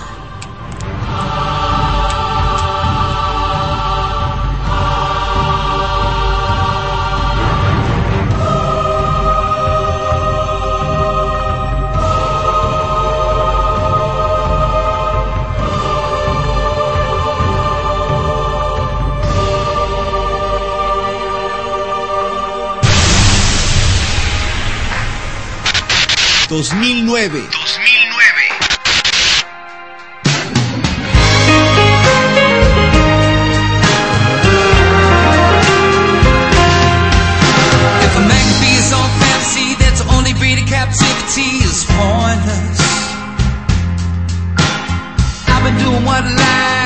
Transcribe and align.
2009. 26.52 27.30
2009. 27.30 28.12
captivity 40.68 41.64
is 41.64 41.86
pointless. 41.86 42.80
I've 45.48 45.64
been 45.64 45.78
doing 45.80 46.04
what 46.06 46.24
life. 46.24 46.81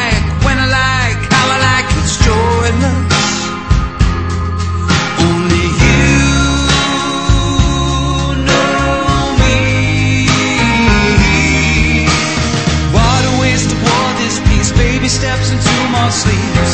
Baby 15.45 15.57
steps 15.57 15.67
into 15.67 15.89
more 15.91 16.11
sleeps 16.11 16.73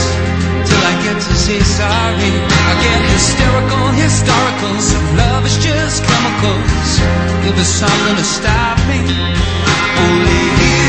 till 0.69 0.79
I 0.79 1.03
get 1.03 1.15
to 1.15 1.35
say 1.35 1.59
sorry. 1.59 2.31
I 2.67 2.73
get 2.81 3.01
hysterical, 3.11 3.87
historical. 3.99 4.79
Some 4.79 5.17
love 5.17 5.45
is 5.45 5.57
just 5.57 6.03
chemicals. 6.03 6.99
If 7.47 7.55
there's 7.55 7.67
something 7.67 8.15
to 8.15 8.23
stop 8.23 8.77
me, 8.87 9.01
oh, 9.07 10.01
only 10.03 10.80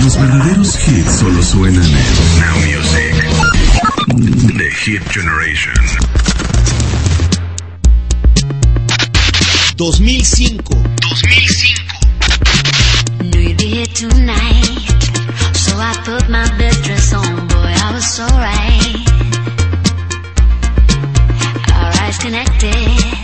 Los 0.00 0.16
verdaderos 0.16 0.76
hits 0.88 1.18
solo 1.18 1.42
suenan 1.42 1.82
en 1.84 1.90
Now 2.40 2.56
Music. 2.58 3.14
The 4.56 4.70
Hit 4.70 5.02
Generation. 5.12 5.74
2005. 9.76 10.62
2005. 11.00 11.78
Knew 13.22 13.40
you'd 13.40 13.56
be 13.56 13.66
here 13.66 13.86
tonight. 13.86 14.78
So 15.54 15.76
I 15.76 15.92
put 16.04 16.28
my 16.28 16.48
best 16.58 16.84
dress 16.84 17.12
on, 17.12 17.48
boy, 17.48 17.56
I 17.56 17.92
was 17.92 18.06
so 18.14 18.24
right. 18.26 18.96
Our 21.74 21.92
eyes 22.02 22.18
connected. 22.18 23.17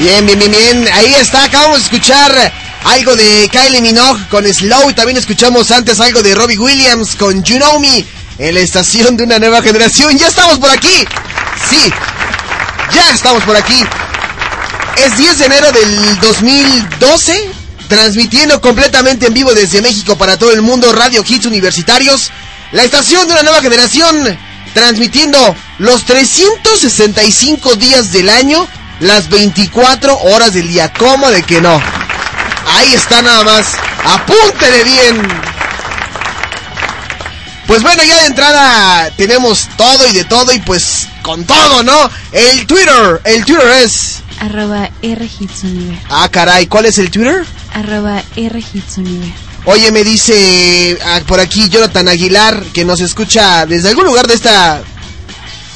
Bien, 0.00 0.24
bien, 0.24 0.38
bien, 0.38 0.50
bien. 0.50 0.88
Ahí 0.94 1.14
está, 1.20 1.44
acabamos 1.44 1.76
de 1.76 1.84
escuchar 1.84 2.52
algo 2.84 3.14
de 3.16 3.50
Kylie 3.52 3.82
Minogue 3.82 4.28
con 4.30 4.46
Slow. 4.46 4.94
También 4.94 5.18
escuchamos 5.18 5.70
antes 5.70 6.00
algo 6.00 6.22
de 6.22 6.34
Robbie 6.34 6.58
Williams 6.58 7.16
con 7.16 7.44
You 7.44 7.58
Know 7.58 7.78
Me 7.80 8.06
en 8.38 8.54
la 8.54 8.60
estación 8.60 9.18
de 9.18 9.24
una 9.24 9.38
nueva 9.38 9.60
generación. 9.60 10.16
Ya 10.16 10.28
estamos 10.28 10.58
por 10.58 10.70
aquí. 10.70 11.06
Sí, 11.68 11.92
ya 12.94 13.10
estamos 13.12 13.42
por 13.44 13.54
aquí. 13.54 13.84
Es 15.04 15.18
10 15.18 15.38
de 15.38 15.44
enero 15.44 15.70
del 15.70 16.18
2012. 16.20 17.50
Transmitiendo 17.86 18.58
completamente 18.62 19.26
en 19.26 19.34
vivo 19.34 19.52
desde 19.52 19.82
México 19.82 20.16
para 20.16 20.38
todo 20.38 20.52
el 20.52 20.62
mundo 20.62 20.90
Radio 20.94 21.22
Hits 21.28 21.44
Universitarios. 21.44 22.30
La 22.72 22.84
estación 22.84 23.26
de 23.26 23.34
una 23.34 23.42
nueva 23.42 23.60
generación. 23.60 24.38
Transmitiendo 24.72 25.54
los 25.76 26.06
365 26.06 27.74
días 27.76 28.12
del 28.12 28.30
año 28.30 28.66
las 29.00 29.28
24 29.28 30.16
horas 30.18 30.54
del 30.54 30.68
día. 30.68 30.92
¿Cómo 30.92 31.30
de 31.30 31.42
que 31.42 31.60
no? 31.60 31.80
Ahí 32.66 32.94
está 32.94 33.22
nada 33.22 33.44
más. 33.44 33.66
Apúntele 34.04 34.84
bien. 34.84 35.28
Pues 37.66 37.82
bueno, 37.82 38.02
ya 38.02 38.20
de 38.20 38.26
entrada 38.26 39.10
tenemos 39.16 39.68
todo 39.76 40.06
y 40.08 40.12
de 40.12 40.24
todo 40.24 40.52
y 40.52 40.58
pues 40.58 41.06
con 41.22 41.44
todo, 41.44 41.82
¿no? 41.82 42.10
El 42.32 42.66
Twitter, 42.66 43.20
el 43.24 43.44
Twitter 43.44 43.68
es... 43.84 44.22
Arroba 44.40 44.90
Rhitsuniver. 45.02 45.98
Ah, 46.08 46.28
caray, 46.30 46.66
¿cuál 46.66 46.86
es 46.86 46.98
el 46.98 47.10
Twitter? 47.10 47.44
Arroba 47.72 48.22
Rhitsuniver. 48.34 49.32
Oye, 49.66 49.92
me 49.92 50.02
dice 50.02 50.98
ah, 51.04 51.20
por 51.26 51.38
aquí 51.38 51.68
Jonathan 51.68 52.08
Aguilar 52.08 52.60
que 52.72 52.84
nos 52.84 53.00
escucha 53.00 53.66
desde 53.66 53.90
algún 53.90 54.06
lugar 54.06 54.26
de 54.26 54.34
esta 54.34 54.80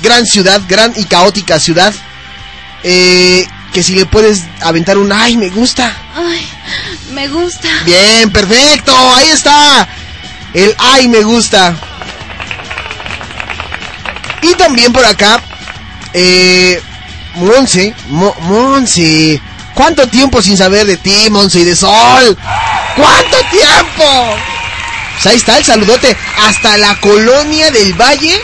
gran 0.03 0.27
ciudad, 0.27 0.63
gran 0.69 0.93
y 0.97 1.05
caótica 1.05 1.61
ciudad. 1.61 1.95
Eh, 2.85 3.47
que 3.73 3.83
si 3.83 3.95
le 3.95 4.07
puedes 4.07 4.43
aventar 4.61 4.99
un 4.99 5.11
ay, 5.13 5.37
me 5.37 5.49
gusta. 5.49 5.93
Ay, 6.15 6.47
me 7.13 7.27
gusta. 7.29 7.69
Bien, 7.85 8.31
perfecto, 8.31 8.95
ahí 9.17 9.29
está. 9.29 9.89
El 10.53 10.75
ay, 10.79 11.09
me 11.09 11.23
gusta. 11.23 11.75
Y 14.43 14.55
también 14.55 14.93
por 14.93 15.05
acá, 15.05 15.41
eh, 16.13 16.81
Monse, 17.37 17.95
Mo- 18.09 18.37
Monse. 18.41 19.41
¿Cuánto 19.75 20.07
tiempo 20.07 20.41
sin 20.43 20.57
saber 20.57 20.87
de 20.87 20.97
ti, 20.97 21.29
Monse 21.31 21.61
y 21.61 21.65
de 21.65 21.75
Sol? 21.75 22.39
¿Cuánto 22.97 23.39
tiempo? 23.51 24.37
Pues 25.15 25.27
ahí 25.27 25.37
está 25.37 25.59
el 25.59 25.65
saludote. 25.65 26.17
Hasta 26.47 26.77
la 26.77 26.95
colonia 27.01 27.71
del 27.73 27.95
Valle, 27.95 28.41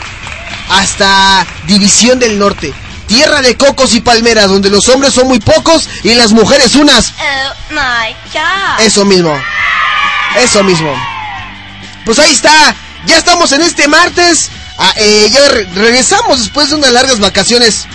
hasta 0.70 1.46
División 1.66 2.18
del 2.18 2.38
Norte. 2.38 2.72
Tierra 3.10 3.42
de 3.42 3.56
cocos 3.56 3.92
y 3.96 4.00
palmeras, 4.00 4.48
donde 4.48 4.70
los 4.70 4.86
hombres 4.88 5.12
son 5.12 5.26
muy 5.26 5.40
pocos 5.40 5.88
y 6.04 6.14
las 6.14 6.30
mujeres 6.30 6.76
unas. 6.76 7.06
Oh 7.08 7.54
my 7.74 8.14
god. 8.32 8.80
Eso 8.86 9.04
mismo. 9.04 9.36
Eso 10.40 10.62
mismo. 10.62 10.94
Pues 12.04 12.20
ahí 12.20 12.30
está. 12.30 12.52
Ya 13.06 13.18
estamos 13.18 13.50
en 13.50 13.62
este 13.62 13.88
martes. 13.88 14.48
Ah, 14.78 14.92
eh, 14.96 15.28
ya 15.32 15.48
re- 15.48 15.64
regresamos 15.74 16.38
después 16.38 16.70
de 16.70 16.76
unas 16.76 16.92
largas 16.92 17.18
vacaciones 17.18 17.86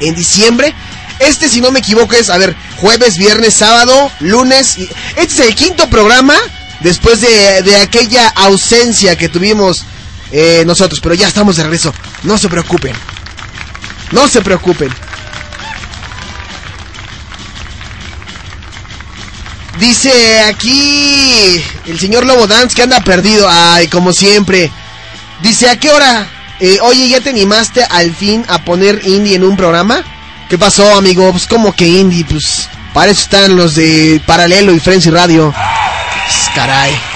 en 0.00 0.14
diciembre. 0.14 0.74
Este, 1.18 1.50
si 1.50 1.60
no 1.60 1.70
me 1.70 1.80
equivoco, 1.80 2.14
es, 2.14 2.30
a 2.30 2.38
ver, 2.38 2.56
jueves, 2.78 3.18
viernes, 3.18 3.52
sábado, 3.54 4.10
lunes. 4.20 4.78
y- 4.78 4.88
Este 5.16 5.34
es 5.34 5.40
el 5.40 5.54
quinto 5.54 5.90
programa 5.90 6.34
después 6.80 7.20
de, 7.20 7.60
de 7.62 7.76
aquella 7.76 8.28
ausencia 8.28 9.14
que 9.16 9.28
tuvimos 9.28 9.84
eh, 10.32 10.62
nosotros. 10.66 11.00
Pero 11.02 11.14
ya 11.14 11.28
estamos 11.28 11.56
de 11.56 11.64
regreso. 11.64 11.92
No 12.22 12.38
se 12.38 12.48
preocupen. 12.48 12.96
No 14.12 14.28
se 14.28 14.42
preocupen. 14.42 14.90
Dice 19.78 20.40
aquí 20.44 21.60
el 21.86 21.98
señor 21.98 22.24
Lobo 22.24 22.46
Dance 22.46 22.74
que 22.74 22.82
anda 22.82 23.00
perdido. 23.00 23.48
Ay, 23.50 23.88
como 23.88 24.12
siempre. 24.12 24.70
Dice, 25.42 25.68
¿a 25.68 25.76
qué 25.76 25.90
hora? 25.90 26.28
Eh, 26.60 26.78
oye, 26.82 27.08
¿ya 27.08 27.20
te 27.20 27.30
animaste 27.30 27.82
al 27.82 28.14
fin 28.14 28.44
a 28.48 28.64
poner 28.64 29.00
indie 29.04 29.34
en 29.34 29.42
un 29.42 29.56
programa? 29.56 30.04
¿Qué 30.48 30.56
pasó, 30.56 30.96
amigo? 30.96 31.30
Pues 31.32 31.46
como 31.46 31.74
que 31.74 31.88
indie, 31.88 32.24
pues 32.24 32.68
para 32.94 33.10
eso 33.10 33.22
están 33.22 33.56
los 33.56 33.74
de 33.74 34.22
Paralelo 34.26 34.72
y 34.72 34.78
Frenzy 34.78 35.10
Radio. 35.10 35.52
Pues, 35.52 36.54
caray. 36.54 37.11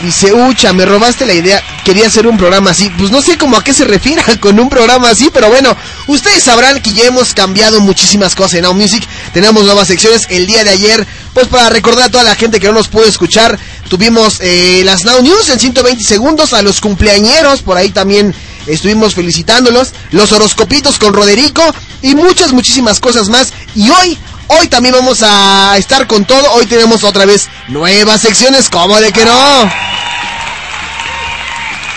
Dice, 0.00 0.32
ucha, 0.32 0.72
me 0.72 0.84
robaste 0.84 1.24
la 1.24 1.32
idea. 1.32 1.62
Quería 1.84 2.06
hacer 2.06 2.26
un 2.26 2.36
programa 2.36 2.70
así. 2.70 2.90
Pues 2.98 3.10
no 3.10 3.22
sé 3.22 3.38
cómo 3.38 3.56
a 3.56 3.64
qué 3.64 3.72
se 3.72 3.84
refiere 3.84 4.22
con 4.40 4.58
un 4.60 4.68
programa 4.68 5.10
así, 5.10 5.30
pero 5.32 5.48
bueno, 5.48 5.74
ustedes 6.06 6.42
sabrán 6.42 6.80
que 6.82 6.92
ya 6.92 7.04
hemos 7.04 7.34
cambiado 7.34 7.80
muchísimas 7.80 8.34
cosas 8.34 8.54
en 8.54 8.62
Now 8.62 8.74
Music. 8.74 9.06
Tenemos 9.32 9.64
nuevas 9.64 9.88
secciones. 9.88 10.26
El 10.28 10.46
día 10.46 10.64
de 10.64 10.70
ayer, 10.70 11.06
pues 11.32 11.48
para 11.48 11.70
recordar 11.70 12.04
a 12.04 12.10
toda 12.10 12.24
la 12.24 12.34
gente 12.34 12.60
que 12.60 12.66
no 12.66 12.74
nos 12.74 12.88
pudo 12.88 13.04
escuchar, 13.04 13.58
tuvimos 13.88 14.38
eh, 14.40 14.82
las 14.84 15.04
Now 15.04 15.22
News 15.22 15.48
en 15.48 15.58
120 15.58 16.04
segundos. 16.04 16.52
A 16.52 16.62
los 16.62 16.80
cumpleañeros, 16.80 17.62
por 17.62 17.76
ahí 17.76 17.90
también 17.90 18.34
estuvimos 18.66 19.14
felicitándolos. 19.14 19.92
Los 20.10 20.32
horoscopitos 20.32 20.98
con 20.98 21.14
Roderico 21.14 21.62
y 22.02 22.14
muchas, 22.14 22.52
muchísimas 22.52 23.00
cosas 23.00 23.28
más. 23.28 23.52
Y 23.74 23.88
hoy, 23.90 24.18
hoy 24.48 24.68
también 24.68 24.94
vamos 24.94 25.22
a 25.22 25.76
estar 25.76 26.06
con 26.06 26.24
todo. 26.24 26.52
Hoy 26.52 26.66
tenemos 26.66 27.04
otra 27.04 27.24
vez 27.24 27.48
nuevas 27.68 28.20
secciones, 28.20 28.68
como 28.68 28.98
de 29.00 29.12
que 29.12 29.24
no. 29.24 29.70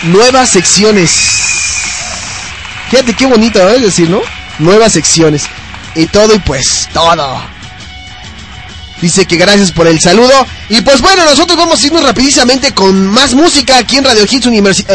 Nuevas 0.04 0.50
secciones. 0.50 1.10
Fíjate 2.90 3.14
qué 3.14 3.26
bonito, 3.26 3.60
¿eh? 3.68 3.76
es 3.76 3.82
decir, 3.82 4.10
¿no? 4.10 4.20
Nuevas 4.58 4.92
secciones. 4.92 5.44
Y 5.94 6.06
todo 6.06 6.34
y 6.34 6.38
pues 6.38 6.88
todo. 6.92 7.40
Dice 9.00 9.26
que 9.26 9.36
gracias 9.36 9.72
por 9.72 9.86
el 9.86 10.00
saludo. 10.00 10.46
Y 10.68 10.80
pues 10.82 11.00
bueno, 11.00 11.24
nosotros 11.24 11.56
vamos 11.56 11.82
a 11.82 11.86
irnos 11.86 12.02
rapidísimamente 12.02 12.72
con 12.72 13.06
más 13.06 13.34
música 13.34 13.78
aquí 13.78 13.96
en 13.96 14.04
Radio 14.04 14.26
Hits 14.30 14.46
Universidad. 14.46 14.94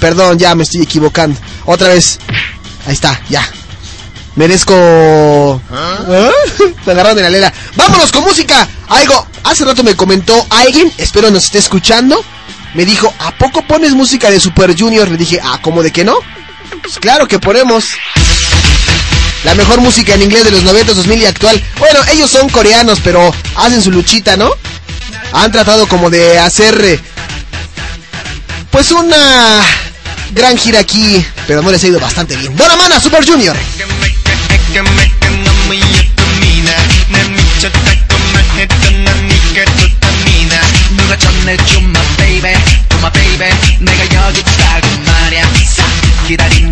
Perdón, 0.00 0.38
ya 0.38 0.54
me 0.54 0.62
estoy 0.62 0.82
equivocando. 0.82 1.38
Otra 1.66 1.88
vez. 1.88 2.18
Ahí 2.86 2.94
está, 2.94 3.20
ya. 3.28 3.46
Merezco... 4.36 5.60
¿Ah? 5.70 5.98
Me 6.86 6.92
agarraron 6.92 7.16
de 7.16 7.22
la 7.22 7.30
lela. 7.30 7.52
Vámonos 7.76 8.10
con 8.10 8.24
música. 8.24 8.66
Algo, 8.88 9.26
hace 9.44 9.64
rato 9.64 9.82
me 9.82 9.94
comentó 9.94 10.46
alguien, 10.50 10.92
espero 10.98 11.30
nos 11.30 11.44
esté 11.44 11.58
escuchando. 11.58 12.22
Me 12.74 12.84
dijo, 12.84 13.12
¿a 13.18 13.32
poco 13.32 13.62
pones 13.62 13.92
música 13.92 14.30
de 14.30 14.40
Super 14.40 14.78
Junior? 14.78 15.08
Le 15.08 15.16
dije, 15.16 15.40
ah, 15.42 15.58
¿cómo 15.62 15.82
de 15.82 15.90
que 15.90 16.04
no? 16.04 16.16
Pues 16.82 16.98
claro 16.98 17.28
que 17.28 17.38
ponemos. 17.38 17.84
La 19.44 19.54
mejor 19.54 19.80
música 19.80 20.14
en 20.14 20.22
inglés 20.22 20.44
de 20.44 20.52
los 20.52 20.62
90, 20.62 20.94
2000 20.94 21.22
y 21.22 21.26
actual. 21.26 21.62
Bueno, 21.78 22.00
ellos 22.12 22.30
son 22.30 22.48
coreanos, 22.48 23.00
pero 23.02 23.32
hacen 23.56 23.82
su 23.82 23.90
luchita, 23.90 24.36
¿no? 24.36 24.50
Han 25.32 25.52
tratado 25.52 25.86
como 25.88 26.10
de 26.10 26.38
hacer... 26.38 26.80
eh, 26.84 27.00
pues 28.70 28.90
una 28.90 29.60
gran 30.32 30.56
gira 30.56 30.80
aquí, 30.80 31.24
pero 31.46 31.60
no 31.60 31.70
les 31.70 31.84
ha 31.84 31.88
ido 31.88 32.00
bastante 32.00 32.36
bien. 32.36 32.56
Dona 32.56 32.76
Mana, 32.76 33.00
Super 33.00 33.26
Junior. 33.26 33.56
그 34.72 34.78
할까 34.78 34.90
말까 34.96 35.28
너무 35.28 35.74
여쁨이나. 35.74 36.70
난 37.10 37.36
미쳤다고 37.36 38.16
말했던 38.32 39.04
난 39.04 39.28
네가 39.28 39.64
도탐이나 39.66 40.60
누가 40.96 41.18
전해준 41.18 41.84
my 41.90 42.16
baby, 42.16 42.54
to 42.88 42.98
my 42.98 43.12
내가 43.80 44.28
여기 44.28 44.40
있다고 44.40 44.88
말야. 45.04 45.46
싹 45.66 46.26
기다린 46.26 46.71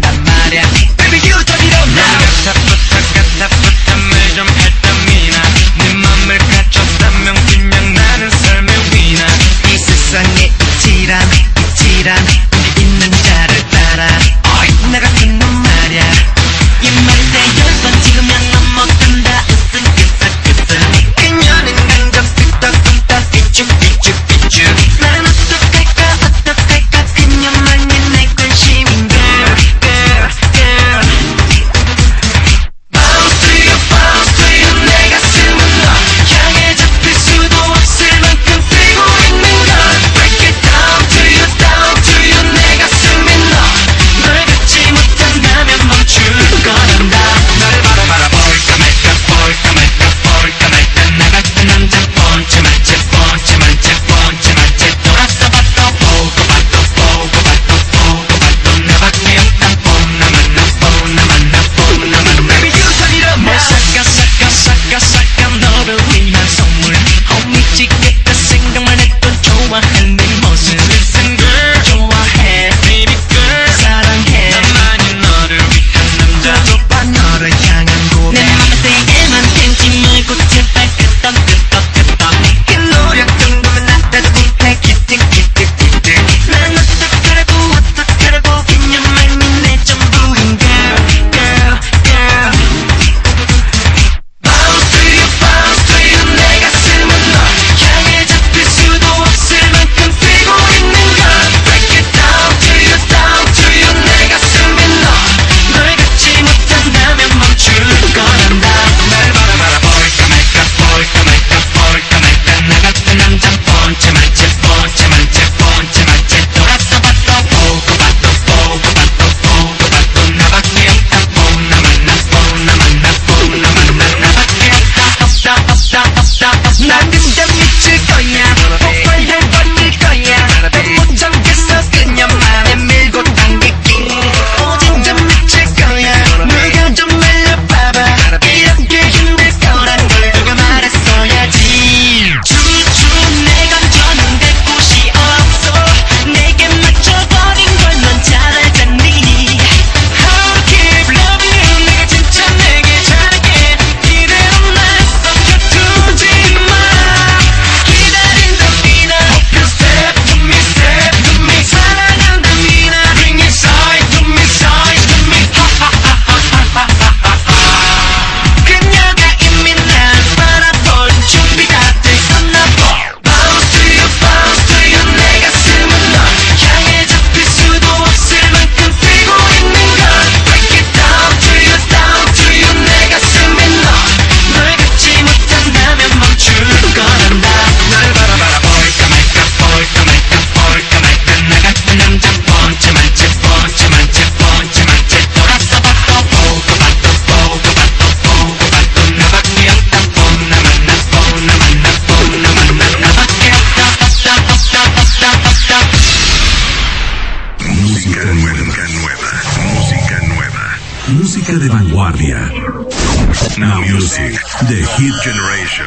Hit 215.00 215.14
Generation. 215.22 215.86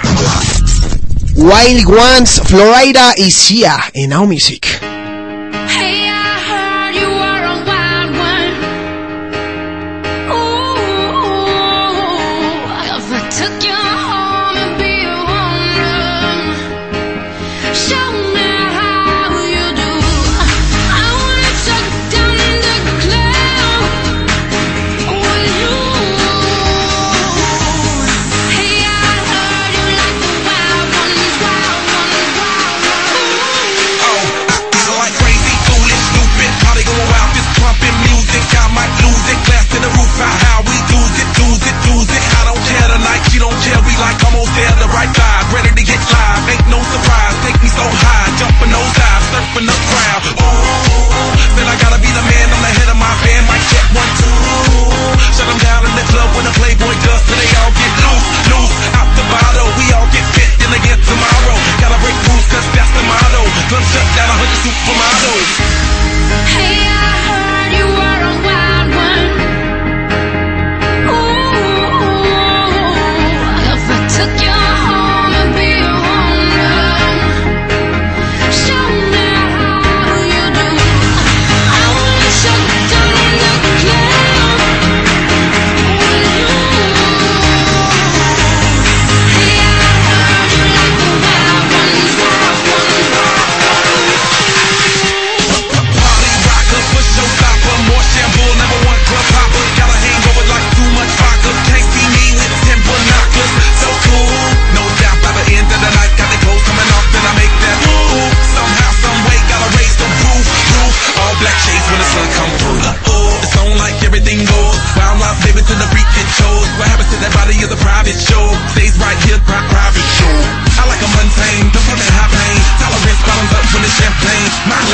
Wild 1.35 1.85
Ones, 1.85 2.39
Florida 2.39 3.11
is 3.15 3.47
here 3.47 3.77
in 3.93 4.11
our 4.11 4.25
Music. 4.25 4.72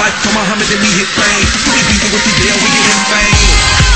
life 0.10 0.24
for 0.26 0.34
Muhammad 0.34 0.65
then 0.67 0.82
we 0.82 0.89
hit 0.98 1.08
fame. 1.13 1.45
We 1.69 1.78
be 1.78 1.84
beefing 1.86 2.12
with 2.13 2.26
the 2.26 2.34
deal, 2.41 2.56
we 2.58 2.69
get 2.74 2.86
insane. 2.89 3.88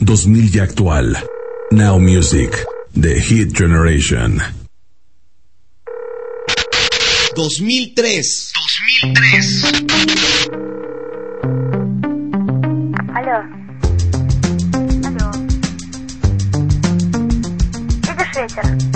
2000 0.00 0.50
y 0.54 0.58
actual. 0.60 1.16
Now 1.70 1.98
Music, 1.98 2.64
The 2.94 3.20
Hit 3.20 3.52
Generation. 3.56 4.40
2003. 7.34 8.52
2003. 9.02 10.56
Алло. 13.14 13.44
Алло. 15.04 15.32
Видишь 18.02 18.34
ветер? 18.36 18.95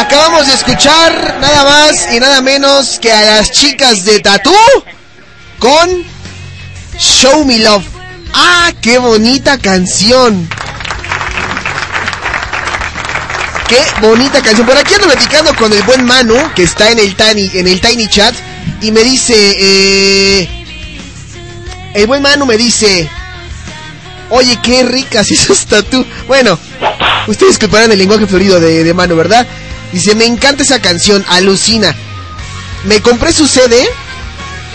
Acabamos 0.00 0.46
de 0.46 0.52
escuchar 0.52 1.38
nada 1.40 1.64
más 1.64 2.12
y 2.12 2.20
nada 2.20 2.40
menos 2.42 2.98
que 3.00 3.12
a 3.12 3.22
las 3.22 3.50
chicas 3.50 4.04
de 4.04 4.20
Tatú 4.20 4.54
con 5.58 6.04
Show 6.98 7.44
Me 7.44 7.58
Love. 7.58 7.84
¡Ah, 8.34 8.72
qué 8.80 8.98
bonita 8.98 9.58
canción! 9.58 10.48
Qué 13.68 13.82
bonita 14.00 14.42
canción. 14.42 14.66
Por 14.66 14.76
aquí 14.76 14.94
ando 14.94 15.06
platicando 15.08 15.54
con 15.56 15.72
el 15.72 15.82
buen 15.82 16.04
Manu, 16.04 16.36
que 16.54 16.62
está 16.64 16.90
en 16.90 16.98
el 16.98 17.16
Tiny, 17.16 17.50
en 17.54 17.66
el 17.66 17.80
Tiny 17.80 18.06
Chat, 18.08 18.34
y 18.80 18.92
me 18.92 19.02
dice, 19.02 19.34
eh, 19.34 20.48
el 21.94 22.06
buen 22.06 22.22
Manu 22.22 22.46
me 22.46 22.56
dice, 22.56 23.08
oye, 24.30 24.58
qué 24.62 24.84
ricas 24.84 25.30
esas 25.30 25.66
tatú. 25.66 26.04
Bueno, 26.28 26.58
ustedes 27.26 27.52
disculparán 27.52 27.90
el 27.90 27.98
lenguaje 27.98 28.26
florido 28.26 28.60
de, 28.60 28.84
de 28.84 28.94
Manu, 28.94 29.16
¿verdad? 29.16 29.46
Dice, 29.92 30.14
me 30.14 30.26
encanta 30.26 30.62
esa 30.62 30.80
canción, 30.80 31.24
alucina. 31.28 31.94
Me 32.84 33.00
compré 33.00 33.32
su 33.32 33.46
CD 33.46 33.86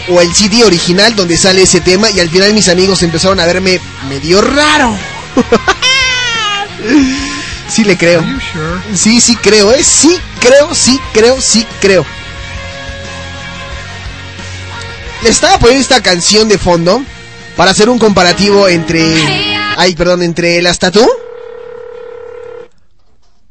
o 0.09 0.21
el 0.21 0.33
CD 0.33 0.63
original 0.63 1.15
donde 1.15 1.37
sale 1.37 1.63
ese 1.63 1.81
tema 1.81 2.09
y 2.09 2.19
al 2.19 2.29
final 2.29 2.53
mis 2.53 2.69
amigos 2.69 3.03
empezaron 3.03 3.39
a 3.39 3.45
verme 3.45 3.79
medio 4.09 4.41
raro. 4.41 4.95
sí 7.69 7.83
le 7.83 7.97
creo. 7.97 8.23
Sí, 8.95 9.21
sí 9.21 9.35
creo, 9.35 9.73
¿eh? 9.73 9.83
Sí 9.83 10.19
creo, 10.39 10.73
sí 10.73 10.99
creo, 11.13 11.39
sí 11.39 11.65
creo. 11.79 12.05
Le 15.23 15.29
estaba 15.29 15.59
poniendo 15.59 15.83
esta 15.83 16.01
canción 16.01 16.47
de 16.47 16.57
fondo 16.57 17.03
para 17.55 17.71
hacer 17.71 17.89
un 17.89 17.99
comparativo 17.99 18.67
entre... 18.67 19.15
Ay, 19.77 19.95
perdón, 19.95 20.23
entre 20.23 20.61
las 20.61 20.79
tatú. 20.79 21.07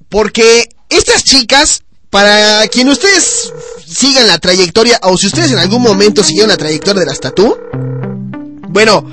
Porque 0.08 0.68
estas 0.90 1.24
chicas, 1.24 1.82
para 2.10 2.66
quien 2.68 2.88
ustedes 2.88 3.52
sigan 3.86 4.26
la 4.26 4.38
trayectoria, 4.38 4.98
o 5.02 5.16
si 5.16 5.28
ustedes 5.28 5.52
en 5.52 5.58
algún 5.58 5.82
momento 5.82 6.22
siguieron 6.22 6.50
la 6.50 6.56
trayectoria 6.56 7.00
de 7.00 7.06
las 7.06 7.20
tatú, 7.20 7.56
bueno, 8.68 9.04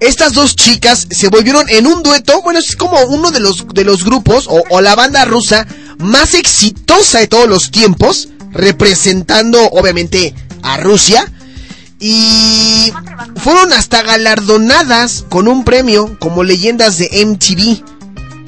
estas 0.00 0.34
dos 0.34 0.54
chicas 0.54 1.06
se 1.10 1.28
volvieron 1.28 1.68
en 1.70 1.86
un 1.86 2.02
dueto, 2.02 2.42
bueno, 2.42 2.58
es 2.58 2.76
como 2.76 3.00
uno 3.02 3.30
de 3.30 3.40
los, 3.40 3.66
de 3.68 3.84
los 3.84 4.04
grupos, 4.04 4.46
o, 4.48 4.62
o 4.68 4.80
la 4.80 4.94
banda 4.94 5.24
rusa 5.24 5.66
más 5.98 6.34
exitosa 6.34 7.20
de 7.20 7.28
todos 7.28 7.48
los 7.48 7.70
tiempos, 7.70 8.28
representando 8.52 9.62
obviamente 9.70 10.34
a 10.62 10.76
Rusia, 10.78 11.32
y 11.98 12.92
fueron 13.36 13.72
hasta 13.72 14.02
galardonadas 14.02 15.24
con 15.28 15.48
un 15.48 15.64
premio 15.64 16.18
como 16.18 16.44
leyendas 16.44 16.98
de 16.98 17.24
MTV. 17.24 17.82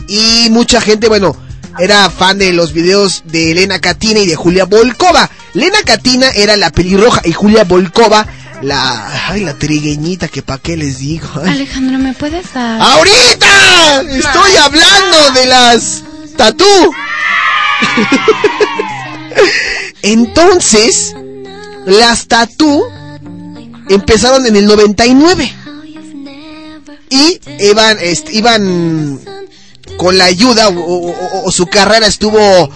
Y 0.08 0.50
mucha 0.50 0.80
gente, 0.80 1.08
bueno, 1.08 1.36
era 1.78 2.10
fan 2.10 2.38
de 2.38 2.52
los 2.52 2.72
videos 2.72 3.22
de 3.24 3.52
Elena 3.52 3.78
Katina 3.80 4.20
y 4.20 4.26
de 4.26 4.36
Julia 4.36 4.64
Volkova. 4.64 5.30
Lena 5.54 5.78
Katina 5.84 6.28
era 6.34 6.56
la 6.56 6.70
pelirroja 6.70 7.20
y 7.24 7.32
Julia 7.32 7.64
Volkova 7.64 8.26
la 8.62 9.28
ay 9.28 9.44
la 9.44 9.54
trigueñita 9.56 10.26
que 10.28 10.42
pa 10.42 10.58
qué 10.58 10.76
les 10.76 10.98
digo. 10.98 11.28
Ay. 11.44 11.50
Alejandro, 11.50 11.98
¿me 11.98 12.12
puedes 12.14 12.52
dar? 12.52 12.80
¡Ahorita! 12.80 14.02
Estoy 14.02 14.56
hablando 14.56 15.30
de 15.34 15.46
las 15.46 16.02
tatú. 16.36 16.64
Entonces, 20.02 21.14
las 21.86 22.26
tatú 22.26 22.84
empezaron 23.88 24.46
en 24.46 24.56
el 24.56 24.66
99 24.66 25.52
y 27.10 27.40
iban, 27.60 27.96
est- 28.00 28.30
iban 28.32 29.20
con 29.98 30.16
la 30.16 30.24
ayuda 30.24 30.70
o, 30.70 31.50
su 31.52 31.66
carrera 31.66 32.06
estuvo 32.06 32.70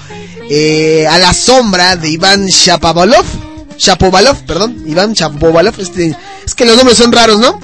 eh, 0.50 1.06
a 1.08 1.16
la 1.18 1.32
sombra 1.32 1.96
de 1.96 2.10
Iván 2.10 2.46
Shapovalov, 2.46 3.24
Shapovalov, 3.78 4.36
perdón, 4.44 4.82
Iván 4.86 5.14
Shapovalov, 5.14 5.80
este, 5.80 6.14
es 6.44 6.54
que 6.54 6.66
los 6.66 6.76
nombres 6.76 6.98
son 6.98 7.10
raros, 7.12 7.38
¿no? 7.38 7.58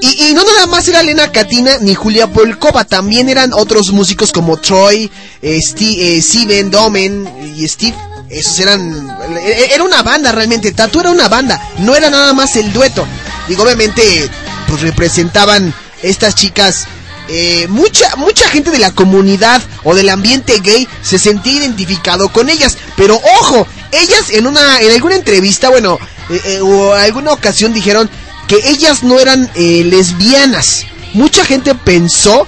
Y, 0.00 0.34
no 0.34 0.44
nada 0.44 0.66
más 0.66 0.86
era 0.86 1.00
Elena 1.00 1.32
Katina 1.32 1.78
ni 1.80 1.94
Julia 1.94 2.30
Polkova, 2.30 2.84
también 2.84 3.28
eran 3.30 3.52
otros 3.54 3.90
músicos 3.92 4.30
como 4.30 4.58
Troy, 4.58 5.10
eh, 5.42 5.58
Sti- 5.58 5.96
eh, 5.98 6.22
Steven, 6.22 6.70
Domen 6.70 7.28
y 7.56 7.66
Steve. 7.66 7.96
Esos 8.28 8.58
eran. 8.60 9.08
e- 9.42 9.70
Era 9.72 9.84
una 9.84 10.02
banda 10.02 10.32
realmente. 10.32 10.72
Tatu 10.72 11.00
era 11.00 11.10
una 11.10 11.28
banda. 11.28 11.60
No 11.78 11.94
era 11.94 12.10
nada 12.10 12.32
más 12.34 12.56
el 12.56 12.72
dueto. 12.72 13.06
Digo, 13.48 13.62
obviamente, 13.62 14.28
pues 14.68 14.82
representaban 14.82 15.72
estas 16.02 16.34
chicas. 16.34 16.86
Eh, 17.28 17.66
mucha, 17.68 18.14
mucha 18.16 18.48
gente 18.48 18.70
de 18.70 18.78
la 18.78 18.92
comunidad 18.92 19.62
o 19.84 19.94
del 19.94 20.08
ambiente 20.08 20.60
gay 20.60 20.86
se 21.02 21.18
sentía 21.18 21.60
identificado 21.60 22.28
con 22.30 22.48
ellas. 22.48 22.76
Pero 22.96 23.20
ojo, 23.40 23.66
ellas 23.92 24.30
en 24.30 24.46
una, 24.46 24.80
en 24.80 24.92
alguna 24.92 25.16
entrevista, 25.16 25.68
bueno, 25.70 25.98
eh, 26.30 26.40
eh, 26.44 26.60
o 26.60 26.92
alguna 26.94 27.32
ocasión 27.32 27.72
dijeron 27.72 28.08
que 28.48 28.68
ellas 28.68 29.02
no 29.02 29.18
eran 29.18 29.50
eh, 29.54 29.84
lesbianas. 29.84 30.84
Mucha 31.14 31.44
gente 31.44 31.74
pensó 31.74 32.46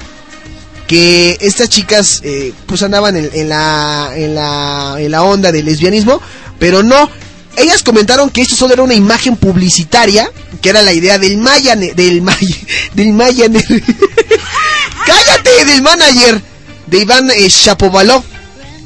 que 0.86 1.36
estas 1.40 1.68
chicas 1.68 2.20
eh, 2.24 2.52
pues 2.66 2.82
andaban 2.82 3.16
en, 3.16 3.30
en 3.32 3.48
la, 3.48 4.10
en, 4.14 4.34
la, 4.34 4.96
en 4.98 5.10
la 5.10 5.22
onda 5.22 5.52
del 5.52 5.66
lesbianismo, 5.66 6.20
pero 6.58 6.82
no. 6.82 7.10
Ellas 7.58 7.82
comentaron 7.82 8.30
que 8.30 8.42
esto 8.42 8.56
solo 8.56 8.74
era 8.74 8.82
una 8.82 8.94
imagen 8.94 9.36
publicitaria, 9.36 10.30
que 10.62 10.70
era 10.70 10.82
la 10.82 10.92
idea 10.92 11.18
del 11.18 11.36
Maya, 11.38 11.76
del 11.76 12.22
Maya, 12.22 12.56
del 12.94 13.12
Maya, 13.12 13.46
cállate, 15.06 15.64
del 15.64 15.82
manager 15.82 16.42
de 16.86 16.98
Iván 16.98 17.30
eh, 17.30 17.48
Shapovalov. 17.48 18.22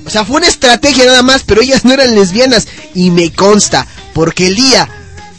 O 0.04 0.10
sea, 0.10 0.24
fue 0.24 0.36
una 0.36 0.48
estrategia 0.48 1.04
nada 1.04 1.22
más, 1.22 1.42
pero 1.44 1.62
ellas 1.62 1.84
no 1.84 1.92
eran 1.92 2.14
lesbianas 2.14 2.66
y 2.94 3.10
me 3.10 3.32
consta, 3.32 3.86
porque 4.14 4.48
el 4.48 4.56
día 4.56 4.88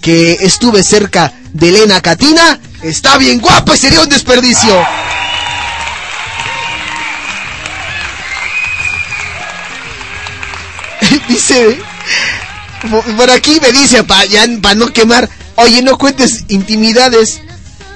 que 0.02 0.38
estuve 0.42 0.84
cerca 0.84 1.34
de 1.54 1.70
Elena 1.70 2.02
Katina, 2.02 2.60
está 2.82 3.18
bien 3.18 3.40
guapa 3.40 3.76
y 3.76 3.78
sería 3.78 4.02
un 4.02 4.10
desperdicio. 4.10 4.86
dice, 11.28 11.78
por- 12.90 13.30
aquí 13.32 13.60
me 13.62 13.72
dice, 13.72 14.04
para 14.04 14.76
no 14.76 14.88
quemar, 14.94 15.30
oye, 15.56 15.82
no 15.82 15.98
cuentes 15.98 16.44
intimidades. 16.50 17.42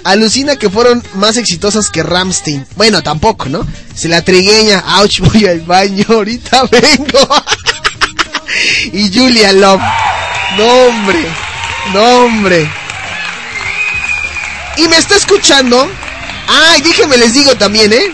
Alucina 0.04 0.56
que 0.56 0.70
fueron 0.70 1.04
más 1.16 1.36
exitosas 1.36 1.90
que 1.90 2.02
Ramstein. 2.02 2.66
Bueno, 2.78 3.04
tampoco, 3.04 3.50
¿no? 3.50 3.68
Se 3.94 4.08
la 4.08 4.22
trigueña, 4.24 4.84
ouch, 5.00 5.20
voy 5.34 5.46
al 5.46 5.62
baño, 5.62 6.06
ahorita 6.08 6.64
vengo. 6.72 7.28
y 8.94 9.12
Julia 9.14 9.52
Love. 9.54 9.82
No, 10.58 10.66
hombre. 10.88 11.26
No, 11.94 12.04
hombre. 12.26 12.70
Y 14.78 14.88
me 14.88 14.98
está 14.98 15.16
escuchando. 15.16 15.90
Ay, 16.48 16.82
déjenme 16.82 17.18
les 17.18 17.34
digo 17.34 17.56
también, 17.56 17.92
¿eh? 17.92 18.14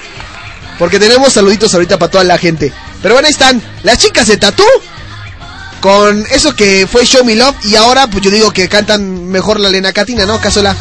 Porque 0.80 1.00
tenemos 1.00 1.34
saluditos 1.34 1.74
ahorita 1.74 2.00
para 2.00 2.10
toda 2.12 2.24
la 2.24 2.38
gente. 2.38 2.74
Pero 3.02 3.14
bueno, 3.16 3.28
ahí 3.28 3.32
están 3.34 3.62
las 3.84 4.00
chicas 4.00 4.28
de 4.28 4.38
Tatú. 4.38 4.64
Con 5.84 6.26
eso 6.32 6.56
que 6.56 6.88
fue 6.90 7.06
Show 7.06 7.24
Me 7.26 7.36
Love. 7.36 7.58
Y 7.66 7.76
ahora, 7.76 8.08
pues 8.08 8.24
yo 8.24 8.32
digo 8.32 8.52
que 8.52 8.70
cantan 8.70 9.28
mejor 9.28 9.60
la 9.60 9.68
Lena 9.68 9.92
Catina, 9.92 10.26
¿no? 10.26 10.40
Casola. 10.40 10.78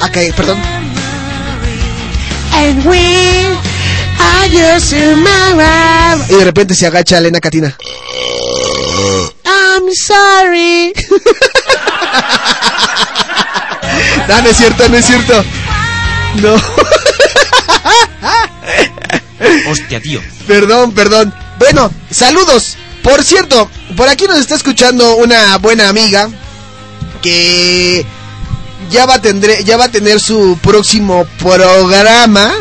Acá, 0.00 0.20
perdón. 0.34 0.58
Y 6.30 6.36
de 6.36 6.44
repente 6.46 6.74
se 6.74 6.86
agacha 6.86 7.18
Elena 7.18 7.38
Catina. 7.38 7.76
I'm 9.44 9.94
sorry. 9.94 10.94
no, 14.26 14.40
no 14.40 14.48
es 14.48 14.56
cierto, 14.56 14.88
no 14.88 14.96
es 14.96 15.04
cierto. 15.04 15.44
No. 16.36 16.54
Hostia, 19.70 20.00
tío. 20.00 20.22
Perdón, 20.46 20.92
perdón. 20.92 21.34
Bueno, 21.58 21.92
saludos. 22.10 22.78
Por 23.02 23.22
cierto, 23.24 23.70
por 23.96 24.08
aquí 24.08 24.26
nos 24.26 24.38
está 24.38 24.54
escuchando 24.54 25.16
una 25.16 25.56
buena 25.58 25.88
amiga 25.88 26.28
que 27.22 28.04
ya 28.90 29.06
va 29.06 29.14
a 29.14 29.22
tener, 29.22 29.64
ya 29.64 29.76
va 29.76 29.84
a 29.84 29.90
tener 29.90 30.20
su 30.20 30.58
próximo 30.62 31.26
programa. 31.38 32.52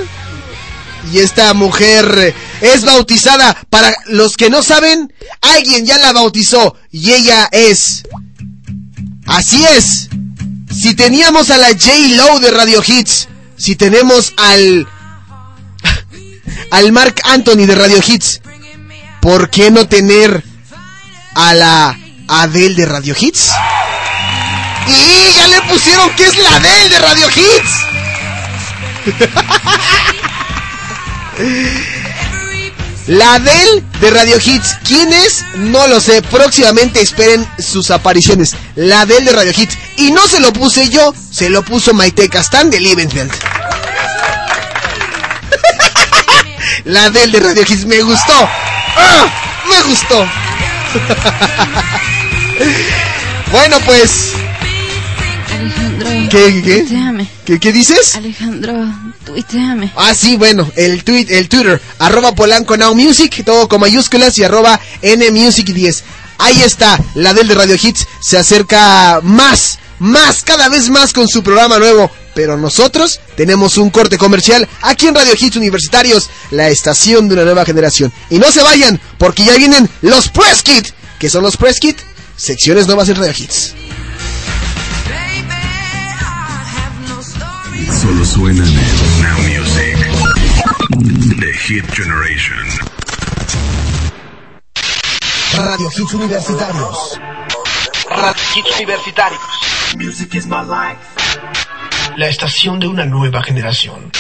Y 1.12 1.20
esta 1.20 1.54
mujer 1.54 2.36
es 2.62 2.84
bautizada. 2.84 3.56
Para 3.70 3.96
los 4.08 4.36
que 4.36 4.50
no 4.50 4.62
saben, 4.62 5.14
alguien 5.42 5.86
ya 5.86 5.98
la 5.98 6.12
bautizó. 6.12 6.76
Y 6.92 7.14
ella 7.14 7.48
es. 7.52 8.04
Así 9.26 9.64
es. 9.64 10.10
Si 10.70 10.96
teníamos 10.96 11.50
a 11.50 11.58
la 11.58 11.70
J. 11.70 11.92
Lowe 12.16 12.40
de 12.40 12.52
Radio 12.52 12.84
Hits. 12.86 13.30
Si 13.58 13.76
tenemos 13.76 14.34
al. 14.38 14.88
Al 16.72 16.92
Mark 16.92 17.22
Anthony 17.24 17.66
de 17.66 17.76
Radio 17.76 18.00
Hits. 18.06 18.42
¿Por 19.22 19.50
qué 19.50 19.72
no 19.72 19.88
tener 19.88 20.44
a 21.36 21.54
la 21.54 21.98
Adele 22.28 22.76
de 22.76 22.86
Radio 22.86 23.16
Hits? 23.20 23.50
Y 24.88 25.34
ya 25.36 25.48
le 25.48 25.62
pusieron 25.64 26.10
que 26.16 26.26
es 26.26 26.38
la 26.38 26.56
Adele 26.56 26.90
de 26.90 27.00
Radio 27.00 27.28
Hits. 27.30 27.72
La 33.08 33.34
Adele 33.36 33.84
de 34.02 34.12
Radio 34.12 34.38
Hits. 34.38 34.76
¿Quién 34.86 35.14
es? 35.14 35.46
No 35.56 35.88
lo 35.88 36.02
sé. 36.02 36.22
Próximamente 36.22 37.02
esperen 37.02 37.48
sus 37.58 37.90
apariciones. 37.90 38.54
La 38.76 39.00
Adele 39.02 39.32
de 39.32 39.34
Radio 39.34 39.54
Hits. 39.56 39.78
Y 39.96 40.12
no 40.12 40.28
se 40.28 40.42
lo 40.42 40.52
puse 40.52 40.90
yo, 40.90 41.16
se 41.32 41.50
lo 41.50 41.64
puso 41.64 41.94
Maite 41.94 42.28
Castán 42.28 42.70
de 42.70 42.82
Liebenfeld. 42.82 43.32
La 46.84 47.06
Adele 47.06 47.40
de 47.40 47.48
Radio 47.48 47.64
Hits. 47.64 47.86
Me 47.86 48.02
gustó. 48.02 48.50
¡Ah! 48.98 49.32
Me 49.70 49.90
gustó. 49.90 50.18
bueno, 53.52 53.78
pues. 53.86 54.34
Alejandro. 55.54 56.10
¿Qué, 56.30 56.62
qué? 56.64 56.80
tuiteame. 56.80 57.28
¿Qué, 57.46 57.60
qué 57.60 57.72
dices? 57.72 58.16
Alejandro, 58.16 58.86
tuiteame. 59.26 59.92
Ah, 59.96 60.14
sí, 60.14 60.36
bueno, 60.36 60.70
el 60.76 61.04
tweet, 61.04 61.28
el 61.30 61.50
Twitter, 61.50 61.82
arroba 62.00 62.34
Polanco 62.34 62.78
Now 62.78 62.96
Music, 62.96 63.44
todo 63.46 63.68
con 63.68 63.82
mayúsculas 63.82 64.38
y 64.38 64.44
arroba 64.44 64.80
N 65.02 65.32
Music 65.32 65.68
10. 65.68 66.04
Ahí 66.40 66.62
está, 66.62 67.00
la 67.16 67.34
del 67.34 67.48
de 67.48 67.56
Radio 67.56 67.76
Hits 67.82 68.08
se 68.22 68.38
acerca 68.38 69.20
más, 69.24 69.80
más, 70.00 70.44
cada 70.44 70.70
vez 70.70 70.90
más 70.90 71.14
con 71.14 71.28
su 71.28 71.44
programa 71.44 71.80
nuevo. 71.80 72.12
Pero 72.38 72.56
nosotros 72.56 73.20
tenemos 73.36 73.78
un 73.78 73.90
corte 73.90 74.16
comercial 74.16 74.70
aquí 74.84 75.08
en 75.08 75.16
Radio 75.16 75.34
Hits 75.36 75.56
Universitarios, 75.56 76.30
la 76.52 76.70
estación 76.70 77.28
de 77.28 77.34
una 77.34 77.44
nueva 77.44 77.66
generación. 77.66 78.14
Y 78.30 78.38
no 78.38 78.52
se 78.52 78.62
vayan, 78.62 79.02
porque 79.18 79.44
ya 79.44 79.56
vienen 79.56 79.90
los 80.04 80.30
Press 80.30 80.62
Kit. 80.62 80.86
¿Qué 81.18 81.32
son 81.32 81.42
los 81.42 81.58
Press 81.58 81.80
Kit? 81.80 81.98
Secciones 82.36 82.86
nuevas 82.86 83.10
en 83.10 83.16
Radio 83.16 83.34
Hits. 83.36 83.74
Solo 88.00 88.24
suenan 88.24 88.68
en 88.68 89.22
Now 89.24 89.40
Music. 89.40 89.98
The 91.40 91.54
Hit 91.54 91.86
Generation. 91.92 92.68
Radio 95.56 95.90
Hits 95.90 96.14
Universitarios. 96.14 97.20
Radio 98.12 98.44
Hits 98.56 98.76
Universitarios. 98.78 99.42
Music 99.96 100.36
is 100.36 100.46
my 100.46 100.62
life. 100.62 101.18
La 102.18 102.28
estación 102.30 102.80
de 102.80 102.88
una 102.88 103.06
nueva 103.06 103.44
generación. 103.44 104.12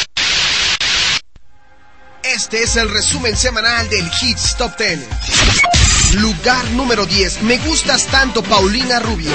Este 2.21 2.61
es 2.61 2.75
el 2.75 2.91
resumen 2.91 3.35
semanal 3.35 3.89
del 3.89 4.07
Hits 4.21 4.55
Top 4.55 4.77
10. 4.77 4.99
Lugar 6.21 6.63
número 6.73 7.07
10. 7.07 7.41
Me 7.41 7.57
gustas 7.57 8.05
tanto, 8.05 8.43
Paulina 8.43 8.99
Rubio. 8.99 9.31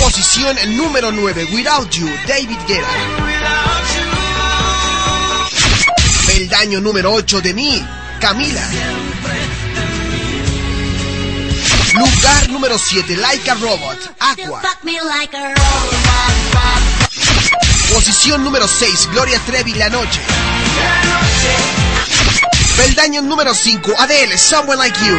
Posición 0.00 0.56
número 0.76 1.12
9. 1.12 1.46
Without 1.52 1.88
You, 1.90 2.10
David 2.26 2.58
Guerra. 2.66 2.88
Peldaño 6.26 6.80
número 6.80 7.12
8 7.12 7.40
de 7.42 7.54
mí, 7.54 7.86
Camila. 8.20 8.68
Lugar 11.96 12.48
número 12.50 12.78
7. 12.78 13.16
Like 13.16 13.50
a 13.50 13.54
Robot, 13.54 13.98
Aqua. 14.20 14.60
Posición 17.92 18.44
número 18.44 18.68
6, 18.68 19.08
Gloria 19.12 19.40
Trevi, 19.46 19.72
La 19.74 19.88
Noche. 19.88 20.20
Peldaño 22.76 23.22
número 23.22 23.54
5, 23.54 23.94
Adele, 23.98 24.36
Someone 24.36 24.76
Like 24.76 24.98
You. 25.06 25.16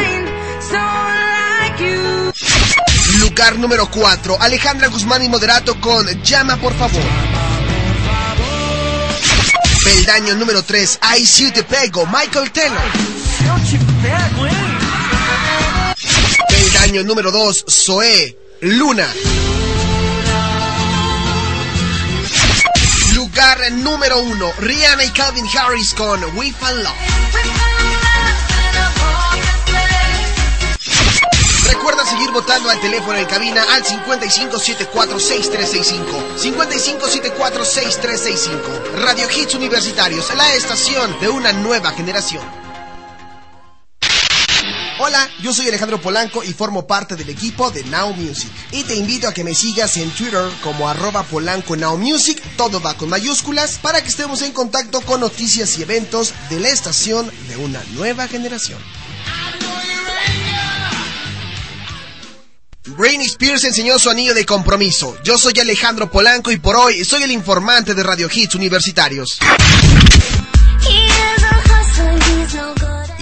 Lugar 3.18 3.58
número 3.58 3.90
4, 3.90 4.38
Alejandra 4.40 4.86
Guzmán 4.86 5.24
y 5.24 5.28
Moderato 5.28 5.80
con 5.80 6.06
Llama 6.22 6.56
por 6.58 6.72
favor. 6.78 7.02
Peldaño 9.82 10.36
número 10.36 10.62
3, 10.62 11.00
I 11.18 11.26
See 11.26 11.50
Te 11.50 11.64
Pego, 11.64 12.06
Michael 12.06 12.52
Taylor. 12.52 12.78
Peldaño 16.70 17.02
número 17.02 17.30
2, 17.30 17.64
Zoé, 17.66 18.36
Luna. 18.60 19.10
Lugar 23.14 23.72
número 23.72 24.18
1, 24.18 24.52
Rihanna 24.58 25.04
y 25.04 25.10
Calvin 25.10 25.46
Harris 25.56 25.94
con 25.94 26.22
We 26.36 26.52
Fall 26.52 26.82
Love. 26.82 26.92
Recuerda 31.68 32.04
seguir 32.04 32.30
votando 32.32 32.68
al 32.68 32.78
teléfono 32.82 33.16
en 33.16 33.24
cabina 33.24 33.64
al 33.72 33.82
55746365. 33.84 36.36
55746365. 36.36 38.92
Radio 38.96 39.26
Hits 39.34 39.54
Universitarios, 39.54 40.34
la 40.36 40.54
estación 40.54 41.18
de 41.18 41.30
una 41.30 41.52
nueva 41.52 41.92
generación. 41.92 42.67
Hola, 45.00 45.30
yo 45.40 45.54
soy 45.54 45.68
Alejandro 45.68 46.00
Polanco 46.00 46.42
y 46.42 46.52
formo 46.52 46.84
parte 46.84 47.14
del 47.14 47.28
equipo 47.28 47.70
de 47.70 47.84
Now 47.84 48.12
Music. 48.14 48.50
Y 48.72 48.82
te 48.82 48.96
invito 48.96 49.28
a 49.28 49.32
que 49.32 49.44
me 49.44 49.54
sigas 49.54 49.96
en 49.96 50.10
Twitter 50.10 50.50
como 50.60 50.88
arroba 50.88 51.22
Polanco 51.22 51.76
Now 51.76 51.96
Music, 51.96 52.42
todo 52.56 52.80
va 52.80 52.94
con 52.94 53.08
mayúsculas, 53.08 53.78
para 53.78 54.02
que 54.02 54.08
estemos 54.08 54.42
en 54.42 54.52
contacto 54.52 55.00
con 55.02 55.20
noticias 55.20 55.78
y 55.78 55.82
eventos 55.82 56.34
de 56.50 56.58
la 56.58 56.70
estación 56.70 57.30
de 57.48 57.56
una 57.58 57.80
nueva 57.92 58.26
generación. 58.26 58.80
Britney 62.96 63.26
Spears 63.26 63.62
enseñó 63.62 64.00
su 64.00 64.10
anillo 64.10 64.34
de 64.34 64.44
compromiso. 64.44 65.16
Yo 65.22 65.38
soy 65.38 65.52
Alejandro 65.60 66.10
Polanco 66.10 66.50
y 66.50 66.58
por 66.58 66.74
hoy 66.74 67.04
soy 67.04 67.22
el 67.22 67.30
informante 67.30 67.94
de 67.94 68.02
Radio 68.02 68.28
Hits 68.32 68.56
Universitarios. 68.56 69.38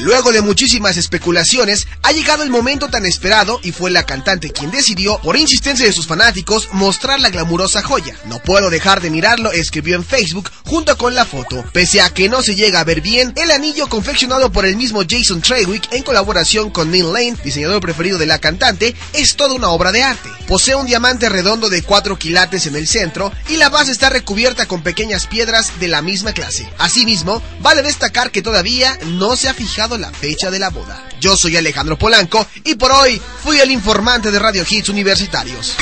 Luego 0.06 0.30
de 0.30 0.40
muchísimas 0.40 0.96
especulaciones, 0.98 1.88
ha 2.04 2.12
llegado 2.12 2.44
el 2.44 2.50
momento 2.50 2.86
tan 2.86 3.04
esperado 3.04 3.58
y 3.64 3.72
fue 3.72 3.90
la 3.90 4.06
cantante 4.06 4.52
quien 4.52 4.70
decidió, 4.70 5.18
por 5.18 5.36
insistencia 5.36 5.84
de 5.84 5.92
sus 5.92 6.06
fanáticos, 6.06 6.68
mostrar 6.70 7.18
la 7.18 7.30
glamurosa 7.30 7.82
joya. 7.82 8.16
No 8.26 8.38
puedo 8.38 8.70
dejar 8.70 9.00
de 9.00 9.10
mirarlo, 9.10 9.50
escribió 9.50 9.96
en 9.96 10.04
Facebook 10.04 10.52
junto 10.64 10.96
con 10.96 11.16
la 11.16 11.24
foto. 11.24 11.64
Pese 11.72 12.00
a 12.00 12.10
que 12.10 12.28
no 12.28 12.40
se 12.40 12.54
llega 12.54 12.78
a 12.78 12.84
ver 12.84 13.00
bien, 13.00 13.32
el 13.34 13.50
anillo 13.50 13.88
confeccionado 13.88 14.52
por 14.52 14.64
el 14.64 14.76
mismo 14.76 15.02
Jason 15.02 15.40
Trewick 15.40 15.92
en 15.92 16.04
colaboración 16.04 16.70
con 16.70 16.92
Neil 16.92 17.12
Lane, 17.12 17.36
diseñador 17.42 17.80
preferido 17.80 18.16
de 18.16 18.26
la 18.26 18.38
cantante, 18.38 18.94
es 19.12 19.34
toda 19.34 19.54
una 19.54 19.70
obra 19.70 19.90
de 19.90 20.04
arte. 20.04 20.28
Posee 20.46 20.76
un 20.76 20.86
diamante 20.86 21.28
redondo 21.28 21.68
de 21.68 21.82
4 21.82 22.16
quilates 22.16 22.68
en 22.68 22.76
el 22.76 22.86
centro 22.86 23.32
y 23.48 23.56
la 23.56 23.70
base 23.70 23.90
está 23.90 24.08
recubierta 24.08 24.66
con 24.66 24.84
pequeñas 24.84 25.26
piedras 25.26 25.80
de 25.80 25.88
la 25.88 26.00
misma 26.00 26.32
clase. 26.32 26.70
Asimismo, 26.78 27.42
vale 27.58 27.82
destacar 27.82 28.30
que 28.30 28.42
todavía 28.42 28.96
no 29.06 29.34
se 29.34 29.48
ha 29.48 29.54
fijado 29.54 29.95
la 29.98 30.10
fecha 30.10 30.50
de 30.50 30.58
la 30.58 30.70
boda. 30.70 31.02
Yo 31.20 31.36
soy 31.36 31.56
Alejandro 31.56 31.98
Polanco 31.98 32.46
y 32.64 32.74
por 32.74 32.92
hoy 32.92 33.20
fui 33.42 33.58
el 33.58 33.70
informante 33.70 34.30
de 34.30 34.38
Radio 34.38 34.64
Hits 34.68 34.88
Universitarios. 34.88 35.76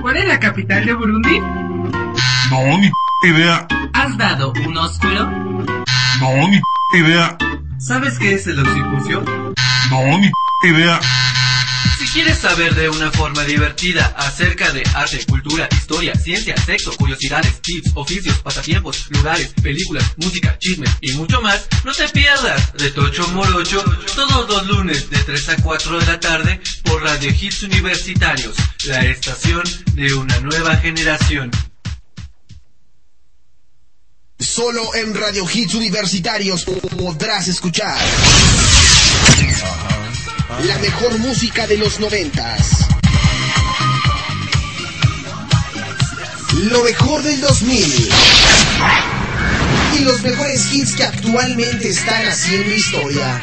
¿Cuál 0.00 0.16
es 0.16 0.26
la 0.26 0.40
capital 0.40 0.84
de 0.84 0.94
Burundi? 0.94 1.38
No, 2.50 2.78
ni 2.78 2.90
p 3.22 3.28
idea. 3.28 3.66
¿Has 3.92 4.16
dado 4.18 4.52
un 4.66 4.76
ósculo? 4.76 5.30
No, 6.20 6.48
ni 6.48 6.60
p 6.92 6.98
idea. 6.98 7.36
¿Sabes 7.78 8.18
qué 8.18 8.34
es 8.34 8.46
el 8.46 8.58
occipucio? 8.58 9.22
No, 9.90 10.18
ni 10.18 10.30
p 10.62 10.68
idea. 10.68 11.00
Quieres 12.12 12.40
saber 12.40 12.74
de 12.74 12.90
una 12.90 13.10
forma 13.10 13.42
divertida 13.44 14.04
acerca 14.18 14.70
de 14.70 14.82
arte, 14.94 15.24
cultura, 15.24 15.66
historia, 15.72 16.14
ciencia, 16.14 16.54
sexo, 16.62 16.94
curiosidades, 16.98 17.62
tips, 17.62 17.92
oficios, 17.94 18.38
pasatiempos, 18.40 19.06
lugares, 19.08 19.54
películas, 19.62 20.04
música, 20.18 20.58
chismes 20.58 20.90
y 21.00 21.12
mucho 21.12 21.40
más, 21.40 21.66
no 21.84 21.92
te 21.92 22.06
pierdas 22.10 22.74
de 22.74 22.90
Tocho 22.90 23.26
Morocho 23.28 23.82
todos 24.14 24.46
los 24.46 24.66
lunes 24.66 25.08
de 25.08 25.18
3 25.20 25.48
a 25.48 25.56
4 25.62 26.00
de 26.00 26.06
la 26.06 26.20
tarde 26.20 26.60
por 26.84 27.02
Radio 27.02 27.30
Hits 27.30 27.62
Universitarios, 27.62 28.56
la 28.84 29.06
estación 29.06 29.62
de 29.94 30.12
una 30.12 30.38
nueva 30.40 30.76
generación. 30.76 31.50
Solo 34.38 34.94
en 34.96 35.14
Radio 35.14 35.46
Hits 35.50 35.72
Universitarios 35.72 36.66
podrás 36.94 37.48
escuchar 37.48 37.96
la 40.60 40.78
mejor 40.78 41.18
música 41.18 41.66
de 41.66 41.76
los 41.76 41.98
noventas. 41.98 42.86
Lo 46.70 46.84
mejor 46.84 47.22
del 47.22 47.40
2000. 47.40 48.08
Y 49.98 50.04
los 50.04 50.22
mejores 50.22 50.72
hits 50.72 50.94
que 50.94 51.04
actualmente 51.04 51.88
están 51.88 52.26
haciendo 52.26 52.74
historia. 52.74 53.42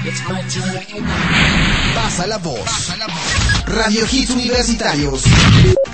Pasa 1.96 2.28
la 2.28 2.38
voz. 2.38 2.94
Radio 3.66 4.06
Hits 4.10 4.30
Universitarios. 4.32 5.24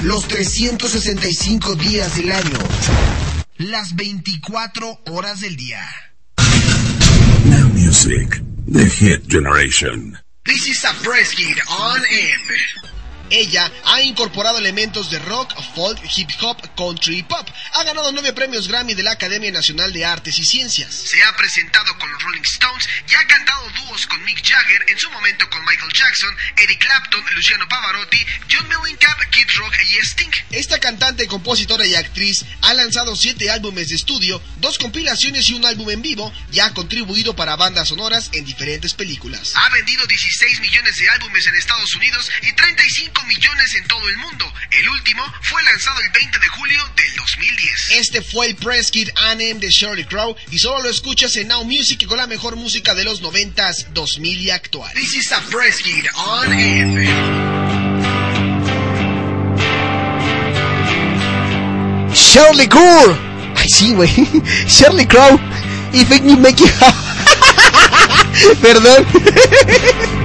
Los 0.01 0.27
365 0.27 1.75
días 1.75 2.15
del 2.15 2.31
año. 2.31 2.59
Las 3.57 3.95
24 3.95 5.01
horas 5.09 5.41
del 5.41 5.55
día. 5.55 5.81
Now 7.45 7.69
Music, 7.69 8.43
The 8.71 8.89
Hit 8.89 9.29
Generation. 9.29 10.24
This 10.45 10.67
is 10.67 10.83
a 10.83 10.93
press 11.03 11.33
kid 11.33 11.57
on 11.67 12.01
M. 12.11 12.91
Ella 13.29 13.71
ha 13.85 14.01
incorporado 14.01 14.59
elementos 14.59 15.09
de 15.09 15.19
rock, 15.19 15.53
folk, 15.73 15.99
hip 16.15 16.29
hop, 16.41 16.57
country 16.75 17.19
y 17.19 17.23
pop. 17.23 17.47
Ha 17.73 17.83
ganado 17.83 18.11
nueve 18.11 18.33
premios 18.33 18.67
Grammy 18.67 18.93
de 18.93 19.03
la 19.03 19.11
Academia 19.11 19.51
Nacional 19.51 19.91
de 19.91 20.05
Artes 20.05 20.37
y 20.37 20.45
Ciencias. 20.45 20.93
Se 20.93 21.21
ha 21.23 21.35
presentado 21.35 21.97
con 21.97 22.11
los 22.11 22.21
Rolling 22.21 22.43
Stones 22.43 22.87
y 23.09 23.15
ha 23.15 23.25
cantado 23.27 23.69
dúos 23.69 24.05
con 24.07 24.23
Mick 24.23 24.43
Jagger, 24.43 24.85
en 24.89 24.99
su 24.99 25.09
momento 25.09 25.49
con 25.49 25.63
Michael 25.65 25.91
Jackson, 25.91 26.35
Eric 26.57 26.79
Clapton, 26.79 27.23
Luciano 27.35 27.67
Pavarotti, 27.67 28.25
John 28.51 28.67
Mellencamp, 28.67 29.19
Kid 29.31 29.47
Rock 29.57 29.75
y 29.81 30.05
Sting. 30.05 30.31
Esta 30.51 30.79
cantante, 30.79 31.27
compositora 31.27 31.85
y 31.85 31.95
actriz 31.95 32.45
ha 32.61 32.73
lanzado 32.73 33.15
siete 33.15 33.49
álbumes 33.49 33.89
de 33.89 33.95
estudio, 33.95 34.41
dos 34.57 34.77
compilaciones 34.77 35.49
y 35.49 35.53
un 35.53 35.65
álbum 35.65 35.89
en 35.89 36.01
vivo 36.01 36.31
y 36.51 36.59
ha 36.59 36.73
contribuido 36.73 37.35
para 37.35 37.55
bandas 37.55 37.89
sonoras 37.89 38.29
en 38.33 38.45
diferentes 38.45 38.93
películas. 38.93 39.53
Ha 39.55 39.69
vendido 39.69 40.05
16 40.05 40.59
millones 40.59 40.95
de 40.95 41.09
álbumes 41.09 41.47
en 41.47 41.55
Estados 41.55 41.93
Unidos 41.95 42.31
y 42.43 42.53
35 42.53 43.14
millones 43.23 43.75
en 43.75 43.87
todo 43.87 44.07
el 44.09 44.17
mundo. 44.17 44.51
El 44.71 44.89
último 44.89 45.23
fue 45.41 45.63
lanzado 45.63 45.99
el 46.01 46.09
20 46.11 46.39
de 46.39 46.47
julio 46.47 46.91
del 46.95 47.15
2010. 47.15 47.91
Este 47.91 48.21
fue 48.21 48.47
el 48.47 48.55
Press 48.55 48.91
Kid 48.91 49.09
Anem 49.15 49.59
de 49.59 49.69
Shirley 49.69 50.05
Crow 50.05 50.35
y 50.51 50.59
solo 50.59 50.83
lo 50.83 50.89
escuchas 50.89 51.35
en 51.37 51.47
Now 51.47 51.63
Music 51.63 52.05
con 52.07 52.17
la 52.17 52.27
mejor 52.27 52.55
música 52.55 52.93
de 52.93 53.03
los 53.03 53.21
90s, 53.21 53.87
2000 53.93 54.41
y 54.41 54.49
actual. 54.49 54.93
This 54.93 55.13
is 55.15 55.31
a 55.31 55.41
Press 55.49 55.77
Kid 55.81 56.05
on. 56.15 57.55
Shirley 62.13 62.67
Crow. 62.67 63.17
Ay, 63.55 63.69
sí, 63.69 63.93
güey. 63.93 64.09
Shirley 64.67 65.05
Crow. 65.05 65.39
Y 65.93 66.03
Fake 66.05 66.23
News 66.23 66.39
Make 66.39 66.61
You 66.61 66.67
Perdón. 68.61 69.05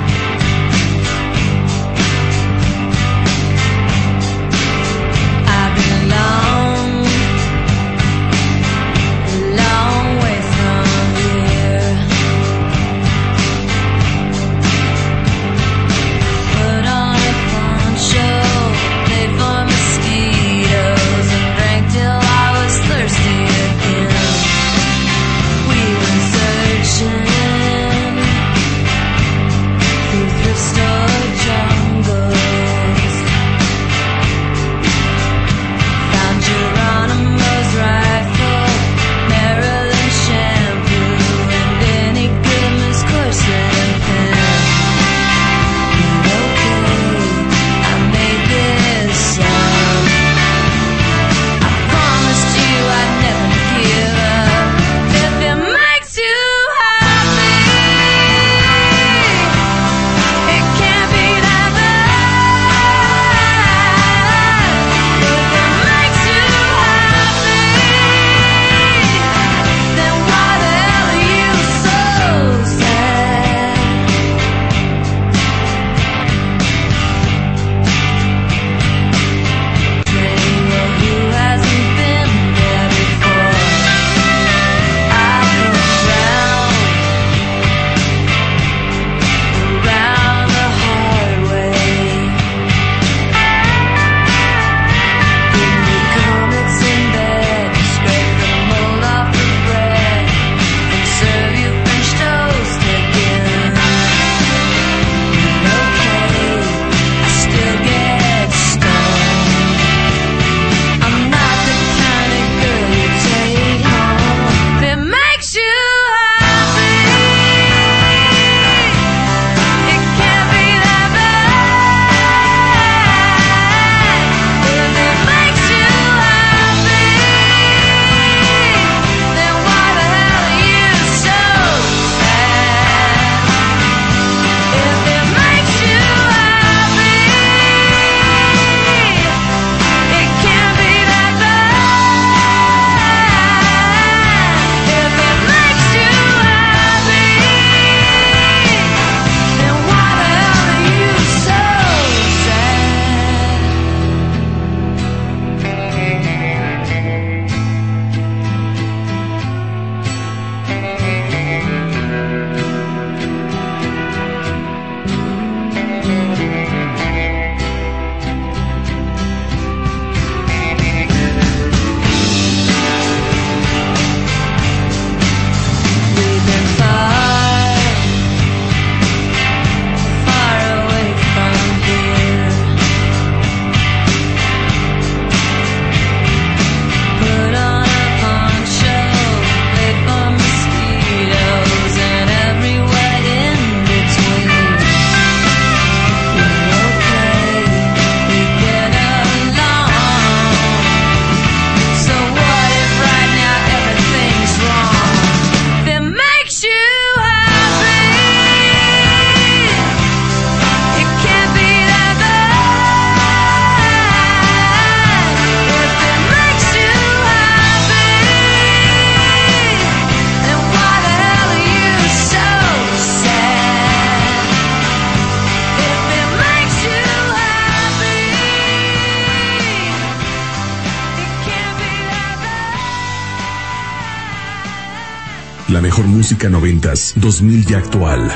música 236.31 236.49
noventas, 236.49 237.12
2000 237.16 237.66
y 237.68 237.74
actual. 237.74 238.31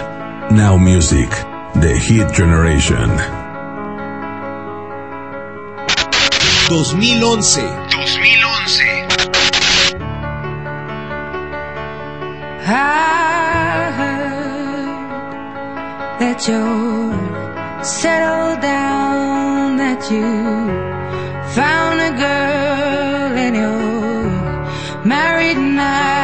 Now 0.51 0.77
Music, 0.77 1.31
The 1.81 1.97
Hit 1.97 2.33
Generation. 2.37 3.09
2011. 6.67 7.63
2011. 7.91 9.07
I 12.67 13.93
heard 13.97 14.99
that 16.19 16.49
you're 16.49 17.85
settled 17.85 18.61
down, 18.61 19.77
that 19.77 20.11
you 20.11 20.27
found 21.55 22.01
a 22.01 22.11
girl 22.19 23.39
and 23.39 23.55
you're 23.55 25.05
married 25.05 25.59
now. 25.59 26.24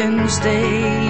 since 0.00 0.38
day 0.38 1.09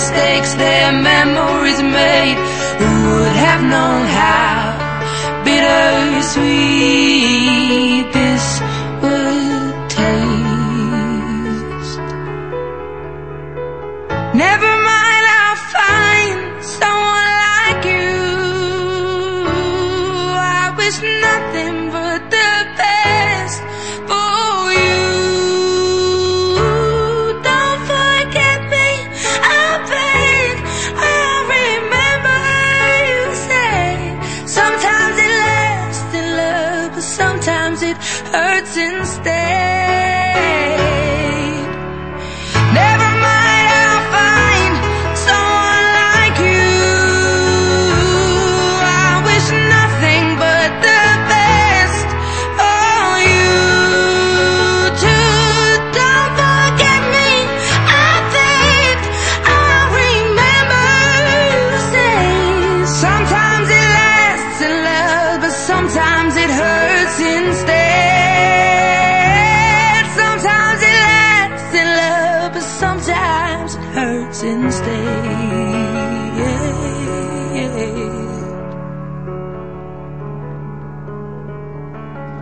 mistakes, 0.00 0.54
their 0.54 0.92
memories 0.92 1.82
made. 1.82 2.38
Who 2.80 2.90
would 3.10 3.36
have 3.46 3.62
known 3.62 4.06
how 4.20 4.60
bittersweet 5.44 7.59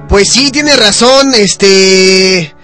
Pues 0.09 0.29
sí, 0.33 0.51
tiene 0.51 0.75
razón, 0.77 1.35
este... 1.35 2.55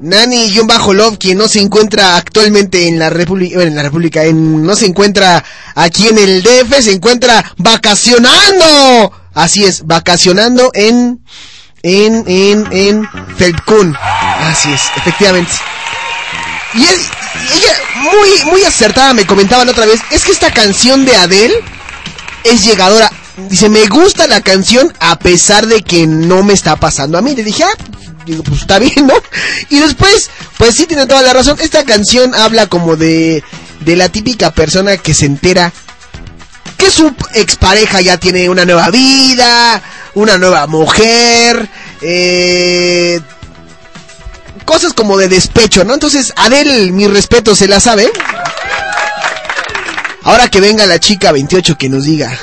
Nani 0.00 0.50
Bajo 0.64 0.94
Love, 0.94 1.18
quien 1.18 1.36
no 1.36 1.46
se 1.46 1.60
encuentra 1.60 2.16
actualmente 2.16 2.88
en 2.88 2.98
la 2.98 3.10
República, 3.10 3.56
bueno, 3.56 3.70
en 3.70 3.76
la 3.76 3.82
República, 3.82 4.24
en, 4.24 4.64
no 4.64 4.74
se 4.74 4.86
encuentra 4.86 5.44
aquí 5.74 6.08
en 6.08 6.16
el 6.16 6.42
DF, 6.42 6.82
se 6.82 6.92
encuentra 6.92 7.44
vacacionando. 7.58 9.12
Así 9.34 9.64
es, 9.64 9.86
vacacionando 9.86 10.70
en, 10.72 11.20
en, 11.82 12.24
en, 12.26 12.66
en 12.72 13.08
Feldkuhn. 13.36 13.94
Así 14.00 14.72
es, 14.72 14.80
efectivamente. 14.96 15.52
Y 16.74 16.82
es, 16.84 17.10
ella 17.54 17.72
muy, 17.96 18.52
muy 18.52 18.64
acertada 18.64 19.12
me 19.12 19.26
comentaba 19.26 19.64
la 19.66 19.72
otra 19.72 19.86
vez, 19.86 20.00
es 20.10 20.24
que 20.24 20.32
esta 20.32 20.50
canción 20.50 21.04
de 21.04 21.16
Adele 21.16 21.54
es 22.44 22.64
llegadora. 22.64 23.10
Dice, 23.48 23.68
me 23.68 23.86
gusta 23.86 24.26
la 24.26 24.40
canción 24.40 24.92
a 25.00 25.18
pesar 25.18 25.66
de 25.66 25.82
que 25.82 26.06
no 26.06 26.42
me 26.42 26.52
está 26.52 26.76
pasando 26.76 27.18
a 27.18 27.22
mí. 27.22 27.34
Le 27.34 27.44
dije, 27.44 27.64
ah, 27.64 27.84
pues 28.44 28.60
está 28.60 28.78
bien, 28.78 29.06
¿no? 29.06 29.14
Y 29.68 29.78
después, 29.78 30.30
pues 30.58 30.74
sí 30.74 30.86
tiene 30.86 31.06
toda 31.06 31.22
la 31.22 31.32
razón. 31.32 31.56
Esta 31.60 31.84
canción 31.84 32.34
habla 32.34 32.66
como 32.66 32.96
de, 32.96 33.42
de 33.80 33.96
la 33.96 34.08
típica 34.08 34.50
persona 34.50 34.96
que 34.96 35.14
se 35.14 35.26
entera 35.26 35.72
que 36.76 36.90
su 36.90 37.14
expareja 37.34 38.00
ya 38.00 38.16
tiene 38.16 38.48
una 38.48 38.64
nueva 38.64 38.88
vida, 38.88 39.82
una 40.14 40.38
nueva 40.38 40.66
mujer, 40.66 41.68
eh, 42.00 43.20
cosas 44.64 44.94
como 44.94 45.18
de 45.18 45.28
despecho, 45.28 45.84
¿no? 45.84 45.92
Entonces, 45.94 46.32
Adele, 46.36 46.90
mi 46.90 47.06
respeto, 47.06 47.54
se 47.54 47.68
la 47.68 47.80
sabe. 47.80 48.10
Ahora 50.22 50.48
que 50.48 50.60
venga 50.60 50.86
la 50.86 50.98
chica 50.98 51.32
28 51.32 51.76
que 51.78 51.88
nos 51.88 52.04
diga. 52.04 52.36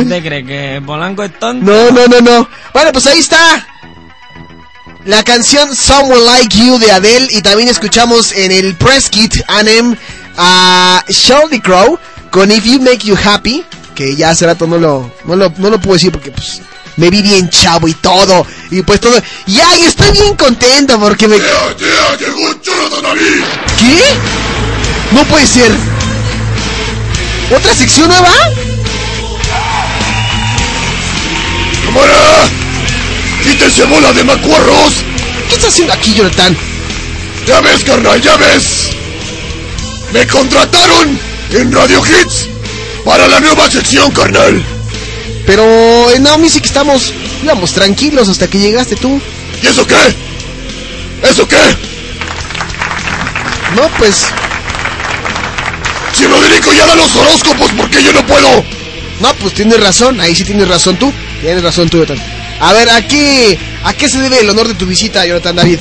¿Usted 0.00 0.22
cree 0.22 0.44
que 0.44 0.82
Polanco 0.84 1.24
es 1.24 1.38
tonto? 1.38 1.64
No, 1.64 1.90
no, 1.90 2.06
no, 2.06 2.20
no. 2.20 2.48
Bueno, 2.72 2.92
pues 2.92 3.06
ahí 3.06 3.18
está. 3.18 3.66
La 5.04 5.22
canción 5.24 5.74
Someone 5.74 6.24
Like 6.24 6.56
You 6.58 6.78
de 6.78 6.92
Adele 6.92 7.28
y 7.30 7.40
también 7.40 7.68
escuchamos 7.68 8.32
en 8.32 8.52
el 8.52 8.74
press 8.76 9.08
kit 9.08 9.36
Anem 9.48 9.96
a 10.36 11.02
Sheldon 11.08 11.60
Crow 11.60 11.98
con 12.30 12.50
If 12.50 12.64
You 12.64 12.80
Make 12.80 13.06
You 13.06 13.16
Happy, 13.16 13.64
que 13.94 14.14
ya 14.16 14.30
hace 14.30 14.44
rato 14.46 14.66
no 14.66 14.76
lo, 14.76 15.10
no 15.24 15.34
lo, 15.34 15.52
no 15.56 15.70
lo 15.70 15.80
puedo 15.80 15.94
decir 15.94 16.12
porque 16.12 16.30
pues 16.30 16.60
me 16.98 17.10
vi 17.10 17.22
bien 17.22 17.48
chavo 17.48 17.88
y 17.88 17.94
todo, 17.94 18.46
y 18.70 18.82
pues 18.82 19.00
todo, 19.00 19.16
y 19.46 19.58
ay, 19.60 19.84
estoy 19.84 20.10
bien 20.10 20.36
contento 20.36 20.98
porque 20.98 21.28
me... 21.28 21.38
¿Qué? 23.78 24.02
No 25.12 25.24
puede 25.24 25.46
ser. 25.46 25.72
¿Otra 27.56 27.72
sección 27.74 28.08
nueva? 28.08 28.32
¡Cámara! 31.84 32.48
¡Quítense 33.44 33.84
bola 33.84 34.12
de 34.12 34.24
macuarros! 34.24 34.94
¿Qué 35.48 35.54
estás 35.54 35.70
haciendo 35.70 35.94
aquí, 35.94 36.14
Jonathan? 36.14 36.56
Ya 37.46 37.60
ves, 37.60 37.84
carnal, 37.84 38.20
ya 38.20 38.36
ves. 38.36 38.90
Me 40.12 40.26
contrataron 40.26 41.18
en 41.52 41.72
Radio 41.72 42.02
Hits 42.04 42.48
para 43.04 43.28
la 43.28 43.38
nueva 43.40 43.70
sección, 43.70 44.10
carnal. 44.10 44.77
Pero 45.48 45.64
en 46.10 46.24
Now 46.24 46.38
Music 46.38 46.66
estamos, 46.66 47.10
íbamos 47.42 47.72
tranquilos 47.72 48.28
hasta 48.28 48.48
que 48.48 48.58
llegaste 48.58 48.96
tú. 48.96 49.18
¿Y 49.62 49.66
eso 49.66 49.86
qué? 49.86 49.96
¿Eso 51.26 51.48
qué? 51.48 51.56
No, 53.74 53.88
pues... 53.96 54.26
Si 56.12 56.26
Roderico 56.26 56.70
ya 56.74 56.84
da 56.84 56.94
los 56.96 57.16
horóscopos, 57.16 57.70
¿por 57.72 57.88
qué 57.88 58.02
yo 58.02 58.12
no 58.12 58.26
puedo? 58.26 58.62
No, 59.20 59.34
pues 59.36 59.54
tienes 59.54 59.80
razón, 59.80 60.20
ahí 60.20 60.34
sí 60.34 60.44
tienes 60.44 60.68
razón 60.68 60.98
tú. 60.98 61.10
Tienes 61.40 61.62
razón 61.62 61.88
tú, 61.88 61.96
Jonathan. 61.96 62.22
A 62.60 62.74
ver, 62.74 62.90
¿a 62.90 63.08
qué, 63.08 63.58
¿a 63.84 63.94
qué 63.94 64.06
se 64.10 64.18
debe 64.18 64.40
el 64.40 64.50
honor 64.50 64.68
de 64.68 64.74
tu 64.74 64.84
visita, 64.84 65.24
Jonathan 65.24 65.56
David? 65.56 65.78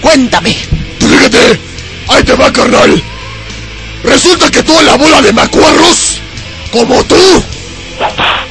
Cuéntame. 0.00 0.56
Pues 1.00 1.10
fíjate, 1.10 1.58
ahí 2.06 2.22
te 2.22 2.34
va, 2.34 2.52
carnal. 2.52 3.02
Resulta 4.04 4.48
que 4.52 4.62
toda 4.62 4.82
la 4.84 4.96
bola 4.96 5.20
de 5.20 5.32
macuarros, 5.32 6.20
como 6.70 7.02
tú, 7.06 7.16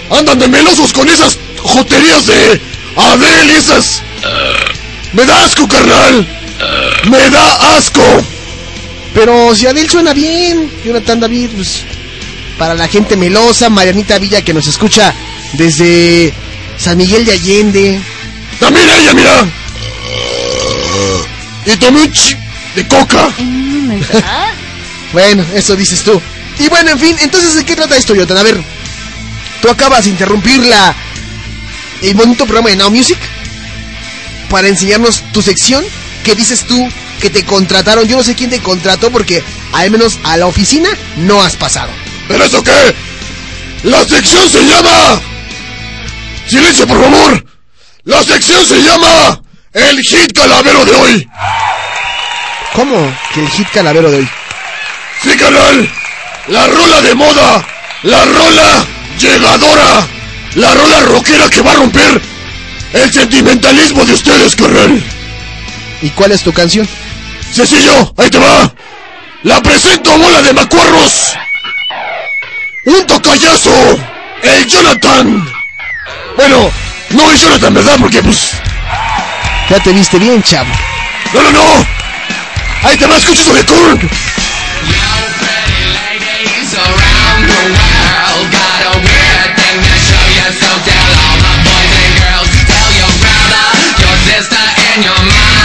andan 0.10 0.40
de 0.40 0.48
melosos 0.48 0.94
con 0.94 1.08
esas 1.08 1.38
joterías 1.62 2.26
de 2.28 2.62
Adele 2.96 3.54
y 3.54 3.56
esas... 3.58 4.02
Me 5.14 5.26
da 5.26 5.46
asco, 5.46 5.68
carnal. 5.68 6.28
Me 7.10 7.30
da 7.30 7.78
asco. 7.78 8.04
Pero 9.14 9.56
si 9.56 9.66
Adel 9.68 9.90
suena 9.90 10.14
bien, 10.14 10.70
Jonathan 10.86 11.20
David, 11.20 11.50
pues 11.56 11.84
para 12.58 12.74
la 12.74 12.88
gente 12.88 13.16
melosa, 13.16 13.70
Marianita 13.70 14.18
Villa 14.20 14.42
que 14.44 14.54
nos 14.54 14.68
escucha 14.68 15.14
desde 15.54 16.34
San 16.78 16.98
Miguel 16.98 17.26
de 17.26 17.32
Allende. 17.32 18.02
También 18.60 18.86
ella, 19.02 19.14
mira. 19.14 19.48
Y 21.66 21.70
ch- 21.72 22.38
de 22.76 22.88
coca. 22.88 23.30
Bueno, 25.14 25.44
eso 25.56 25.76
dices 25.76 26.04
tú. 26.04 26.22
Y 26.60 26.68
bueno, 26.68 26.92
en 26.92 27.00
fin, 27.00 27.16
entonces 27.22 27.56
¿de 27.56 27.64
qué 27.66 27.76
trata 27.76 27.96
esto, 27.96 28.14
Jonathan? 28.14 28.38
A 28.38 28.44
ver, 28.44 28.62
tú 29.62 29.70
acabas 29.70 30.06
de 30.06 30.12
interrumpir 30.12 30.66
la 30.66 30.96
el 32.02 32.14
bonito 32.14 32.46
programa 32.46 32.70
de 32.70 32.76
Now 32.76 32.92
Music 32.92 33.18
para 34.50 34.68
enseñarnos 34.68 35.24
tu 35.32 35.42
sección. 35.42 35.84
¿Qué 36.24 36.36
dices 36.36 36.66
tú 36.68 36.90
que 37.22 37.30
te 37.30 37.46
contrataron? 37.46 38.08
Yo 38.08 38.18
no 38.18 38.24
sé 38.24 38.36
quién 38.36 38.50
te 38.50 38.60
contrató 38.60 39.12
porque 39.12 39.44
al 39.74 39.92
menos 39.92 40.20
a 40.24 40.38
la 40.38 40.46
oficina 40.46 40.90
no 41.18 41.42
has 41.42 41.56
pasado. 41.56 41.90
¿Pero 42.28 42.44
eso 42.44 42.64
qué? 42.64 42.96
La 43.84 44.04
sección 44.06 44.50
se 44.50 44.62
llama... 44.64 45.22
Silencio, 46.48 46.88
por 46.88 47.02
favor. 47.02 47.46
La 48.04 48.24
sección 48.24 48.66
se 48.66 48.82
llama... 48.82 49.42
El 49.74 50.02
hit 50.02 50.34
calavero 50.34 50.86
de 50.86 50.92
hoy. 50.96 51.30
¿Cómo 52.74 53.16
que 53.34 53.42
el 53.42 53.50
hit 53.50 53.70
calavero 53.70 54.10
de 54.10 54.18
hoy? 54.18 54.30
Sí, 55.24 55.38
canal. 55.38 55.90
La 56.48 56.68
rola 56.68 57.02
de 57.02 57.16
moda. 57.16 57.66
La 58.04 58.26
rola 58.26 58.88
llegadora. 59.18 60.08
La 60.56 60.74
rola 60.74 61.00
rockera 61.02 61.50
que 61.50 61.62
va 61.62 61.72
a 61.72 61.76
romper 61.76 62.22
el 62.94 63.14
sentimentalismo 63.14 64.06
de 64.06 64.14
ustedes, 64.14 64.56
carnal. 64.56 65.04
¿Y 66.02 66.10
cuál 66.12 66.32
es 66.32 66.42
tu 66.42 66.54
canción? 66.54 66.88
Sencillo, 67.52 68.14
ahí 68.18 68.30
te 68.30 68.40
va. 68.40 68.72
La 69.44 69.62
presento 69.62 70.12
a 70.12 70.18
bola 70.18 70.42
de 70.42 70.54
macuarros. 70.54 71.34
Un 72.86 73.06
tocayazo. 73.06 73.72
El 74.42 74.68
Jonathan. 74.68 75.48
Bueno, 76.36 76.72
no 77.10 77.32
es 77.32 77.42
Jonathan, 77.42 77.74
¿verdad? 77.74 77.98
Porque 78.00 78.22
pues... 78.22 78.52
Ya 79.70 79.80
te 79.80 79.92
viste 79.92 80.18
bien, 80.18 80.42
chavo. 80.44 80.70
No, 81.34 81.44
no, 81.44 81.52
no. 81.52 81.88
Ahí 82.84 82.96
te 82.98 83.06
va, 83.06 83.18
escucha 83.18 83.42
eso 83.42 83.54
de 83.54 83.66
Korn. 83.66 84.10
So 90.62 90.72
tell 90.90 91.10
all 91.22 91.38
the 91.38 91.54
boys 91.66 91.94
and 92.02 92.14
girls, 92.18 92.50
tell 92.66 92.90
your 92.98 93.14
brother, 93.22 93.66
your 94.02 94.16
sister, 94.26 94.64
and 94.94 95.04
your 95.06 95.18
mama 95.18 95.57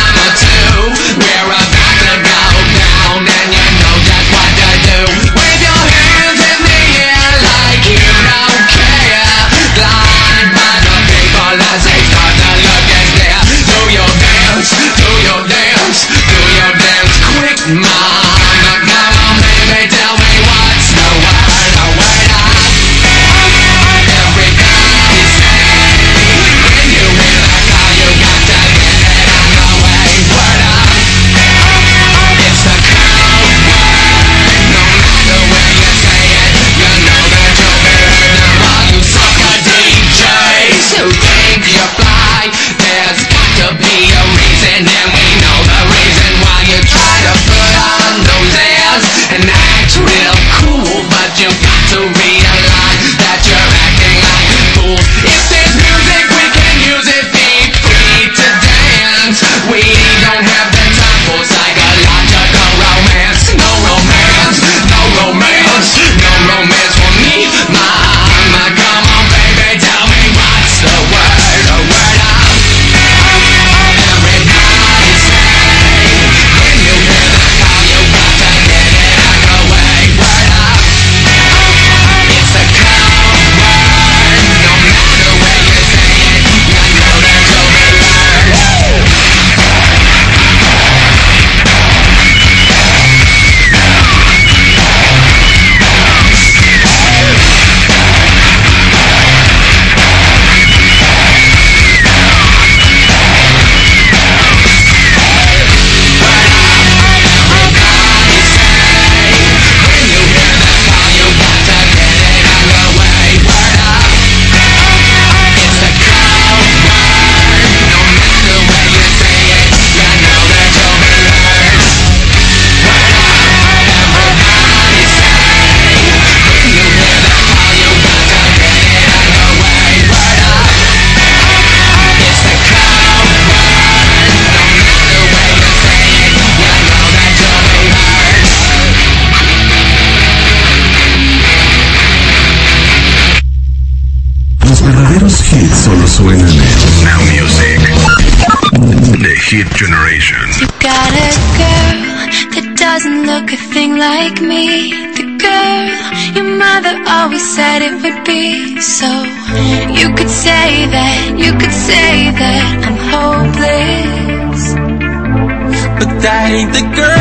the 166.72 166.80
girl 166.96 167.11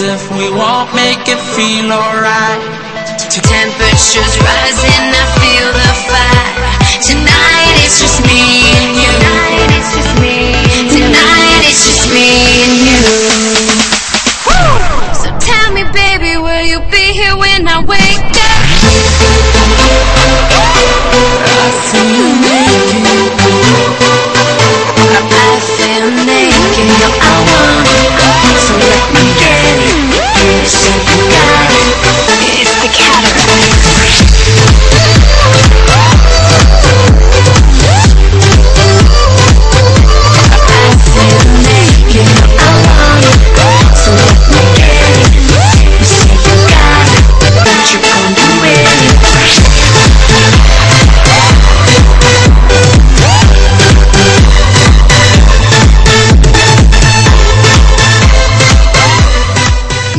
if 0.00 0.30
we 0.30 0.50
want. 0.50 0.73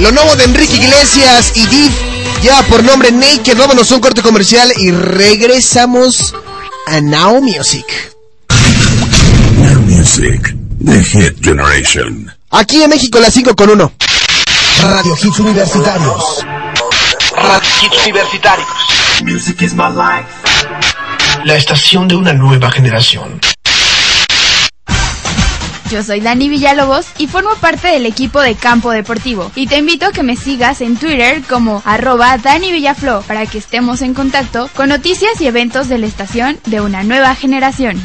Lo 0.06 0.12
nuevo 0.12 0.36
de 0.36 0.44
Enrique 0.44 0.76
Iglesias 0.76 1.52
y 1.56 1.66
Div, 1.66 1.92
ya 2.44 2.62
por 2.68 2.84
nombre 2.84 3.12
Naked. 3.12 3.58
Vámonos 3.58 3.92
a 3.92 3.96
un 3.96 4.02
corte 4.02 4.22
comercial 4.22 4.72
y 4.78 4.92
regresamos 4.92 6.36
a 6.86 7.02
Now 7.02 7.42
Music. 7.42 7.88
Now 9.58 9.82
Music, 9.82 10.56
The 10.86 11.04
Hit 11.04 11.44
Generation. 11.44 12.32
Aquí 12.52 12.84
en 12.84 12.92
México, 12.92 13.20
las 13.20 13.34
5 13.34 13.56
con 13.56 13.72
1. 13.72 13.94
Radio 14.84 15.18
Hits 15.24 15.40
Universitarios. 15.40 16.46
Radio 17.36 17.70
Hits 17.82 18.04
Universitarios. 18.04 18.68
Music 19.24 19.60
is 19.64 19.74
my 19.74 19.90
life. 19.90 20.30
La 21.46 21.56
estación 21.56 22.08
de 22.08 22.16
una 22.16 22.32
nueva 22.32 22.70
generación. 22.70 23.40
Yo 25.90 26.04
soy 26.04 26.20
Dani 26.20 26.50
Villalobos 26.50 27.08
y 27.20 27.28
formo 27.28 27.56
parte 27.62 27.90
del 27.90 28.06
equipo 28.06 28.42
de 28.42 28.56
Campo 28.56 28.92
Deportivo. 28.92 29.52
Y 29.56 29.68
te 29.68 29.78
invito 29.78 30.08
a 30.08 30.12
que 30.12 30.24
me 30.24 30.36
sigas 30.36 30.82
en 30.82 30.98
Twitter 30.98 31.44
como 31.48 31.84
arroba 31.86 32.38
Dani 32.38 32.72
Villaflo 32.72 33.22
para 33.28 33.46
que 33.46 33.60
estemos 33.60 34.02
en 34.02 34.14
contacto 34.14 34.70
con 34.76 34.90
noticias 34.90 35.40
y 35.42 35.48
eventos 35.48 35.88
de 35.88 36.00
la 36.00 36.08
estación 36.08 36.58
de 36.66 36.82
una 36.82 37.04
nueva 37.04 37.36
generación. 37.36 38.02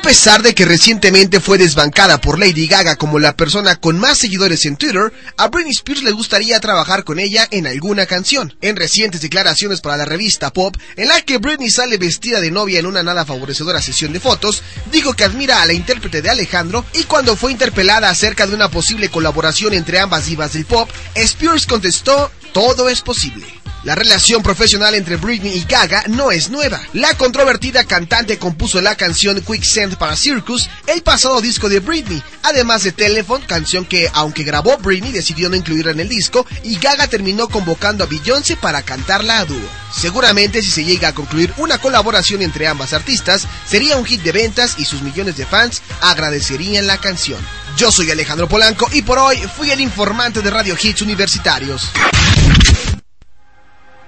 A 0.06 0.08
pesar 0.08 0.40
de 0.40 0.54
que 0.54 0.64
recientemente 0.64 1.40
fue 1.40 1.58
desbancada 1.58 2.20
por 2.20 2.38
Lady 2.38 2.68
Gaga 2.68 2.94
como 2.94 3.18
la 3.18 3.36
persona 3.36 3.74
con 3.74 3.98
más 3.98 4.18
seguidores 4.18 4.64
en 4.64 4.76
Twitter, 4.76 5.12
a 5.36 5.48
Britney 5.48 5.72
Spears 5.72 6.04
le 6.04 6.12
gustaría 6.12 6.60
trabajar 6.60 7.02
con 7.02 7.18
ella 7.18 7.48
en 7.50 7.66
alguna 7.66 8.06
canción. 8.06 8.54
En 8.60 8.76
recientes 8.76 9.20
declaraciones 9.20 9.80
para 9.80 9.96
la 9.96 10.04
revista 10.04 10.52
Pop, 10.52 10.76
en 10.94 11.08
la 11.08 11.22
que 11.22 11.38
Britney 11.38 11.70
sale 11.72 11.98
vestida 11.98 12.40
de 12.40 12.52
novia 12.52 12.78
en 12.78 12.86
una 12.86 13.02
nada 13.02 13.24
favorecedora 13.24 13.82
sesión 13.82 14.12
de 14.12 14.20
fotos, 14.20 14.62
dijo 14.92 15.14
que 15.14 15.24
admira 15.24 15.60
a 15.60 15.66
la 15.66 15.72
intérprete 15.72 16.22
de 16.22 16.30
Alejandro 16.30 16.84
y 16.94 17.02
cuando 17.02 17.34
fue 17.34 17.50
interpelada 17.50 18.08
acerca 18.08 18.46
de 18.46 18.54
una 18.54 18.70
posible 18.70 19.08
colaboración 19.08 19.74
entre 19.74 19.98
ambas 19.98 20.26
divas 20.26 20.52
del 20.52 20.66
pop, 20.66 20.88
Spears 21.16 21.66
contestó, 21.66 22.30
todo 22.52 22.88
es 22.88 23.00
posible. 23.00 23.44
La 23.86 23.94
relación 23.94 24.42
profesional 24.42 24.96
entre 24.96 25.14
Britney 25.14 25.58
y 25.58 25.64
Gaga 25.64 26.02
no 26.08 26.32
es 26.32 26.50
nueva. 26.50 26.82
La 26.92 27.14
controvertida 27.14 27.84
cantante 27.84 28.36
compuso 28.36 28.80
la 28.80 28.96
canción 28.96 29.40
Quicksand 29.40 29.96
para 29.96 30.16
Circus, 30.16 30.68
el 30.88 31.02
pasado 31.02 31.40
disco 31.40 31.68
de 31.68 31.78
Britney, 31.78 32.20
además 32.42 32.82
de 32.82 32.90
Telephone, 32.90 33.46
canción 33.46 33.84
que, 33.84 34.10
aunque 34.12 34.42
grabó 34.42 34.76
Britney, 34.78 35.12
decidió 35.12 35.48
no 35.48 35.54
incluirla 35.54 35.92
en 35.92 36.00
el 36.00 36.08
disco 36.08 36.44
y 36.64 36.80
Gaga 36.80 37.06
terminó 37.06 37.48
convocando 37.48 38.02
a 38.02 38.08
Beyoncé 38.08 38.56
para 38.56 38.82
cantarla 38.82 39.38
a 39.38 39.44
dúo. 39.44 39.68
Seguramente 39.94 40.62
si 40.62 40.70
se 40.72 40.84
llega 40.84 41.10
a 41.10 41.14
concluir 41.14 41.54
una 41.56 41.78
colaboración 41.78 42.42
entre 42.42 42.66
ambas 42.66 42.92
artistas, 42.92 43.46
sería 43.68 43.98
un 43.98 44.04
hit 44.04 44.20
de 44.22 44.32
ventas 44.32 44.80
y 44.80 44.84
sus 44.84 45.02
millones 45.02 45.36
de 45.36 45.46
fans 45.46 45.80
agradecerían 46.00 46.88
la 46.88 46.98
canción. 46.98 47.38
Yo 47.76 47.92
soy 47.92 48.10
Alejandro 48.10 48.48
Polanco 48.48 48.88
y 48.92 49.02
por 49.02 49.20
hoy 49.20 49.36
fui 49.56 49.70
el 49.70 49.80
informante 49.80 50.42
de 50.42 50.50
Radio 50.50 50.76
Hits 50.76 51.02
Universitarios. 51.02 51.92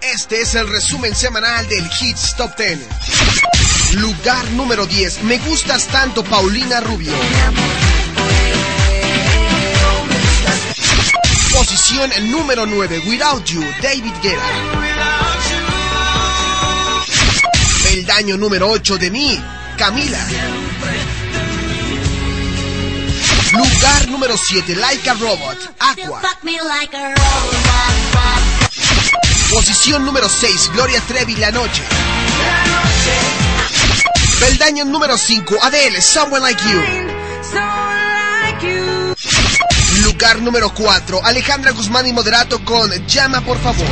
Este 0.00 0.40
es 0.42 0.54
el 0.54 0.68
resumen 0.68 1.14
semanal 1.14 1.68
del 1.68 1.84
Hits 2.00 2.36
Top 2.36 2.56
10. 2.56 2.78
Lugar 3.94 4.48
número 4.52 4.86
10. 4.86 5.24
Me 5.24 5.38
gustas 5.38 5.86
tanto, 5.88 6.22
Paulina 6.22 6.80
Rubio. 6.80 7.12
Posición 11.52 12.10
número 12.30 12.64
9. 12.64 13.02
Without 13.06 13.44
You, 13.44 13.60
David 13.82 14.12
Guetta. 14.22 14.42
Peldaño 17.82 18.36
número 18.36 18.68
8 18.70 18.98
de 18.98 19.10
mí, 19.10 19.42
Camila. 19.76 20.24
Lugar 23.52 24.08
número 24.08 24.36
7. 24.36 24.76
Like 24.76 25.10
a 25.10 25.14
Robot, 25.14 25.74
Aqua. 25.80 26.22
Posición 29.50 30.04
número 30.04 30.28
6, 30.28 30.70
Gloria 30.74 31.00
Trevi 31.00 31.34
La 31.36 31.50
Noche. 31.50 31.82
Peldaño 34.40 34.84
número 34.84 35.16
5, 35.16 35.56
Adele, 35.62 36.02
Someone 36.02 36.42
Like 36.42 36.62
You. 36.64 36.80
Lugar 40.04 40.40
número 40.42 40.72
4, 40.74 41.24
Alejandra 41.24 41.72
Guzmán 41.72 42.06
y 42.06 42.12
Moderato 42.12 42.62
con 42.64 42.90
Llama 43.06 43.40
por 43.40 43.58
favor. 43.58 43.86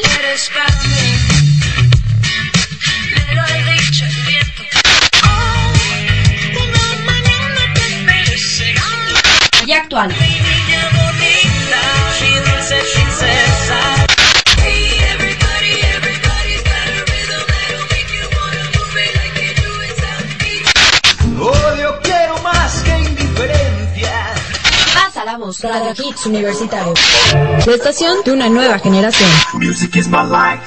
y 9.68 9.72
actual. 9.74 10.12
Voz. 25.44 25.62
Radio 25.62 25.92
Hits 25.92 26.26
Universitario. 26.26 26.94
La 27.66 27.74
estación 27.76 28.24
de 28.24 28.32
una 28.32 28.48
nueva 28.48 28.80
generación. 28.80 29.30
Music 29.56 29.98
is 29.98 30.08
my 30.08 30.24
life. 30.24 30.64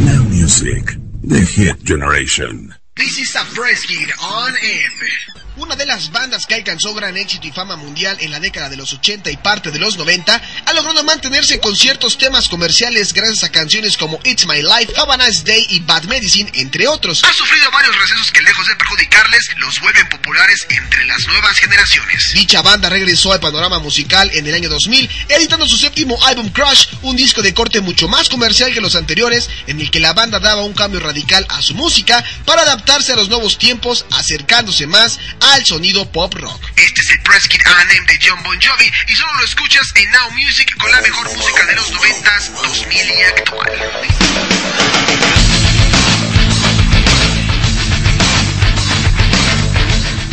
Now 0.00 0.24
Music, 0.24 0.96
the 1.22 1.40
hit 1.40 1.84
generation. 1.84 2.74
This 2.96 3.18
is 3.18 3.36
a 3.36 3.44
fresh 3.44 3.86
hit 3.88 4.10
on 4.20 4.52
air. 4.62 5.47
Una 5.58 5.74
de 5.74 5.86
las 5.86 6.12
bandas 6.12 6.46
que 6.46 6.54
alcanzó 6.54 6.94
gran 6.94 7.16
éxito 7.16 7.48
y 7.48 7.50
fama 7.50 7.74
mundial 7.74 8.16
en 8.20 8.30
la 8.30 8.38
década 8.38 8.68
de 8.68 8.76
los 8.76 8.92
80 8.92 9.28
y 9.28 9.36
parte 9.38 9.72
de 9.72 9.80
los 9.80 9.96
90 9.96 10.40
ha 10.64 10.72
logrado 10.72 11.02
mantenerse 11.02 11.58
con 11.58 11.74
ciertos 11.74 12.16
temas 12.16 12.48
comerciales 12.48 13.12
gracias 13.12 13.42
a 13.42 13.50
canciones 13.50 13.96
como 13.96 14.20
It's 14.22 14.46
My 14.46 14.62
Life, 14.62 14.92
Have 14.96 15.12
a 15.12 15.16
Nice 15.16 15.42
Day 15.42 15.66
y 15.70 15.80
Bad 15.80 16.04
Medicine, 16.04 16.48
entre 16.54 16.86
otros. 16.86 17.24
Ha 17.24 17.32
sufrido 17.32 17.68
varios 17.72 17.96
recesos 17.98 18.30
que 18.30 18.40
lejos 18.40 18.68
de 18.68 18.76
perjudicarles, 18.76 19.50
los 19.56 19.80
vuelven 19.80 20.08
populares 20.08 20.64
entre 20.68 21.04
las 21.06 21.26
nuevas 21.26 21.58
generaciones. 21.58 22.30
Dicha 22.34 22.62
banda 22.62 22.88
regresó 22.88 23.32
al 23.32 23.40
panorama 23.40 23.80
musical 23.80 24.30
en 24.34 24.46
el 24.46 24.54
año 24.54 24.68
2000, 24.68 25.10
editando 25.28 25.66
su 25.66 25.76
séptimo 25.76 26.24
álbum 26.24 26.50
Crush, 26.50 26.86
un 27.02 27.16
disco 27.16 27.42
de 27.42 27.52
corte 27.52 27.80
mucho 27.80 28.06
más 28.06 28.28
comercial 28.28 28.72
que 28.72 28.80
los 28.80 28.94
anteriores, 28.94 29.50
en 29.66 29.80
el 29.80 29.90
que 29.90 29.98
la 29.98 30.12
banda 30.12 30.38
daba 30.38 30.62
un 30.62 30.74
cambio 30.74 31.00
radical 31.00 31.44
a 31.48 31.62
su 31.62 31.74
música 31.74 32.24
para 32.44 32.62
adaptarse 32.62 33.12
a 33.12 33.16
los 33.16 33.28
nuevos 33.28 33.58
tiempos, 33.58 34.06
acercándose 34.12 34.86
más 34.86 35.18
al 35.52 35.64
sonido 35.64 36.10
pop 36.12 36.34
rock. 36.34 36.62
Este 36.76 37.00
es 37.00 37.10
el 37.10 37.20
Press 37.22 37.48
Kit 37.48 37.60
A&M 37.66 38.06
de 38.06 38.18
John 38.22 38.42
Bon 38.42 38.58
Jovi 38.60 38.90
y 39.06 39.14
solo 39.14 39.34
lo 39.38 39.44
escuchas 39.44 39.92
en 39.94 40.10
Now 40.10 40.30
Music 40.32 40.76
con 40.78 40.90
la 40.90 41.00
mejor 41.00 41.30
música 41.34 41.64
de 41.64 41.74
los 41.74 41.92
90s, 41.92 42.50
2000 42.62 42.96
y 42.96 43.22
actual. 43.22 43.72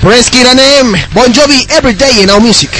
Press 0.01 0.29
Kit 0.29 0.45
A&M, 0.45 1.07
Bon 1.13 1.33
Jovi 1.33 1.65
Every 1.69 1.93
Day 1.93 2.21
in 2.21 2.27
Now 2.27 2.39
Music. 2.39 2.71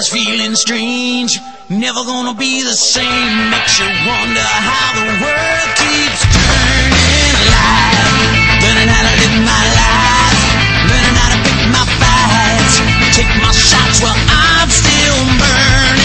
body's 0.00 0.08
feeling 0.08 0.54
strange, 0.54 1.38
never 1.68 2.04
gonna 2.04 2.34
be 2.34 2.62
the 2.62 2.72
same. 2.72 3.50
Makes 3.50 3.78
you 3.78 3.86
wonder 4.06 4.40
how 4.40 4.94
the 4.96 5.06
world 5.20 5.68
keeps 5.76 6.22
turning. 6.32 7.36
Alive, 7.44 8.62
learning 8.62 8.88
how 8.88 9.02
to 9.04 9.12
live 9.20 9.36
my 9.44 9.64
life, 9.76 10.40
learning 10.88 11.16
how 11.20 11.28
to 11.34 11.38
pick 11.44 11.60
my 11.68 11.84
fights, 12.00 12.76
take 13.16 13.32
my 13.42 13.52
shots 13.52 14.00
while 14.00 14.16
I'm 14.28 14.70
still 14.70 15.20
burning. 15.38 15.99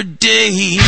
every 0.00 0.14
day. 0.14 0.79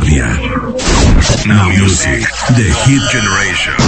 vanguardia. 0.00 1.46
Now 1.46 1.68
music, 1.68 2.22
the 2.56 2.68
hit 2.84 3.02
generation. 3.10 3.79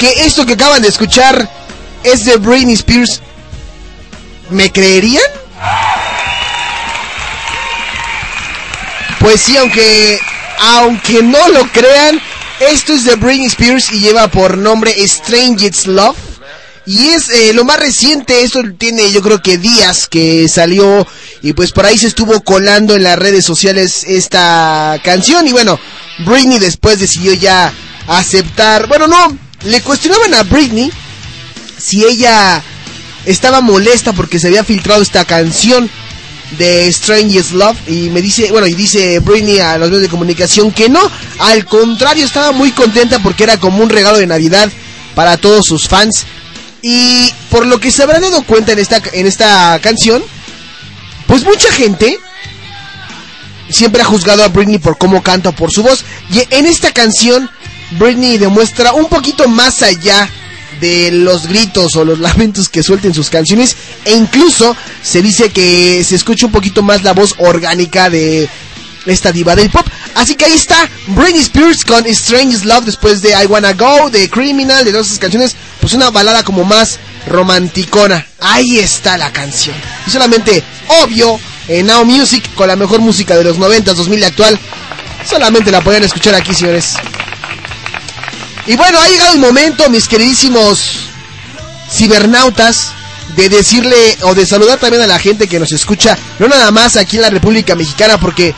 Que 0.00 0.24
esto 0.24 0.46
que 0.46 0.54
acaban 0.54 0.80
de 0.80 0.88
escuchar 0.88 1.46
es 2.02 2.24
de 2.24 2.38
Britney 2.38 2.72
Spears, 2.72 3.20
¿me 4.48 4.72
creerían? 4.72 5.22
Pues 9.18 9.42
sí, 9.42 9.58
aunque 9.58 10.18
aunque 10.58 11.22
no 11.22 11.48
lo 11.50 11.70
crean, 11.70 12.18
esto 12.60 12.94
es 12.94 13.04
de 13.04 13.16
Britney 13.16 13.46
Spears 13.46 13.92
y 13.92 14.00
lleva 14.00 14.28
por 14.28 14.56
nombre 14.56 14.94
Strangest 15.06 15.86
Love. 15.86 16.16
Y 16.86 17.08
es 17.08 17.28
eh, 17.28 17.52
lo 17.52 17.64
más 17.64 17.78
reciente, 17.78 18.42
esto 18.42 18.62
tiene 18.78 19.12
yo 19.12 19.20
creo 19.20 19.42
que 19.42 19.58
días 19.58 20.08
que 20.08 20.48
salió 20.48 21.06
y 21.42 21.52
pues 21.52 21.72
por 21.72 21.84
ahí 21.84 21.98
se 21.98 22.06
estuvo 22.06 22.40
colando 22.40 22.96
en 22.96 23.02
las 23.02 23.18
redes 23.18 23.44
sociales 23.44 24.02
esta 24.04 24.98
canción 25.04 25.46
y 25.46 25.52
bueno, 25.52 25.78
Britney 26.20 26.58
después 26.58 26.98
decidió 26.98 27.34
ya 27.34 27.70
aceptar, 28.08 28.88
bueno 28.88 29.06
no, 29.06 29.49
le 29.64 29.80
cuestionaban 29.82 30.34
a 30.34 30.42
Britney 30.42 30.90
si 31.76 32.04
ella 32.04 32.62
estaba 33.26 33.60
molesta 33.60 34.12
porque 34.12 34.38
se 34.38 34.48
había 34.48 34.64
filtrado 34.64 35.02
esta 35.02 35.24
canción 35.24 35.90
de 36.58 36.92
Strangest 36.92 37.52
Love 37.52 37.76
y 37.88 38.10
me 38.10 38.22
dice, 38.22 38.50
bueno, 38.50 38.66
y 38.66 38.74
dice 38.74 39.20
Britney 39.20 39.60
a 39.60 39.78
los 39.78 39.88
medios 39.88 40.02
de 40.02 40.08
comunicación 40.08 40.72
que 40.72 40.88
no, 40.88 41.00
al 41.38 41.64
contrario, 41.64 42.24
estaba 42.24 42.52
muy 42.52 42.72
contenta 42.72 43.20
porque 43.20 43.44
era 43.44 43.58
como 43.58 43.82
un 43.82 43.90
regalo 43.90 44.18
de 44.18 44.26
Navidad 44.26 44.70
para 45.14 45.36
todos 45.36 45.66
sus 45.66 45.86
fans. 45.88 46.24
Y 46.82 47.30
por 47.50 47.66
lo 47.66 47.78
que 47.78 47.90
se 47.90 48.02
habrán 48.02 48.22
dado 48.22 48.42
cuenta 48.42 48.72
en 48.72 48.78
esta, 48.78 49.02
en 49.12 49.26
esta 49.26 49.78
canción, 49.80 50.22
pues 51.26 51.44
mucha 51.44 51.70
gente 51.72 52.18
siempre 53.68 54.02
ha 54.02 54.06
juzgado 54.06 54.42
a 54.42 54.48
Britney 54.48 54.78
por 54.78 54.98
cómo 54.98 55.22
canta, 55.22 55.52
por 55.52 55.70
su 55.70 55.82
voz. 55.82 56.04
Y 56.32 56.42
en 56.50 56.66
esta 56.66 56.92
canción, 56.92 57.50
Britney 57.92 58.38
demuestra 58.38 58.92
un 58.92 59.06
poquito 59.08 59.48
más 59.48 59.82
allá 59.82 60.28
de 60.80 61.10
los 61.12 61.46
gritos 61.46 61.96
o 61.96 62.04
los 62.04 62.18
lamentos 62.20 62.68
que 62.68 62.82
suelten 62.82 63.14
sus 63.14 63.30
canciones 63.30 63.76
e 64.04 64.12
incluso 64.12 64.76
se 65.02 65.22
dice 65.22 65.50
que 65.50 66.02
se 66.04 66.16
escucha 66.16 66.46
un 66.46 66.52
poquito 66.52 66.82
más 66.82 67.02
la 67.02 67.12
voz 67.12 67.34
orgánica 67.38 68.10
de 68.10 68.48
esta 69.06 69.32
diva 69.32 69.56
del 69.56 69.70
pop. 69.70 69.86
Así 70.14 70.34
que 70.34 70.44
ahí 70.44 70.52
está 70.52 70.88
Britney 71.08 71.40
Spears 71.40 71.84
con 71.84 72.06
Strange 72.06 72.64
Love 72.64 72.84
después 72.84 73.22
de 73.22 73.30
I 73.30 73.46
Wanna 73.46 73.72
Go, 73.74 74.10
de 74.10 74.28
Criminal, 74.28 74.84
de 74.84 74.90
todas 74.90 75.06
esas 75.06 75.18
canciones, 75.18 75.56
pues 75.80 75.94
una 75.94 76.10
balada 76.10 76.42
como 76.42 76.64
más 76.64 76.98
romanticona. 77.26 78.26
Ahí 78.40 78.78
está 78.78 79.16
la 79.16 79.32
canción. 79.32 79.76
Y 80.06 80.10
solamente, 80.10 80.62
obvio, 81.02 81.38
en 81.68 81.86
Now 81.86 82.04
Music 82.04 82.44
con 82.54 82.68
la 82.68 82.76
mejor 82.76 83.00
música 83.00 83.36
de 83.36 83.44
los 83.44 83.58
90, 83.58 83.94
2000 83.94 84.18
y 84.18 84.24
actual. 84.24 84.58
Solamente 85.28 85.70
la 85.70 85.80
pueden 85.80 86.02
escuchar 86.02 86.34
aquí, 86.34 86.54
señores. 86.54 86.94
Y 88.66 88.76
bueno, 88.76 89.00
ha 89.00 89.08
llegado 89.08 89.34
el 89.34 89.40
momento, 89.40 89.88
mis 89.90 90.06
queridísimos 90.08 91.08
cibernautas, 91.90 92.92
de 93.36 93.48
decirle 93.48 94.18
o 94.22 94.34
de 94.34 94.44
saludar 94.46 94.78
también 94.78 95.02
a 95.02 95.06
la 95.06 95.18
gente 95.18 95.48
que 95.48 95.58
nos 95.58 95.72
escucha, 95.72 96.18
no 96.38 96.48
nada 96.48 96.70
más 96.70 96.96
aquí 96.96 97.16
en 97.16 97.22
la 97.22 97.30
República 97.30 97.74
Mexicana, 97.74 98.18
porque 98.18 98.54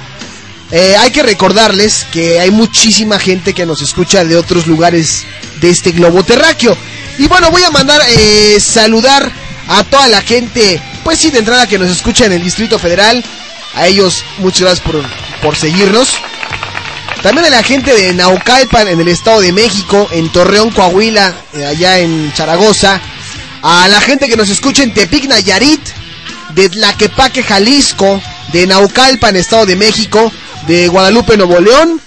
eh, 0.70 0.96
hay 0.98 1.10
que 1.10 1.22
recordarles 1.22 2.06
que 2.10 2.40
hay 2.40 2.50
muchísima 2.50 3.18
gente 3.18 3.52
que 3.52 3.66
nos 3.66 3.82
escucha 3.82 4.24
de 4.24 4.36
otros 4.36 4.66
lugares 4.66 5.24
de 5.60 5.70
este 5.70 5.92
globo 5.92 6.24
terráqueo. 6.24 6.76
Y 7.18 7.28
bueno, 7.28 7.50
voy 7.50 7.62
a 7.62 7.70
mandar 7.70 8.00
eh, 8.08 8.58
saludar 8.58 9.30
a 9.68 9.84
toda 9.84 10.08
la 10.08 10.22
gente, 10.22 10.80
pues 11.04 11.18
sí, 11.18 11.30
de 11.30 11.40
entrada 11.40 11.66
que 11.66 11.78
nos 11.78 11.90
escucha 11.90 12.24
en 12.24 12.32
el 12.32 12.42
Distrito 12.42 12.78
Federal. 12.78 13.22
A 13.74 13.86
ellos, 13.86 14.24
muchas 14.38 14.62
gracias 14.62 14.80
por, 14.80 15.02
por 15.42 15.56
seguirnos. 15.56 16.08
También 17.22 17.46
a 17.46 17.50
la 17.50 17.62
gente 17.62 17.94
de 17.94 18.12
Naucalpan 18.14 18.88
en 18.88 19.00
el 19.00 19.06
Estado 19.06 19.40
de 19.40 19.52
México, 19.52 20.08
en 20.10 20.28
Torreón, 20.30 20.70
Coahuila, 20.70 21.32
eh, 21.54 21.64
allá 21.64 22.00
en 22.00 22.32
Zaragoza. 22.34 23.00
A 23.62 23.86
la 23.86 24.00
gente 24.00 24.28
que 24.28 24.36
nos 24.36 24.50
escucha 24.50 24.82
en 24.82 24.92
Tepic, 24.92 25.28
Nayarit, 25.28 25.80
de 26.52 26.68
Tlaquepaque, 26.68 27.44
Jalisco, 27.44 28.20
de 28.52 28.66
Naucalpan, 28.66 29.36
Estado 29.36 29.66
de 29.66 29.76
México, 29.76 30.32
de 30.66 30.88
Guadalupe, 30.88 31.36
Nuevo 31.36 31.60
León, 31.60 32.00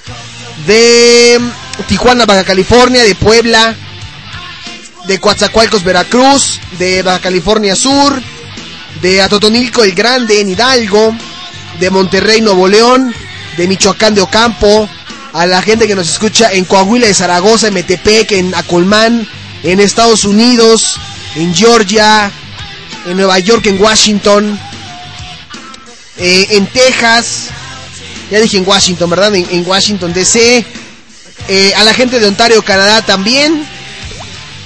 de 0.68 1.40
Tijuana, 1.88 2.26
Baja 2.26 2.44
California, 2.44 3.04
de 3.04 3.16
Puebla, 3.16 3.74
de 5.08 5.20
Coatzacoalcos, 5.20 5.86
Veracruz, 5.86 6.60
de 6.78 7.04
Baja 7.04 7.20
California 7.20 7.74
Sur, 7.78 8.22
de 9.02 9.22
Atotonilco 9.22 9.82
el 9.82 9.94
Grande, 9.94 10.42
en 10.42 10.50
Hidalgo, 10.50 11.16
de 11.80 11.90
Monterrey, 11.90 12.42
Nuevo 12.42 12.68
León, 12.68 13.16
de 13.56 13.68
Michoacán 13.68 14.14
de 14.14 14.20
Ocampo, 14.20 14.90
a 15.36 15.46
la 15.46 15.62
gente 15.62 15.86
que 15.86 15.96
nos 15.96 16.10
escucha 16.10 16.54
en 16.54 16.64
Coahuila 16.64 17.08
de 17.08 17.14
Zaragoza, 17.14 17.68
en 17.68 17.74
Metepec, 17.74 18.32
en 18.32 18.56
Acolmán, 18.56 19.28
en 19.64 19.82
Estados 19.82 20.24
Unidos, 20.24 20.96
en 21.36 21.54
Georgia, 21.54 22.32
en 23.06 23.18
Nueva 23.18 23.38
York, 23.40 23.66
en 23.66 23.82
Washington, 23.82 24.58
eh, 26.18 26.48
en 26.52 26.66
Texas, 26.68 27.48
ya 28.32 28.40
dije 28.40 28.56
en 28.56 28.66
Washington, 28.66 29.10
¿verdad? 29.10 29.36
En, 29.36 29.46
en 29.52 29.68
Washington 29.68 30.14
DC, 30.14 30.66
eh, 31.50 31.74
a 31.76 31.84
la 31.84 31.94
gente 31.94 32.22
de 32.22 32.28
Ontario, 32.28 32.64
Canadá 32.64 33.02
también, 33.02 33.68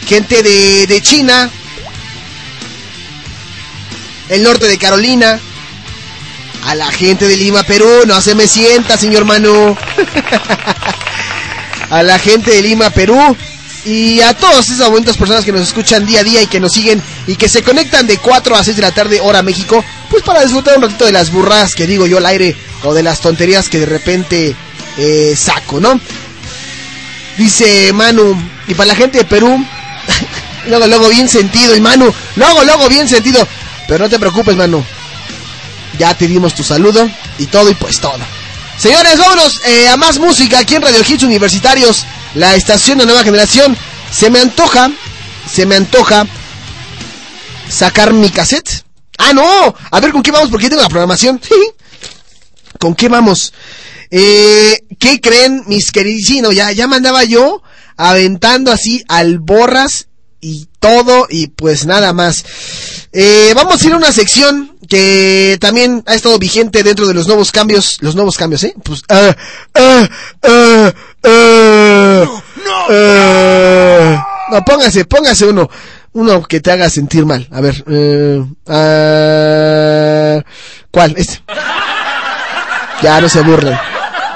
gente 0.07 0.43
de, 0.43 0.85
de 0.85 1.01
China, 1.01 1.49
el 4.29 4.43
norte 4.43 4.67
de 4.67 4.77
Carolina, 4.77 5.39
a 6.65 6.76
la 6.76 6.91
gente 6.91 7.27
de 7.27 7.38
Lima, 7.38 7.64
Perú, 7.64 7.90
no 8.06 8.22
se 8.22 8.36
me 8.36 8.48
sienta, 8.48 8.98
señor 8.98 9.26
Manu. 9.26 9.76
a 11.90 12.03
la 12.03 12.19
gente 12.19 12.52
de 12.52 12.61
Lima, 12.61 12.90
Perú. 12.90 13.36
Y 13.86 14.19
a 14.22 14.34
todas 14.34 14.69
esas 14.69 14.90
bonitas 14.90 15.18
personas 15.18 15.45
que 15.45 15.52
nos 15.52 15.61
escuchan 15.61 16.06
día 16.06 16.19
a 16.19 16.23
día 16.23 16.41
y 16.41 16.48
que 16.48 16.60
nos 16.60 16.73
siguen 16.73 17.02
y 17.27 17.36
que 17.38 17.48
se 17.48 17.64
conectan 17.64 18.07
de 18.07 18.18
4 18.18 18.56
a 18.56 18.64
6 18.64 18.76
de 18.76 18.81
la 18.81 18.91
tarde, 18.91 19.22
hora 19.22 19.41
México, 19.41 19.84
pues 20.10 20.22
para 20.22 20.41
disfrutar 20.41 20.76
un 20.76 20.84
ratito 20.84 21.06
de 21.06 21.14
las 21.14 21.31
burradas 21.31 21.76
que 21.76 21.88
digo 21.88 22.06
yo 22.06 22.18
al 22.18 22.26
aire 22.26 22.56
o 22.84 22.94
de 22.94 23.03
las 23.03 23.22
tonterías 23.22 23.69
que 23.69 23.80
de 23.80 23.86
repente 23.86 24.56
eh, 24.98 25.34
saco, 25.36 25.80
¿no? 25.80 25.99
Dice 27.38 27.94
Manu, 27.94 28.36
y 28.68 28.73
para 28.73 28.88
la 28.88 28.95
gente 28.95 29.19
de 29.19 29.23
Perú, 29.23 29.65
luego, 30.68 30.88
luego 30.88 31.07
bien 31.07 31.30
sentido, 31.30 31.73
y 31.73 31.80
Manu, 31.80 32.14
luego, 32.36 32.64
luego 32.65 32.90
bien 32.90 33.07
sentido, 33.07 33.48
pero 33.88 34.03
no 34.03 34.10
te 34.10 34.19
preocupes, 34.19 34.57
Manu, 34.57 34.84
ya 35.98 36.14
te 36.16 36.28
dimos 36.28 36.53
tu 36.53 36.64
saludo 36.64 37.10
y 37.38 37.48
todo 37.48 37.70
y 37.70 37.74
pues 37.76 37.99
todo. 37.99 38.20
Señores, 38.78 39.18
vámonos 39.18 39.61
eh, 39.66 39.90
a 39.90 39.98
más 39.98 40.20
música 40.20 40.60
aquí 40.60 40.76
en 40.76 40.82
Radio 40.82 41.02
Hits 41.07 41.24
Universitarios, 41.24 42.06
la 42.36 42.56
estación 42.56 42.98
de 42.98 43.06
nueva 43.06 43.24
generación. 43.24 43.76
Se 44.11 44.30
me 44.30 44.40
antoja, 44.40 44.90
se 45.52 45.66
me 45.66 45.76
antoja 45.76 46.26
sacar 47.70 48.14
mi 48.14 48.30
cassette. 48.30 48.84
Ah, 49.18 49.34
no, 49.34 49.76
a 49.91 49.99
ver 49.99 50.11
con 50.11 50.24
qué 50.24 50.32
vamos 50.32 50.49
porque 50.49 50.70
tengo 50.70 50.82
la 50.82 50.90
programación. 50.90 51.41
¿Con 52.80 52.95
qué 52.95 53.10
vamos? 53.10 53.53
Eh, 54.11 54.80
¿Qué 54.98 55.20
creen 55.20 55.64
mis 55.68 55.91
queridos? 55.91 56.56
ya, 56.56 56.72
ya 56.72 56.88
mandaba 56.88 57.24
yo 57.26 57.61
aventando 57.98 58.72
así 58.72 59.03
alborras 59.07 60.09
y 60.41 60.68
todo 60.80 61.28
y 61.30 61.48
pues 61.48 61.86
nada 61.86 62.14
más. 62.14 62.45
Eh, 63.11 63.53
vamos 63.56 63.82
a 63.82 63.88
ir 63.88 63.94
a 63.94 63.98
una 63.98 64.11
sección 64.11 64.78
que 64.88 65.57
también 65.60 66.03
ha 66.07 66.16
estado 66.16 66.38
vigente 66.40 66.84
dentro 66.84 67.07
de 67.07 67.14
los 67.14 67.28
nuevos 67.28 67.52
cambios, 67.52 67.98
los 68.02 68.16
nuevos 68.16 68.38
cambios, 68.38 68.64
¿eh? 68.64 68.74
Pues, 68.84 69.03
ah, 69.10 69.36
ah, 69.76 70.10
ah, 70.44 70.94
ah, 71.24 72.26
ah. 72.90 74.26
no, 74.52 74.66
póngase, 74.66 75.06
póngase 75.06 75.45
uno, 75.45 75.70
uno 76.14 76.44
que 76.44 76.60
te 76.60 76.72
haga 76.72 76.90
sentir 76.90 77.26
mal. 77.26 77.48
A 77.52 77.61
ver, 77.61 77.84
eh, 77.88 78.44
ah, 78.68 80.44
¿cuál? 80.91 81.14
Este. 81.18 81.44
Ya, 83.02 83.22
no 83.22 83.30
se 83.30 83.40
aburren. 83.40 83.78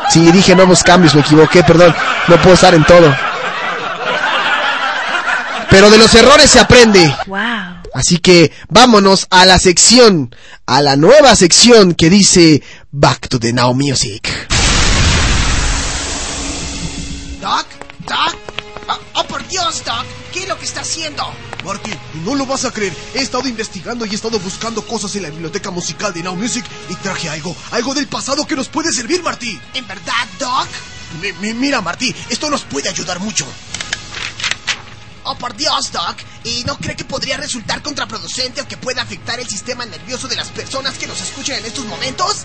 Si 0.10 0.32
dije 0.32 0.56
nuevos 0.56 0.84
cambios, 0.84 1.16
me 1.16 1.22
equivoqué, 1.22 1.64
perdón. 1.64 1.94
No 2.28 2.38
puedo 2.38 2.54
estar 2.54 2.74
en 2.74 2.86
todo. 2.86 3.14
Pero 5.74 5.90
de 5.90 5.98
los 5.98 6.14
errores 6.14 6.52
se 6.52 6.60
aprende. 6.60 7.16
Wow. 7.26 7.40
Así 7.96 8.20
que 8.20 8.52
vámonos 8.70 9.26
a 9.32 9.44
la 9.48 9.58
sección, 9.58 10.36
a 10.68 10.84
la 10.84 10.96
nueva 10.98 11.36
sección 11.36 11.96
que 11.96 12.12
dice 12.12 12.62
Back 12.92 13.28
to 13.28 13.40
the 13.40 13.52
Now 13.54 13.74
Music. 13.74 14.30
Doc, 17.42 17.66
Doc, 18.08 18.36
oh, 18.88 19.00
oh, 19.16 19.24
por 19.26 19.48
Dios, 19.48 19.84
Doc, 19.84 20.06
¿qué 20.32 20.44
es 20.44 20.48
lo 20.48 20.60
que 20.60 20.66
está 20.66 20.82
haciendo? 20.82 21.24
Marty, 21.66 21.90
no 22.24 22.36
lo 22.36 22.46
vas 22.46 22.66
a 22.66 22.72
creer. 22.72 22.94
He 23.16 23.22
estado 23.22 23.48
investigando 23.48 24.06
y 24.06 24.12
he 24.12 24.16
estado 24.16 24.38
buscando 24.40 24.86
cosas 24.86 25.16
en 25.16 25.24
la 25.24 25.32
biblioteca 25.32 25.72
musical 25.72 26.14
de 26.14 26.22
Now 26.22 26.36
Music 26.36 26.66
y 26.90 26.94
traje 26.98 27.30
algo, 27.30 27.56
algo 27.72 27.96
del 27.96 28.06
pasado 28.08 28.46
que 28.46 28.56
nos 28.56 28.70
puede 28.70 28.92
servir, 28.94 29.24
Marty. 29.24 29.60
¿En 29.74 29.88
verdad, 29.88 30.28
Doc? 30.40 30.68
Mi- 31.20 31.34
mi- 31.34 31.54
mira, 31.56 31.82
Marty, 31.82 32.14
esto 32.30 32.48
nos 32.52 32.62
puede 32.62 32.90
ayudar 32.90 33.20
mucho. 33.20 33.48
Oh, 35.26 35.36
por 35.36 35.56
Dios, 35.56 35.92
Doc. 35.92 36.18
¿Y 36.44 36.64
no 36.66 36.78
cree 36.78 36.96
que 36.96 37.06
podría 37.06 37.38
resultar 37.38 37.82
contraproducente 37.82 38.62
o 38.62 38.68
que 38.68 38.78
pueda 38.78 39.02
afectar 39.02 39.40
el 39.40 39.48
sistema 39.48 39.86
nervioso 39.86 40.28
de 40.28 40.36
las 40.36 40.50
personas 40.50 40.98
que 40.98 41.08
nos 41.08 41.22
escuchan 41.22 41.58
en 41.60 41.66
estos 41.66 41.86
momentos? 41.86 42.44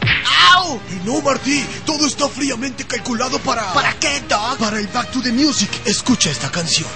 ¡Au! 0.55 0.81
Y 0.91 1.07
no, 1.07 1.21
Marty, 1.21 1.65
todo 1.85 2.07
está 2.07 2.29
fríamente 2.29 2.85
calculado 2.85 3.39
para... 3.41 3.73
¿Para 3.73 3.93
qué, 3.99 4.21
Doc? 4.29 4.59
Para 4.59 4.79
el 4.79 4.87
Back 4.89 5.11
to 5.11 5.21
the 5.23 5.33
Music. 5.33 5.71
Escucha 5.85 6.31
esta 6.31 6.51
canción. 6.51 6.89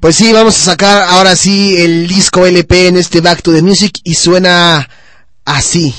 Pues 0.00 0.16
sí, 0.16 0.32
vamos 0.32 0.56
a 0.56 0.64
sacar 0.64 1.02
ahora 1.02 1.36
sí 1.36 1.76
el 1.76 2.06
disco 2.08 2.46
LP 2.46 2.88
en 2.88 2.96
este 2.96 3.20
Back 3.20 3.42
to 3.42 3.52
the 3.52 3.62
Music 3.62 4.00
y 4.04 4.14
suena 4.14 4.88
así. 5.44 5.94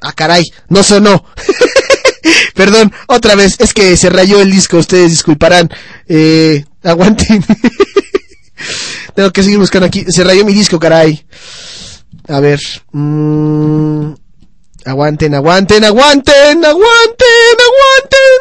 Ah, 0.00 0.12
caray, 0.12 0.42
no 0.68 0.82
sonó. 0.82 1.24
Perdón, 2.54 2.92
otra 3.06 3.34
vez, 3.34 3.56
es 3.58 3.74
que 3.74 3.96
se 3.96 4.10
rayó 4.10 4.40
el 4.40 4.50
disco, 4.50 4.78
ustedes 4.78 5.10
disculparán. 5.10 5.68
Eh, 6.08 6.64
aguanten. 6.82 7.44
Tengo 9.14 9.30
que 9.30 9.42
seguir 9.42 9.58
buscando 9.58 9.86
aquí. 9.86 10.04
Se 10.08 10.24
rayó 10.24 10.44
mi 10.44 10.52
disco, 10.52 10.78
caray. 10.78 11.24
A 12.28 12.40
ver. 12.40 12.60
mm, 12.92 14.12
aguanten, 14.84 15.34
aguanten, 15.34 15.84
aguanten, 15.84 16.64
aguanten, 16.64 17.56
aguanten. 17.58 18.40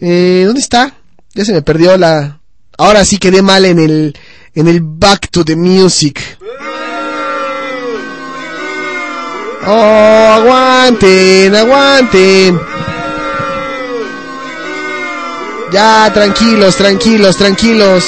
Eh, 0.00 0.42
¿Dónde 0.46 0.60
está? 0.60 0.94
Ya 1.34 1.44
se 1.44 1.52
me 1.52 1.62
perdió 1.62 1.96
la... 1.96 2.40
Ahora 2.78 3.04
sí 3.04 3.18
quedé 3.18 3.42
mal 3.42 3.64
en 3.64 3.78
el... 3.78 4.18
En 4.54 4.68
el 4.68 4.80
Back 4.82 5.30
to 5.30 5.44
the 5.44 5.56
Music. 5.56 6.20
Oh, 9.66 9.70
aguanten, 9.70 11.54
aguanten. 11.54 12.60
Ya, 15.72 16.10
tranquilos, 16.12 16.76
tranquilos, 16.76 17.36
tranquilos. 17.36 18.04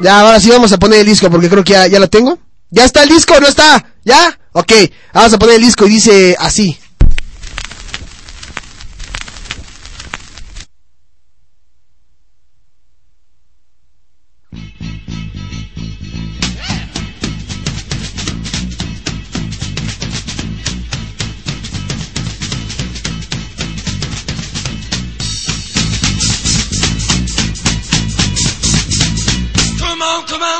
Ya, 0.00 0.20
ahora 0.20 0.38
sí 0.38 0.50
vamos 0.50 0.72
a 0.72 0.78
poner 0.78 1.00
el 1.00 1.06
disco 1.06 1.30
porque 1.30 1.48
creo 1.48 1.64
que 1.64 1.72
ya, 1.72 1.86
ya 1.88 1.98
lo 1.98 2.08
tengo. 2.08 2.38
¿Ya 2.70 2.84
está 2.84 3.02
el 3.02 3.08
disco? 3.08 3.34
¿No 3.40 3.48
está? 3.48 3.84
¿Ya? 4.04 4.38
Ok, 4.52 4.72
vamos 5.12 5.32
a 5.32 5.38
poner 5.38 5.56
el 5.56 5.62
disco 5.62 5.86
y 5.86 5.90
dice 5.90 6.36
así. 6.38 6.78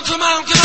Come 0.07 0.23
on, 0.23 0.45
come 0.45 0.53
on, 0.53 0.56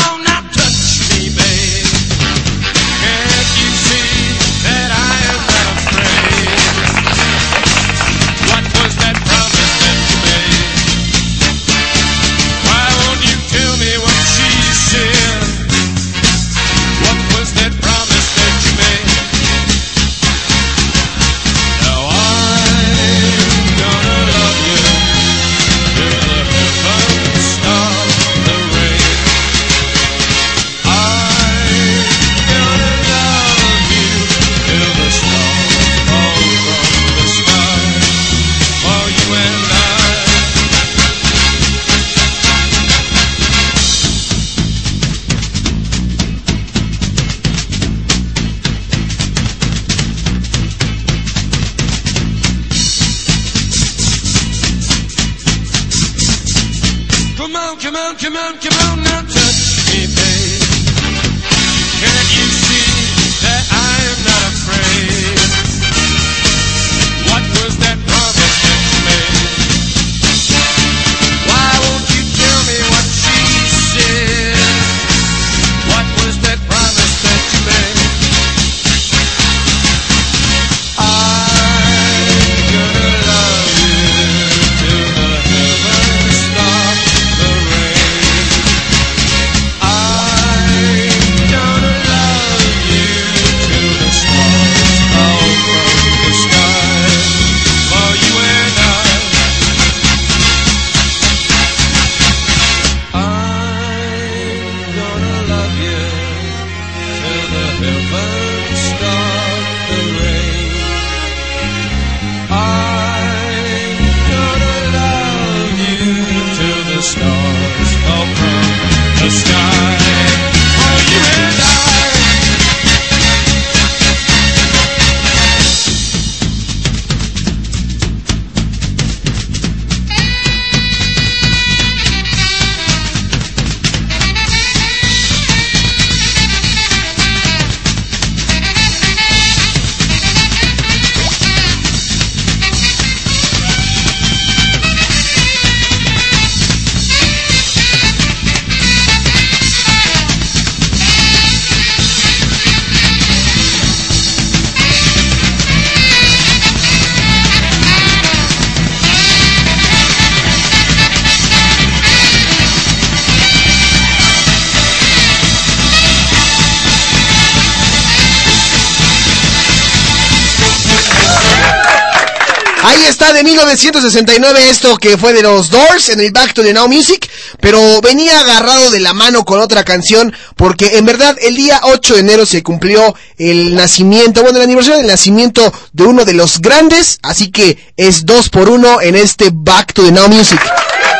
de 173.42 173.48
1969 173.48 174.70
esto 174.70 174.96
que 174.98 175.18
fue 175.18 175.32
de 175.32 175.42
los 175.42 175.68
Doors 175.68 176.10
en 176.10 176.20
el 176.20 176.30
Back 176.30 176.54
to 176.54 176.62
the 176.62 176.72
Now 176.72 176.86
Music, 176.86 177.28
pero 177.60 178.00
venía 178.00 178.38
agarrado 178.38 178.90
de 178.92 179.00
la 179.00 179.14
mano 179.14 179.44
con 179.44 179.58
otra 179.58 179.82
canción 179.82 180.32
porque 180.54 180.96
en 180.96 181.06
verdad 181.06 181.36
el 181.40 181.56
día 181.56 181.80
8 181.82 182.14
de 182.14 182.20
enero 182.20 182.46
se 182.46 182.62
cumplió 182.62 183.16
el 183.38 183.74
nacimiento, 183.74 184.42
bueno, 184.42 184.58
el 184.58 184.64
aniversario 184.64 184.98
del 184.98 185.08
nacimiento 185.08 185.72
de 185.92 186.04
uno 186.04 186.24
de 186.24 186.34
los 186.34 186.60
grandes, 186.60 187.18
así 187.22 187.50
que 187.50 187.92
es 187.96 188.26
dos 188.26 188.48
por 188.48 188.68
uno 188.68 189.00
en 189.00 189.16
este 189.16 189.50
Back 189.52 189.92
to 189.92 190.04
the 190.04 190.12
Now 190.12 190.28
Music. 190.28 190.60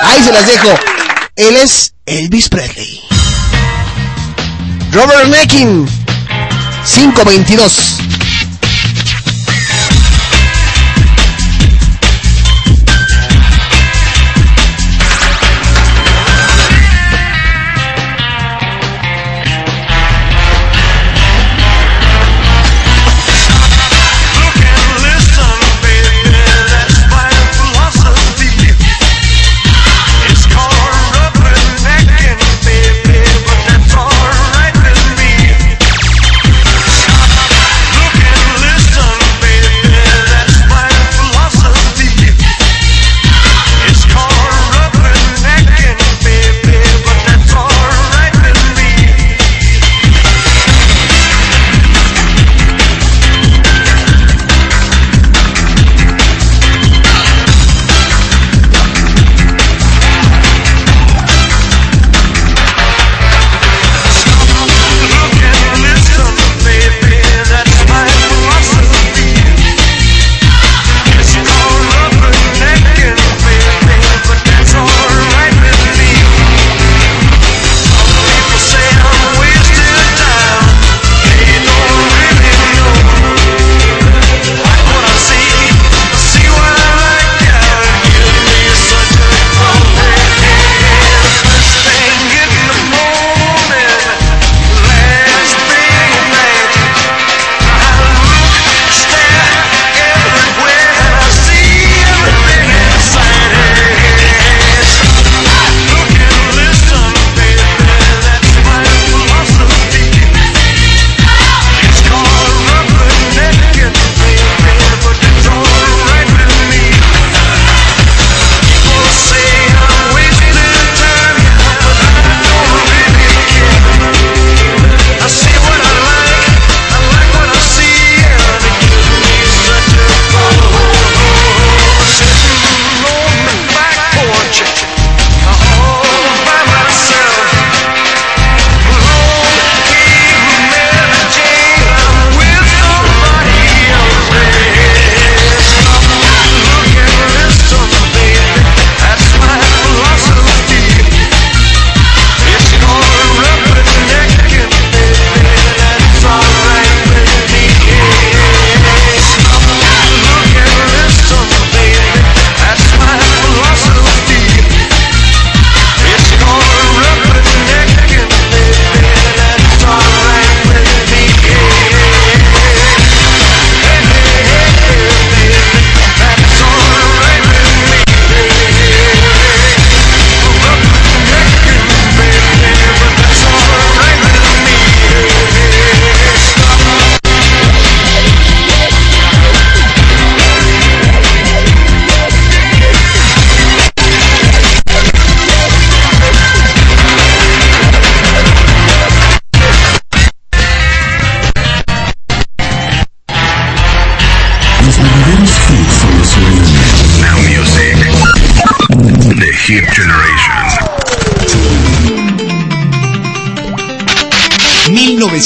Ahí 0.02 0.22
se 0.22 0.32
las 0.32 0.46
dejo. 0.46 0.68
Él 1.34 1.56
es 1.56 1.94
Elvis 2.06 2.48
Presley. 2.48 3.00
Robert 4.92 5.26
Mackin, 5.28 5.88
522. 6.94 8.11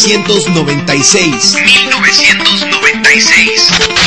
1996. 0.06 1.56
1996. 1.56 4.05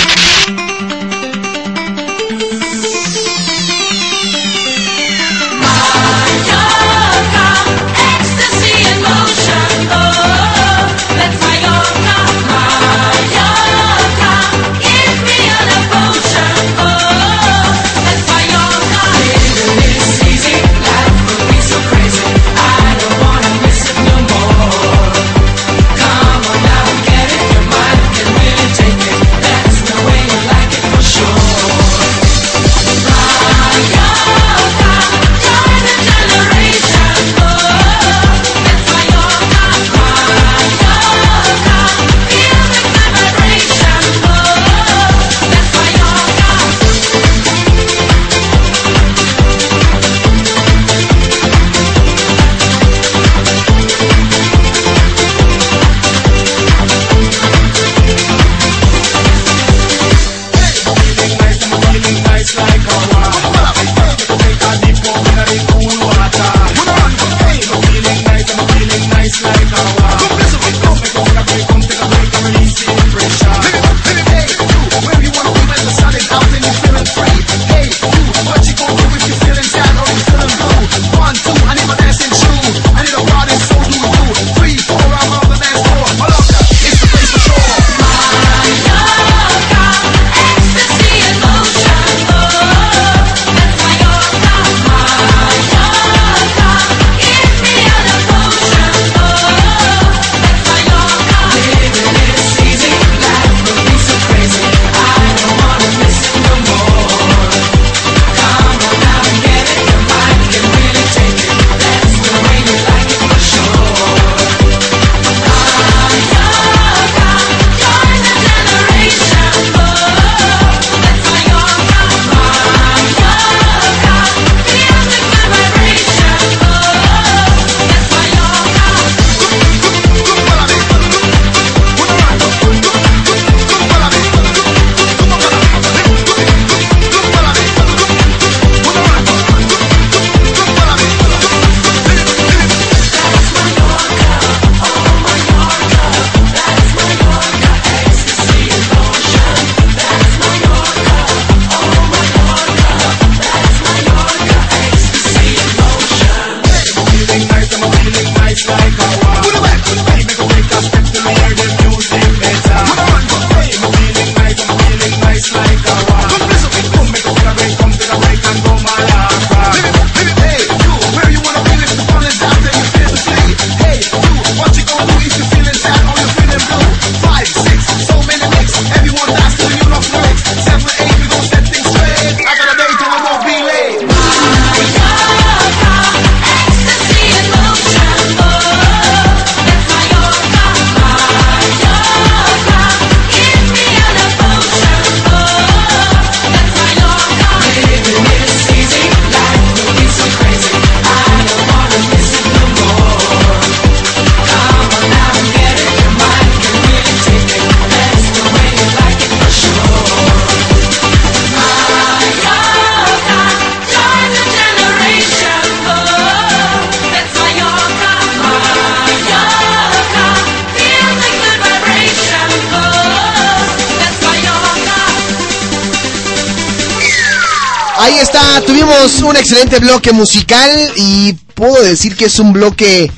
Tuvimos 228.70 229.22
un 229.24 229.36
excelente 229.36 229.80
bloque 229.80 230.12
musical 230.12 230.70
y 230.96 231.34
puedo 231.56 231.82
decir 231.82 232.16
que 232.16 232.26
es 232.26 232.38
un 232.38 232.54
bloque 232.54 233.12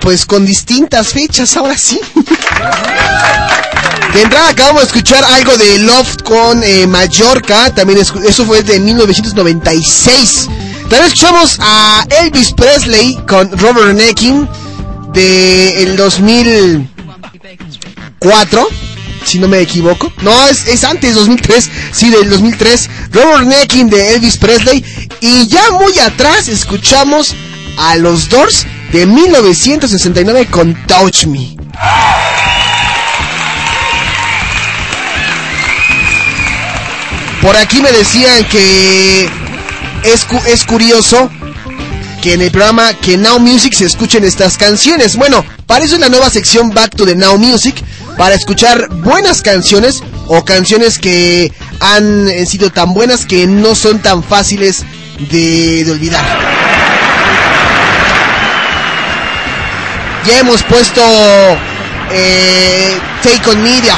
pues 0.00 0.26
con 0.26 0.44
distintas 0.44 1.08
fechas, 1.08 1.56
ahora 1.56 1.78
sí. 1.78 1.98
De 4.12 4.20
entrada 4.20 4.50
acabamos 4.50 4.82
de 4.82 4.88
escuchar 4.88 5.24
algo 5.24 5.56
de 5.56 5.78
Loft 5.78 6.24
con 6.24 6.62
eh, 6.62 6.86
Mallorca, 6.86 7.74
también 7.74 8.00
eso 8.00 8.44
fue 8.44 8.62
de 8.62 8.80
1996. 8.80 10.48
También 10.82 11.04
escuchamos 11.04 11.56
a 11.60 12.04
Elvis 12.20 12.52
Presley 12.52 13.18
con 13.26 13.50
Robert 13.56 13.94
Necking 13.94 14.46
de 15.14 15.84
el 15.84 15.96
2004, 15.96 18.68
si 19.24 19.38
no 19.38 19.48
me 19.48 19.60
equivoco. 19.60 20.12
No, 20.20 20.48
es, 20.48 20.68
es 20.68 20.84
antes, 20.84 21.14
2003, 21.14 21.70
sí, 21.92 22.10
del 22.10 22.28
2003. 22.28 22.90
Robert 23.12 23.46
Necking 23.46 23.88
de 23.90 24.14
Elvis 24.14 24.36
Presley. 24.36 24.84
Y 25.20 25.46
ya 25.48 25.70
muy 25.72 25.98
atrás 25.98 26.48
escuchamos 26.48 27.34
a 27.78 27.96
los 27.96 28.28
Doors 28.28 28.66
de 28.92 29.06
1969 29.06 30.46
con 30.50 30.74
Touch 30.86 31.24
Me. 31.26 31.56
Por 37.40 37.56
aquí 37.56 37.82
me 37.82 37.90
decían 37.90 38.44
que 38.48 39.28
es, 40.04 40.24
cu- 40.24 40.40
es 40.46 40.64
curioso 40.64 41.28
que 42.22 42.34
en 42.34 42.42
el 42.42 42.52
programa 42.52 42.94
que 42.94 43.16
Now 43.16 43.40
Music 43.40 43.72
se 43.74 43.84
escuchen 43.86 44.22
estas 44.24 44.56
canciones. 44.56 45.16
Bueno, 45.16 45.44
para 45.66 45.84
eso 45.84 45.94
es 45.96 46.00
la 46.00 46.08
nueva 46.08 46.30
sección 46.30 46.70
Back 46.70 46.94
to 46.94 47.04
the 47.04 47.16
Now 47.16 47.36
Music, 47.38 47.74
para 48.16 48.36
escuchar 48.36 48.88
buenas 49.02 49.42
canciones 49.42 50.02
o 50.28 50.44
canciones 50.44 50.98
que 50.98 51.52
han 51.82 52.28
eh, 52.28 52.46
sido 52.46 52.70
tan 52.70 52.94
buenas 52.94 53.26
que 53.26 53.46
no 53.46 53.74
son 53.74 53.98
tan 54.00 54.22
fáciles 54.22 54.84
de, 55.30 55.84
de 55.84 55.92
olvidar. 55.92 56.24
Ya 60.26 60.38
hemos 60.38 60.62
puesto 60.62 61.02
eh, 62.12 62.98
Take 63.22 63.50
On 63.50 63.62
Me 63.62 63.80
de. 63.80 63.90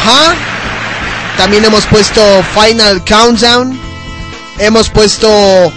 También 1.37 1.65
hemos 1.65 1.85
puesto 1.87 2.23
Final 2.55 3.05
Countdown. 3.05 3.79
Hemos 4.59 4.89
puesto... 4.89 5.73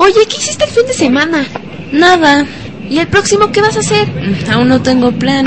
Oye, 0.00 0.26
¿qué 0.28 0.36
hiciste 0.36 0.64
el 0.64 0.70
fin 0.70 0.86
de 0.86 0.94
semana? 0.94 1.44
Nada. 1.90 2.46
¿Y 2.88 3.00
el 3.00 3.08
próximo 3.08 3.50
qué 3.50 3.60
vas 3.60 3.76
a 3.76 3.80
hacer? 3.80 4.08
Aún 4.48 4.68
no 4.68 4.80
tengo 4.80 5.10
plan. 5.10 5.44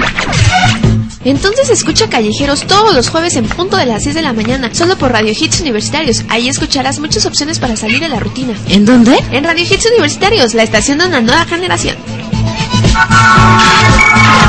Entonces 1.24 1.70
escucha 1.70 2.10
Callejeros 2.10 2.68
todos 2.68 2.94
los 2.94 3.08
jueves 3.08 3.38
en 3.38 3.48
punto 3.48 3.78
de 3.78 3.86
las 3.86 4.04
6 4.04 4.14
de 4.14 4.22
la 4.22 4.34
mañana, 4.34 4.70
solo 4.74 4.98
por 4.98 5.14
Radio 5.14 5.32
Hits 5.32 5.62
Universitarios. 5.62 6.26
Ahí 6.28 6.50
escucharás 6.50 7.00
muchas 7.00 7.26
opciones 7.26 7.60
para 7.60 7.78
salir 7.78 8.02
de 8.02 8.10
la 8.10 8.20
rutina. 8.20 8.54
¿En 8.68 8.86
dónde? 8.86 9.18
En 9.32 9.46
Radio 9.46 9.64
Hits 9.64 9.86
Universitarios, 9.86 10.54
la 10.54 10.64
estación 10.64 10.98
de 10.98 11.06
una 11.06 11.22
nueva 11.22 11.46
generación. 11.46 11.96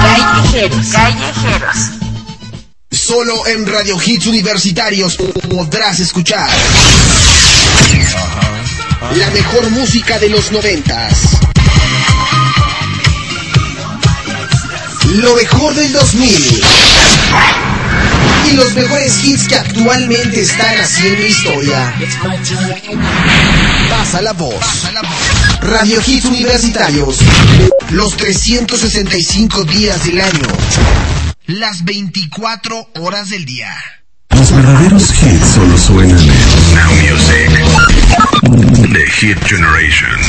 Callejeros. 0.02 0.86
Callejeros. 0.88 1.76
Solo 2.90 3.46
en 3.46 3.66
Radio 3.66 3.96
Hits 4.04 4.26
Universitarios 4.26 5.16
podrás 5.48 6.00
escuchar 6.00 6.50
la 9.10 9.30
mejor 9.30 9.70
música 9.70 10.18
de 10.18 10.28
los 10.30 10.50
noventas. 10.52 11.38
Lo 15.16 15.34
mejor 15.34 15.74
del 15.74 15.92
2000. 15.92 16.62
Y 18.50 18.52
los 18.54 18.74
mejores 18.74 19.24
hits 19.24 19.48
que 19.48 19.56
actualmente 19.56 20.40
están 20.40 20.78
haciendo 20.78 21.22
historia. 21.26 21.94
Pasa 23.90 24.22
la 24.22 24.32
voz. 24.32 24.88
Radio 25.60 26.00
Hits 26.06 26.24
Universitarios. 26.24 27.18
Los 27.90 28.16
365 28.16 29.64
días 29.64 30.04
del 30.04 30.20
año. 30.20 30.48
Las 31.46 31.84
24 31.84 32.90
horas 33.00 33.28
del 33.30 33.44
día. 33.44 33.74
Los 34.30 34.50
verdaderos 34.50 35.10
hits 35.22 35.46
solo 35.54 35.76
suenan 35.78 36.18
en 36.18 36.74
Now 36.74 36.90
Music, 36.94 37.50
The 38.92 39.06
Hit 39.06 39.38
Generation. 39.46 40.20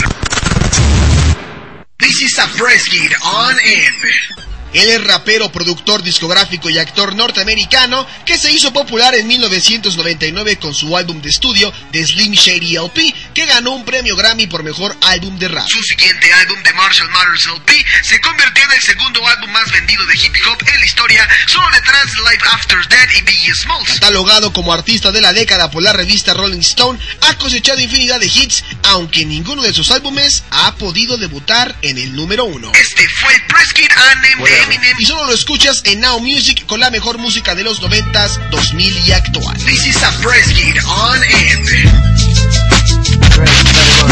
This 2.00 2.22
is 2.22 2.40
a 2.40 2.48
fresh 2.48 2.88
kid 2.88 3.12
on 3.26 3.56
end. 3.66 4.53
Él 4.74 4.90
es 4.90 5.04
rapero, 5.04 5.52
productor 5.52 6.02
discográfico 6.04 6.70
y 6.70 6.78
actor 6.78 7.16
norteamericano 7.16 8.08
que 8.26 8.38
se 8.38 8.52
hizo 8.52 8.74
popular 8.74 9.14
en 9.16 9.28
1999 9.28 10.58
con 10.58 10.74
su 10.74 10.98
álbum 10.98 11.22
de 11.22 11.30
estudio 11.30 11.72
The 11.92 12.06
Slim 12.06 12.34
Shady 12.34 12.76
LP, 12.76 13.14
que 13.34 13.46
ganó 13.46 13.72
un 13.72 13.86
premio 13.86 14.16
Grammy 14.16 14.48
por 14.48 14.64
mejor 14.64 14.96
álbum 15.02 15.38
de 15.38 15.48
rap. 15.48 15.68
Su 15.68 15.82
siguiente 15.84 16.32
álbum, 16.34 16.62
The 16.64 16.74
Marshall 16.74 17.10
Matters 17.10 17.46
LP, 17.46 17.86
se 18.04 18.20
convirtió 18.22 18.64
en 18.66 18.72
el 18.72 18.82
segundo 18.82 19.28
álbum 19.28 19.52
más 19.52 19.72
vendido 19.72 20.06
de 20.06 20.16
hip 20.16 20.36
hop 20.48 20.64
en 20.68 20.80
la 20.80 20.86
historia, 20.86 21.30
solo 21.48 21.68
detrás 21.74 22.06
de 22.06 22.32
Life 22.32 22.46
After 22.52 22.88
Death 22.88 23.10
y 23.18 23.22
Biggie 23.22 23.56
Smalls. 23.56 23.90
Catalogado 24.00 24.54
como 24.54 24.74
artista 24.74 25.12
de 25.12 25.22
la 25.22 25.34
década 25.34 25.70
por 25.70 25.84
la 25.84 25.94
revista 25.94 26.34
Rolling 26.34 26.60
Stone, 26.60 27.00
ha 27.22 27.38
cosechado 27.38 27.80
infinidad 27.80 28.20
de 28.20 28.28
hits, 28.28 28.64
aunque 28.84 29.26
ninguno 29.26 29.62
de 29.62 29.74
sus 29.74 29.92
álbumes 29.92 30.44
ha 30.50 30.76
podido 30.76 31.18
debutar 31.18 31.76
en 31.82 31.98
el 31.98 32.16
número 32.16 32.46
uno. 32.46 32.72
Este 32.74 33.08
fue 33.10 33.34
el 33.36 33.46
Press 33.46 33.74
Kid 33.74 33.92
Anem 34.12 34.44
de 34.44 34.63
Eminem 34.64 34.96
y 34.98 35.06
solo 35.06 35.26
lo 35.26 35.34
escuchas 35.34 35.82
en 35.86 36.00
Now 36.00 36.20
Music 36.20 36.66
con 36.66 36.80
la 36.80 36.90
mejor 36.90 37.18
música 37.18 37.54
de 37.56 37.64
los 37.64 37.82
90s, 37.82 38.50
2000 38.50 39.08
y 39.08 39.12
actual. 39.12 39.58
This 39.66 39.86
is 39.86 40.02
a 40.04 40.12
Press 40.22 40.48
Kid 40.54 40.78
on 40.86 41.24
End. 41.24 41.68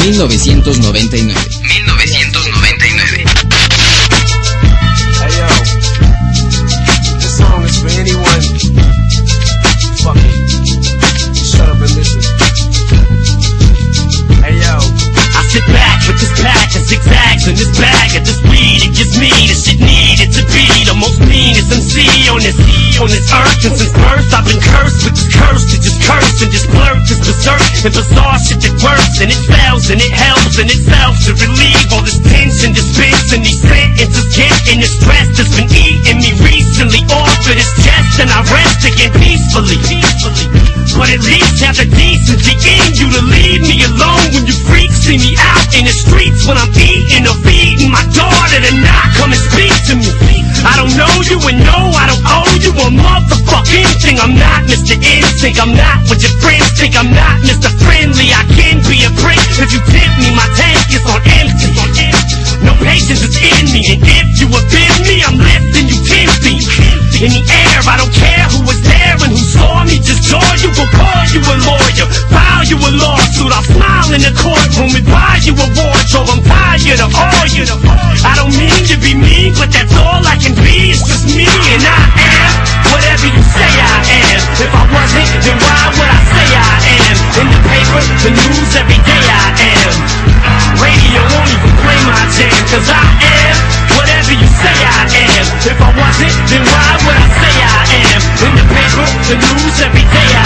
1999. 0.04 1.36
1999. 1.62 3.26
Hey 5.22 5.32
yo, 5.38 5.48
this 7.20 7.38
song 7.38 7.64
is 7.66 7.78
for 7.80 7.90
anyone. 7.90 8.21
I 15.52 15.60
back 15.68 16.00
with 16.08 16.16
this 16.16 16.32
pack 16.40 16.72
of 16.80 16.84
zigzags 16.88 17.44
in 17.44 17.60
this 17.60 17.68
bag 17.76 18.16
of 18.16 18.24
this 18.24 18.40
weed. 18.48 18.88
It 18.88 18.96
gives 18.96 19.20
me 19.20 19.28
the 19.52 19.58
shit 19.60 19.84
needed 19.84 20.32
to 20.32 20.44
be 20.48 20.64
the 20.88 20.96
most 20.96 21.20
meanest 21.28 21.68
MC 21.68 22.08
on 22.32 22.40
this 22.40 22.56
on 22.96 23.12
this 23.12 23.28
earth. 23.28 23.60
And 23.68 23.76
since 23.76 23.92
birth, 23.92 24.32
I've 24.32 24.48
been 24.48 24.64
cursed 24.64 25.04
with 25.04 25.12
this 25.12 25.28
curse 25.36 25.68
to 25.68 25.76
just 25.76 26.00
curse 26.08 26.40
and 26.40 26.52
just 26.56 26.72
blurt 26.72 27.04
this 27.04 27.20
berserk 27.20 27.68
and 27.84 27.92
bizarre 27.92 28.40
shit 28.40 28.64
that 28.64 28.76
works 28.80 29.20
and 29.20 29.28
it 29.28 29.44
fails 29.52 29.92
and 29.92 30.00
it 30.00 30.14
helps 30.16 30.56
and 30.56 30.72
it 30.72 30.82
self 30.88 31.20
to 31.28 31.36
relieve 31.36 31.90
all 32.00 32.04
this 32.08 32.24
tension, 32.24 32.72
dispense 32.72 33.36
and 33.36 33.44
these 33.44 33.60
sentences 33.60 34.32
getting 34.32 34.80
the 34.80 34.88
stress 34.88 35.28
that's 35.36 35.52
been 35.52 35.68
eating 35.68 36.24
me 36.24 36.32
recently 36.48 37.04
off 37.12 37.44
of 37.44 37.56
this 37.60 37.72
chest 37.84 38.24
and 38.24 38.32
I 38.32 38.40
rest 38.56 38.88
again 38.88 39.12
peacefully. 39.20 39.76
peacefully. 39.84 40.71
But 40.98 41.10
at 41.10 41.24
least 41.24 41.64
have 41.64 41.78
the 41.78 41.88
decency 41.88 42.54
in 42.56 42.94
you 42.94 43.08
to 43.10 43.22
leave 43.24 43.64
me 43.64 43.82
alone 43.84 44.28
when 44.36 44.44
you 44.46 44.56
freaks 44.68 45.02
see 45.02 45.18
me 45.18 45.34
out 45.40 45.72
in 45.76 45.84
the 45.84 45.96
streets 45.96 46.46
when 46.48 46.56
I'm 46.56 46.72
eating 46.78 47.26
or 47.28 47.36
feeding 47.44 47.92
my 47.92 48.04
daughter 48.14 48.60
to 48.64 48.72
not 48.80 49.08
come 49.18 49.32
and 49.34 49.42
speak 49.52 49.74
to 49.92 49.94
me. 49.98 50.08
I 50.62 50.78
don't 50.78 50.94
know 50.94 51.12
you 51.26 51.42
and 51.42 51.60
no, 51.66 51.80
I 51.96 52.06
don't 52.06 52.22
owe 52.22 52.54
you 52.62 52.72
a 52.72 52.88
motherfucking 52.94 53.92
thing. 54.00 54.22
I'm 54.22 54.38
not 54.38 54.70
Mr. 54.70 54.94
Instinct, 54.94 55.58
I'm 55.58 55.74
not 55.74 56.06
what 56.06 56.22
your 56.22 56.32
friends 56.40 56.70
think. 56.78 56.94
I'm 56.94 57.10
not 57.10 57.42
Mr. 57.44 57.74
Friendly, 57.82 58.30
I 58.30 58.46
can 58.54 58.80
be 58.86 59.02
a 59.04 59.12
prick 59.20 59.42
if 59.58 59.74
you 59.74 59.82
tip 59.90 60.12
me. 60.22 60.30
My 60.38 60.46
tank 60.54 60.86
is 60.94 61.04
on 61.10 61.20
empty. 61.24 61.72
No 62.62 62.78
patience 62.78 63.26
is 63.26 63.36
in 63.42 63.74
me, 63.74 63.82
and 63.90 64.02
if 64.06 64.28
you 64.38 64.48
offend 64.54 65.02
me, 65.10 65.26
I'm 65.26 65.38
lifting 65.40 65.90
you 65.90 65.98
ten 66.06 66.30
feet 66.46 66.62
in 67.26 67.34
the 67.34 67.42
air. 67.42 67.82
I 67.90 67.98
don't 67.98 68.14
care 68.14 68.46
who 68.54 68.62
was 68.70 68.78
there 68.86 69.18
and 69.18 69.34
who 69.34 69.42
saw 69.42 69.82
me. 69.84 69.98
Just 69.98 70.30
jaw 70.30 70.46
you 71.32 71.40
a 71.40 71.56
lawyer, 71.64 72.08
file 72.28 72.66
you 72.68 72.76
a 72.76 72.92
lawsuit. 73.00 73.52
I 73.52 73.62
smile 73.64 74.12
in 74.12 74.22
the 74.22 74.34
courtroom 74.36 74.92
and 74.92 75.08
buy 75.08 75.40
you 75.44 75.56
a 75.56 75.68
wardrobe. 75.72 76.28
I'm 76.28 76.44
tired 76.44 77.00
of 77.00 77.12
all 77.16 77.48
you. 77.56 77.64
I 78.28 78.36
don't 78.36 78.52
mean 78.60 78.84
to 78.92 78.96
be 79.00 79.16
mean, 79.16 79.56
but 79.56 79.72
that's 79.72 79.96
all 79.96 80.20
I 80.28 80.36
can 80.36 80.56
be. 80.60 80.92
It's 80.92 81.04
just 81.08 81.32
me, 81.32 81.48
and 81.48 81.84
I 81.88 82.04
am 82.20 82.52
whatever 82.92 83.28
you 83.32 83.44
say 83.48 83.72
I 83.80 83.98
am. 84.04 84.42
If 84.60 84.72
I 84.76 84.84
wasn't, 84.92 85.30
then 85.48 85.56
why 85.56 85.84
would 85.96 86.12
I 86.12 86.20
say 86.36 86.48
I 86.52 86.76
am? 87.00 87.18
In 87.40 87.48
the 87.48 87.60
paper, 87.64 88.02
the 88.28 88.32
news, 88.36 88.72
every 88.76 89.00
day 89.00 89.24
I 89.32 89.48
am. 89.56 89.96
Radio 90.84 91.22
won't 91.32 91.48
even 91.48 91.74
play 91.80 92.00
my 92.12 92.24
jam, 92.36 92.60
cause 92.68 92.90
I 92.92 93.08
am 93.24 93.56
whatever 93.96 94.36
you 94.36 94.50
say 94.60 94.76
I 94.84 95.08
am. 95.08 95.46
If 95.64 95.80
I 95.80 95.90
wasn't, 95.96 96.36
then 96.52 96.64
why 96.68 96.92
would 97.08 97.16
I 97.16 97.28
say 97.40 97.56
I 97.56 97.80
am? 98.04 98.22
In 98.42 98.52
the 98.60 98.66
paper, 98.68 99.06
the 99.32 99.36
news, 99.40 99.78
every 99.80 100.06
day 100.12 100.28
I 100.28 100.40
am. 100.40 100.41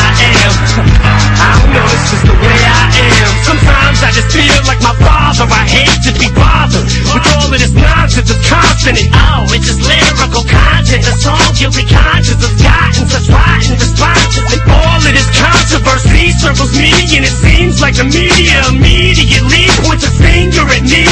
I 0.56 1.60
don't 1.60 1.72
know, 1.76 1.88
it's 1.92 2.08
just 2.12 2.26
the 2.26 2.36
way 2.36 2.60
I 2.64 2.84
am. 2.96 3.32
Sometimes 3.44 4.00
I 4.04 4.10
just 4.16 4.32
feel 4.32 4.62
like 4.68 4.82
my 4.82 4.96
father. 5.04 5.46
I 5.52 5.64
hate 5.68 6.02
to 6.08 6.12
be 6.16 6.32
bothered 6.32 6.88
with 6.88 7.26
all 7.36 7.52
of 7.52 7.60
this 7.60 7.76
nonsense. 7.76 8.32
It's 8.32 8.44
constant 8.48 8.98
and 9.00 9.12
oh, 9.12 9.52
it's 9.52 9.68
just 9.68 9.84
lyrical 9.84 10.44
content. 10.48 11.04
The 11.04 11.16
song 11.20 11.44
guilty 11.60 11.86
conscience 11.88 12.40
has 12.40 12.56
gotten 12.60 13.04
such 13.08 13.28
rotten 13.28 13.76
responses. 13.76 14.46
And 14.52 14.62
all 14.72 15.00
of 15.00 15.12
this 15.12 15.30
controversy 15.36 16.32
circles 16.40 16.72
me, 16.76 16.92
and 17.20 17.24
it 17.28 17.36
seems 17.44 17.84
like 17.84 17.96
the 18.00 18.08
media 18.08 18.64
immediately 18.72 19.68
points 19.84 20.08
a 20.08 20.12
finger 20.16 20.64
at 20.72 20.84
me. 20.88 21.04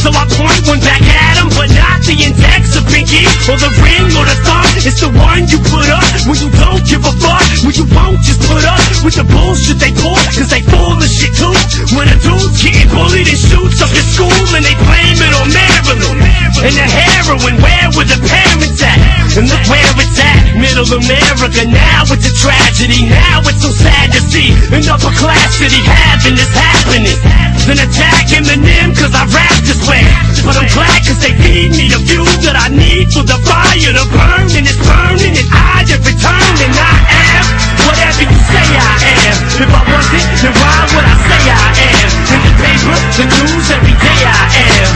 So 0.00 0.12
I 0.12 0.24
point 0.36 0.64
one 0.68 0.80
back 0.80 1.02
at 1.02 1.40
him, 1.40 1.48
but 1.56 1.68
not 1.72 2.00
the 2.04 2.16
index 2.16 2.79
or 3.10 3.50
or 3.50 3.58
the 3.58 3.70
ring 3.82 4.06
or 4.14 4.22
the 4.22 4.38
thumb. 4.46 4.66
It's 4.86 5.02
the 5.02 5.10
one 5.10 5.42
you 5.50 5.58
put 5.66 5.88
up 5.90 6.06
when 6.30 6.38
you 6.38 6.50
don't 6.54 6.82
give 6.86 7.02
a 7.02 7.12
fuck. 7.18 7.42
When 7.66 7.74
you 7.74 7.86
won't 7.90 8.22
just 8.22 8.38
put 8.46 8.62
up 8.62 8.78
with 9.02 9.18
the 9.18 9.26
bullshit 9.26 9.82
they 9.82 9.90
pull, 9.90 10.14
cause 10.30 10.46
they 10.46 10.62
full 10.62 10.94
of 10.94 11.10
shit 11.10 11.34
too. 11.34 11.50
When 11.98 12.06
a 12.06 12.16
dude's 12.22 12.62
getting 12.62 12.86
bullied 12.94 13.26
and 13.26 13.40
shoots 13.40 13.82
up 13.82 13.90
his 13.90 14.06
school 14.14 14.30
and 14.54 14.62
they 14.62 14.76
blame 14.78 15.18
it 15.18 15.32
on 15.34 15.50
Maryland. 15.50 16.22
And 16.62 16.74
the 16.76 16.86
heroin, 16.86 17.56
where 17.58 17.88
were 17.98 18.06
the 18.06 18.20
parents 18.22 18.78
at? 18.78 18.98
And 19.34 19.46
look 19.50 19.64
where 19.66 19.90
it's 19.98 20.18
at, 20.22 20.39
middle 20.70 21.02
America. 21.02 21.66
Now 21.66 22.06
it's 22.06 22.26
a 22.26 22.34
tragedy, 22.38 23.02
now 23.10 23.42
it's 23.42 23.62
so 23.62 23.70
sad 23.74 24.14
to 24.14 24.20
see 24.30 24.54
an 24.70 24.86
upper 24.86 25.10
class 25.18 25.58
city 25.58 25.82
having 25.82 26.38
this 26.38 26.50
happening. 26.54 27.18
Then 27.66 27.82
attack 27.82 28.30
Eminem 28.30 28.94
cause 28.94 29.10
I 29.10 29.26
rap 29.34 29.58
this 29.66 29.82
way. 29.90 30.06
But 30.46 30.54
I'm 30.54 30.70
glad 30.70 31.02
cause 31.02 31.18
they 31.18 31.34
feed 31.42 31.74
me 31.74 31.90
the 31.90 31.98
fuel 32.06 32.30
that 32.46 32.54
I 32.54 32.70
need 32.70 33.10
for 33.10 33.26
the 33.26 33.38
fire 33.42 33.92
to 33.98 34.04
burn. 34.14 34.46
And 34.54 34.64
it's 34.66 34.78
burning 34.78 35.34
and 35.34 35.50
I 35.50 35.82
just 35.90 36.06
return 36.06 36.54
and 36.62 36.74
I 36.78 36.94
am 37.18 37.44
whatever 37.90 38.22
you 38.30 38.38
say 38.38 38.66
I 38.78 38.94
am. 39.26 39.38
If 39.66 39.70
I 39.74 39.82
wasn't, 39.90 40.26
then 40.38 40.54
why 40.54 40.78
would 40.94 41.06
I 41.06 41.14
say 41.18 41.42
I 41.50 41.66
am? 41.82 42.10
In 42.30 42.40
the 42.46 42.52
paper, 42.62 42.96
the 43.18 43.24
news, 43.26 43.66
every 43.74 43.96
day 43.98 44.20
I 44.22 44.44
am. 44.70 44.90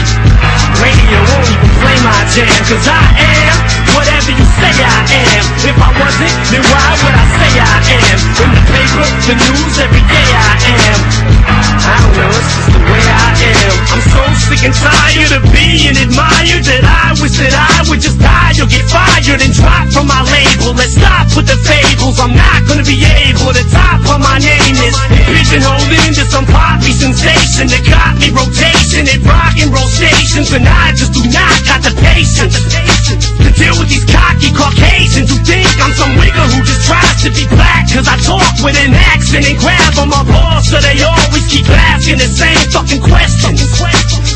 Radio 0.79 1.19
won't 1.35 1.49
even 1.51 1.71
play 1.83 1.99
my 2.07 2.21
jam 2.31 2.63
cause 2.71 2.87
I 2.87 3.03
am 3.27 3.57
whatever 3.95 4.31
you 4.31 4.47
say 4.59 4.75
I 4.79 5.03
am. 5.19 5.24
Wasn't, 6.05 6.37
then 6.53 6.61
why 6.69 6.89
would 7.01 7.17
I 7.17 7.25
say 7.33 7.53
I 7.65 7.81
am? 7.97 8.21
In 8.45 8.51
the 8.53 8.63
paper, 8.69 9.09
the 9.25 9.35
news, 9.41 9.75
every 9.81 10.05
day 10.05 10.29
I 10.37 10.53
am. 10.85 11.01
I 11.49 11.97
don't 11.97 12.13
know, 12.13 12.29
it's 12.29 12.45
just 12.45 12.69
the 12.77 12.83
way 12.85 13.05
I 13.09 13.33
am. 13.33 13.73
I'm 13.89 14.05
so 14.13 14.21
sick 14.37 14.69
and 14.69 14.77
tired 14.77 15.33
of 15.33 15.49
being 15.49 15.97
admired 15.97 16.61
that 16.61 16.85
I 16.85 17.17
wish 17.25 17.41
that 17.41 17.57
I 17.57 17.89
would 17.89 18.05
just 18.05 18.21
die 18.21 18.53
or 18.61 18.69
get 18.69 18.85
fired 18.93 19.41
and 19.41 19.53
drop 19.57 19.89
from 19.97 20.05
my 20.05 20.21
label. 20.29 20.77
Let's 20.77 20.93
stop 20.93 21.33
with 21.33 21.49
the 21.49 21.57
fables. 21.65 22.21
I'm 22.21 22.37
not 22.37 22.61
gonna 22.69 22.85
be 22.85 23.01
able 23.01 23.57
to 23.57 23.65
top 23.73 24.05
on 24.13 24.21
my 24.21 24.37
name 24.45 24.77
is 24.85 24.97
pigeonholed 25.09 25.89
into 26.05 26.29
some 26.29 26.45
poppy 26.45 26.93
sensation 26.93 27.73
that 27.73 27.81
got 27.89 28.21
me 28.21 28.29
rotation 28.29 29.09
at 29.09 29.25
rock 29.25 29.57
and 29.57 29.73
roll 29.73 29.89
stations, 29.89 30.53
and 30.53 30.69
I 30.69 30.93
just 30.93 31.17
do 31.17 31.25
not 31.33 31.57
got 31.65 31.81
the 31.81 31.97
patience 31.97 32.61
Caucasians 34.55 35.29
who 35.31 35.39
think 35.43 35.67
I'm 35.83 35.93
some 35.95 36.15
wigger 36.17 36.47
who 36.55 36.63
just 36.63 36.87
tries 36.87 37.19
to 37.27 37.31
be 37.35 37.45
black. 37.51 37.91
Cause 37.91 38.07
I 38.07 38.17
talk 38.23 38.55
with 38.63 38.79
an 38.79 38.95
accent 38.95 39.47
and 39.47 39.59
grab 39.59 39.99
on 39.99 40.09
my 40.09 40.23
balls, 40.25 40.71
so 40.71 40.79
they 40.81 40.99
always 41.03 41.47
keep 41.51 41.67
asking 41.69 42.19
the 42.19 42.31
same 42.31 42.59
fucking 42.71 43.03
questions. 43.03 43.61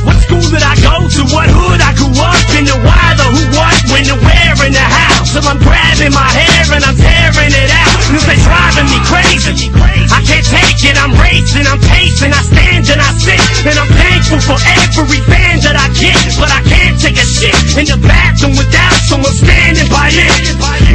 What 0.05 0.19
school 0.23 0.45
did 0.51 0.63
I 0.63 0.75
go 0.79 0.95
to? 1.07 1.21
What 1.35 1.49
hood 1.51 1.81
I 1.83 1.91
grew 1.99 2.13
up 2.15 2.39
in? 2.55 2.67
The 2.67 2.77
why, 2.83 3.15
the 3.19 3.27
who, 3.27 3.43
what, 3.59 3.79
when, 3.91 4.05
the 4.07 4.17
where, 4.19 4.59
and 4.63 4.75
the 4.75 4.83
how. 4.83 5.25
So 5.27 5.43
I'm 5.43 5.59
grabbing 5.59 6.15
my 6.15 6.29
hair 6.31 6.67
and 6.75 6.85
I'm 6.85 6.97
tearing 6.99 7.55
it 7.55 7.71
out. 7.75 7.99
Cause 8.11 8.27
they 8.27 8.39
driving 8.43 8.89
me 8.91 8.99
crazy. 9.07 9.71
I 10.11 10.23
can't 10.23 10.47
take 10.47 10.81
it, 10.87 10.97
I'm 10.99 11.15
racing, 11.19 11.67
I'm 11.67 11.79
pacing, 11.79 12.33
I 12.33 12.43
stand 12.43 12.87
and 12.91 13.01
I 13.03 13.11
sit. 13.19 13.41
And 13.67 13.77
I'm 13.79 13.91
thankful 14.29 14.57
for 14.57 14.61
every 14.85 15.21
fan 15.25 15.57
that 15.65 15.73
I 15.73 15.89
get. 15.97 16.21
But 16.37 16.53
I 16.53 16.61
can't 16.69 16.97
take 17.01 17.17
a 17.17 17.25
shit 17.25 17.57
in 17.81 17.89
the 17.89 17.97
bathroom 18.05 18.53
without 18.61 18.97
someone 19.09 19.33
standing 19.33 19.89
by 19.89 20.13
it. 20.13 20.29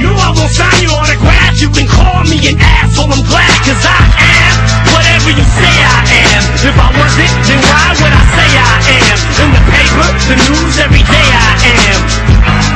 No, 0.06 0.14
I 0.14 0.30
won't 0.38 0.54
sign 0.54 0.86
your 0.86 0.94
autograph. 0.94 1.58
You 1.58 1.70
can 1.74 1.90
call 1.90 2.22
me 2.30 2.38
an 2.46 2.62
asshole, 2.62 3.10
I'm 3.10 3.26
glad 3.26 3.58
cause 3.66 3.82
I 3.82 4.02
am 4.22 4.54
whatever 4.94 5.34
you 5.34 5.46
say 5.50 5.74
I 5.82 5.98
am. 6.30 6.44
If 6.62 6.76
I 6.78 6.90
wasn't, 6.94 7.34
then 7.50 7.60
why 7.66 7.86
would 7.98 8.14
I 8.14 8.24
say 8.38 8.50
I 8.54 8.76
am? 9.02 9.18
In 9.42 9.50
the 9.50 9.64
paper, 9.66 10.08
the 10.30 10.36
news, 10.38 10.76
every 10.78 11.02
day 11.02 11.28
I 11.34 11.52
am. 11.90 12.02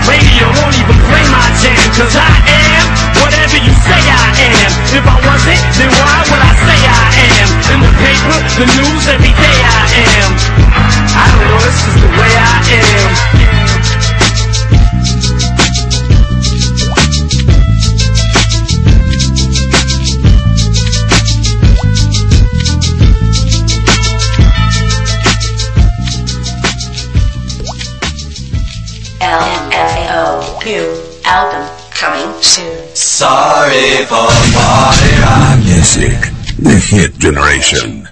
Radio 0.10 0.48
won't 0.58 0.74
even 0.74 0.98
play 1.06 1.26
my 1.30 1.48
jam, 1.62 1.86
cause 1.94 2.16
I 2.18 2.34
am 2.50 2.86
whatever 3.22 3.58
you 3.62 3.74
say 3.86 4.02
I 4.10 4.26
am. 4.42 4.72
If 4.90 5.06
I 5.06 5.18
wasn't, 5.22 5.62
then 5.78 5.90
why 5.94 6.18
would 6.26 6.42
I 6.42 6.54
say 6.66 6.80
I 6.82 7.06
am? 7.46 7.50
In 7.78 7.80
the 7.84 7.92
paper, 8.02 8.38
the 8.58 8.66
news, 8.74 9.04
every 9.06 9.36
day 9.38 9.58
I 9.62 9.66
am. 9.66 9.67
I 10.00 11.26
don't 11.32 11.42
know, 11.48 11.58
it's 11.66 11.82
just 11.84 11.98
the 12.02 12.08
way 12.08 12.32
I 12.38 12.62
am. 12.78 13.28
LFO 29.20 30.64
new 30.64 30.88
album 31.26 31.68
coming 31.90 32.42
soon. 32.44 32.96
Sorry 32.96 34.06
for 34.06 34.30
My 34.54 35.60
Music, 35.66 36.20
The 36.60 36.80
Hit 36.80 37.18
Generation. 37.18 38.07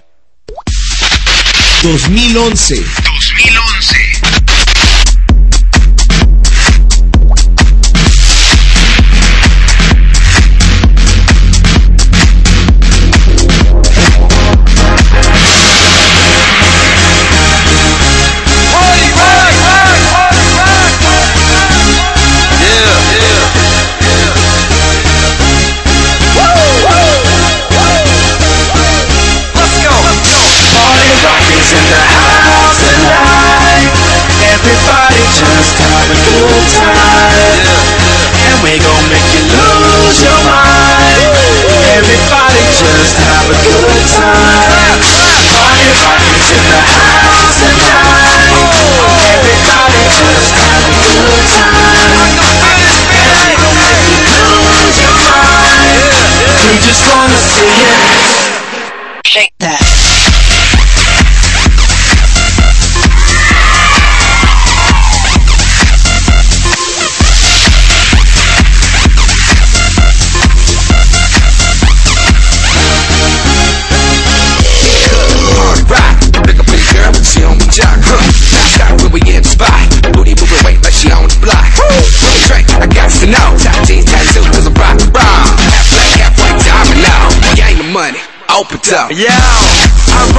2011. 1.86 2.84
2011. 3.04 3.65
In 46.56 46.64
the 46.72 46.80
house 46.80 47.60
tonight 47.60 48.56
Everybody 49.36 50.04
just 50.16 50.52
have 50.56 50.84
a 50.88 50.96
good 51.12 51.44
time 51.52 52.16
lose 54.56 54.98
your 55.04 55.18
mind 55.28 56.16
We 56.64 56.80
just 56.80 57.04
wanna 57.12 57.36
see 57.36 57.76
it 57.84 58.45
up. 88.92 89.10
Yeah, 89.10 89.32
I'm 89.32 90.35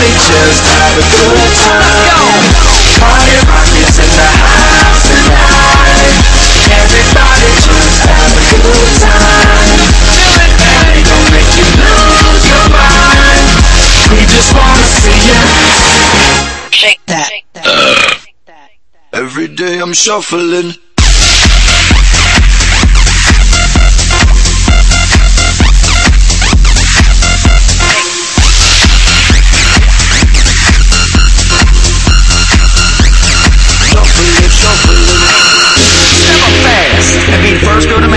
a 0.00 1.04
good 1.12 1.52
time. 1.60 2.44
Party 3.00 3.36
rock 3.48 3.68
is 3.76 3.96
in 4.00 4.10
the 4.16 4.30
house 4.40 5.02
tonight. 5.08 6.16
Everybody 6.72 7.50
just 7.60 8.00
have 8.08 8.32
a 8.32 8.44
good 8.50 8.92
time. 9.04 9.80
And 10.40 10.84
we 10.88 11.00
gon' 11.04 11.28
make 11.36 11.52
you 11.58 11.68
lose 11.84 12.44
your 12.48 12.66
mind. 12.72 13.44
We 14.08 14.20
just 14.24 14.50
wanna 14.56 14.86
see 15.04 15.20
you 15.28 15.40
shake 16.70 17.04
that. 17.06 17.30
Every 19.12 19.48
day 19.48 19.80
I'm 19.80 19.92
shuffling. 19.92 20.70
Shuffling, 20.70 20.89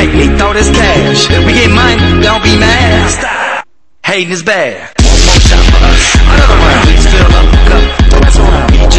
make 0.05 0.15
me 0.15 0.37
throw 0.37 0.53
this 0.53 0.69
cash. 0.69 1.29
We 1.45 1.53
get 1.53 1.71
money, 1.71 1.95
don't 2.21 2.43
be 2.43 2.57
mad. 2.57 3.09
Stop. 3.09 3.67
Hating 4.03 4.31
is 4.31 4.43
bad. 4.43 4.91
One 4.99 5.21
more 5.25 5.39
shot 5.39 5.63
for 5.71 5.79
us. 5.79 6.15
Another 6.19 6.59
round. 6.59 6.89
Fill 7.13 7.33
up 7.39 7.47
the 7.51 7.59
cup. 7.69 7.83
That's 8.21 8.92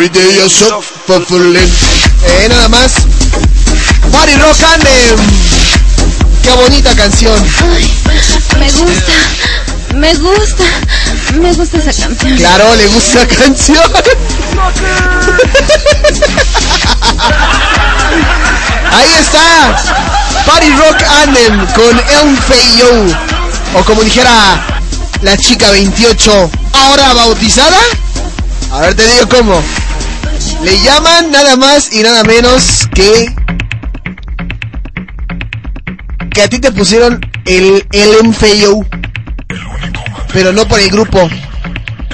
Every 0.00 0.16
day 0.16 0.40
I'm 0.40 0.48
shuffling. 0.48 1.68
Eh, 2.24 2.48
nada 2.48 2.70
más. 2.70 2.92
Party 4.10 4.34
Rock 4.36 4.56
Anthem. 4.72 5.18
Qué 6.42 6.52
bonita 6.52 6.96
canción. 6.96 7.38
Me 8.58 8.70
gusta, 8.72 9.12
me 9.94 10.14
gusta, 10.14 10.64
me 11.38 11.52
gusta 11.52 11.76
esa 11.76 11.92
canción. 11.92 12.34
Claro, 12.38 12.74
le 12.76 12.86
gusta 12.86 13.18
la 13.18 13.26
canción. 13.26 13.92
Ahí 18.90 19.10
está. 19.20 19.76
Party 20.46 20.70
Rock 20.76 21.02
Anthem 21.20 21.66
con 21.74 21.94
LFAO. 21.98 23.78
O 23.78 23.84
como 23.84 24.02
dijera 24.02 24.64
la 25.20 25.36
chica 25.36 25.70
28, 25.70 26.50
ahora 26.72 27.12
bautizada. 27.12 27.76
A 28.72 28.80
ver, 28.80 28.94
te 28.94 29.06
digo 29.06 29.28
cómo. 29.28 29.62
Le 30.62 30.78
llaman 30.82 31.30
nada 31.30 31.56
más 31.56 31.92
y 31.92 32.02
nada 32.02 32.22
menos 32.24 32.86
que. 32.94 33.34
Que 36.32 36.42
a 36.42 36.48
ti 36.48 36.58
te 36.58 36.70
pusieron 36.70 37.20
el 37.46 37.86
LMFAO. 37.92 38.86
Pero 40.32 40.52
no 40.52 40.68
por 40.68 40.78
el 40.78 40.90
grupo, 40.90 41.28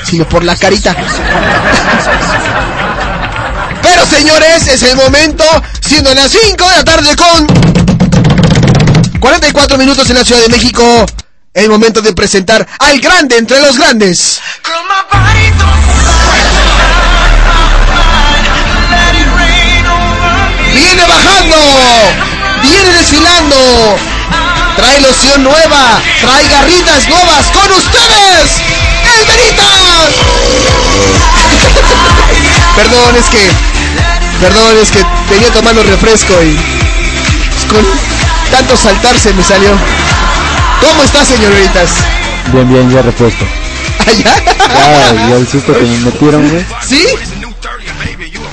sino 0.05 0.29
por 0.29 0.45
la 0.45 0.57
carita. 0.57 0.97
Pero 3.83 4.07
señores, 4.07 4.69
es 4.69 4.83
el 4.83 4.97
momento, 4.97 5.45
siendo 5.81 6.15
las 6.15 6.31
5 6.31 6.69
de 6.71 6.77
la 6.77 6.85
tarde 6.85 7.17
con 7.17 7.47
44 9.21 9.77
minutos 9.77 10.09
en 10.09 10.17
la 10.17 10.25
Ciudad 10.25 10.41
de 10.41 10.49
México, 10.49 11.05
el 11.53 11.69
momento 11.69 12.01
de 12.01 12.13
presentar 12.13 12.67
al 12.79 13.01
grande 13.01 13.37
entre 13.39 13.61
los 13.61 13.77
grandes. 13.77 14.41
Viene 20.77 21.03
bajando, 21.07 21.57
viene 22.61 22.91
desfilando, 22.99 23.57
trae 24.77 25.01
loción 25.01 25.43
nueva, 25.43 26.03
trae 26.21 26.47
garritas 26.49 27.09
nuevas 27.09 27.47
con 27.47 27.73
ustedes, 27.73 28.61
el 29.19 29.27
Veritas. 29.27 30.13
Perdón, 32.77 33.17
es 33.19 33.25
que, 33.31 33.51
perdón, 34.39 34.77
es 34.83 34.91
que 34.91 35.03
venía 35.31 35.51
tomando 35.51 35.83
refresco 35.83 36.35
y 36.43 36.55
con 37.69 37.83
tanto 38.51 38.77
saltar 38.77 39.19
se 39.19 39.33
me 39.33 39.43
salió. 39.43 39.71
¿Cómo 40.83 41.03
está, 41.05 41.25
señoritas? 41.25 41.89
Bien, 42.53 42.69
bien, 42.69 42.91
ya 42.91 43.01
repuesto. 43.01 43.47
¿Allá? 44.07 44.45
Ya, 44.69 45.29
ya 45.31 45.37
el 45.37 45.49
susto 45.49 45.73
que 45.73 45.85
me 45.85 45.99
metieron, 46.01 46.47
güey. 46.51 46.67
¿Sí? 46.87 47.07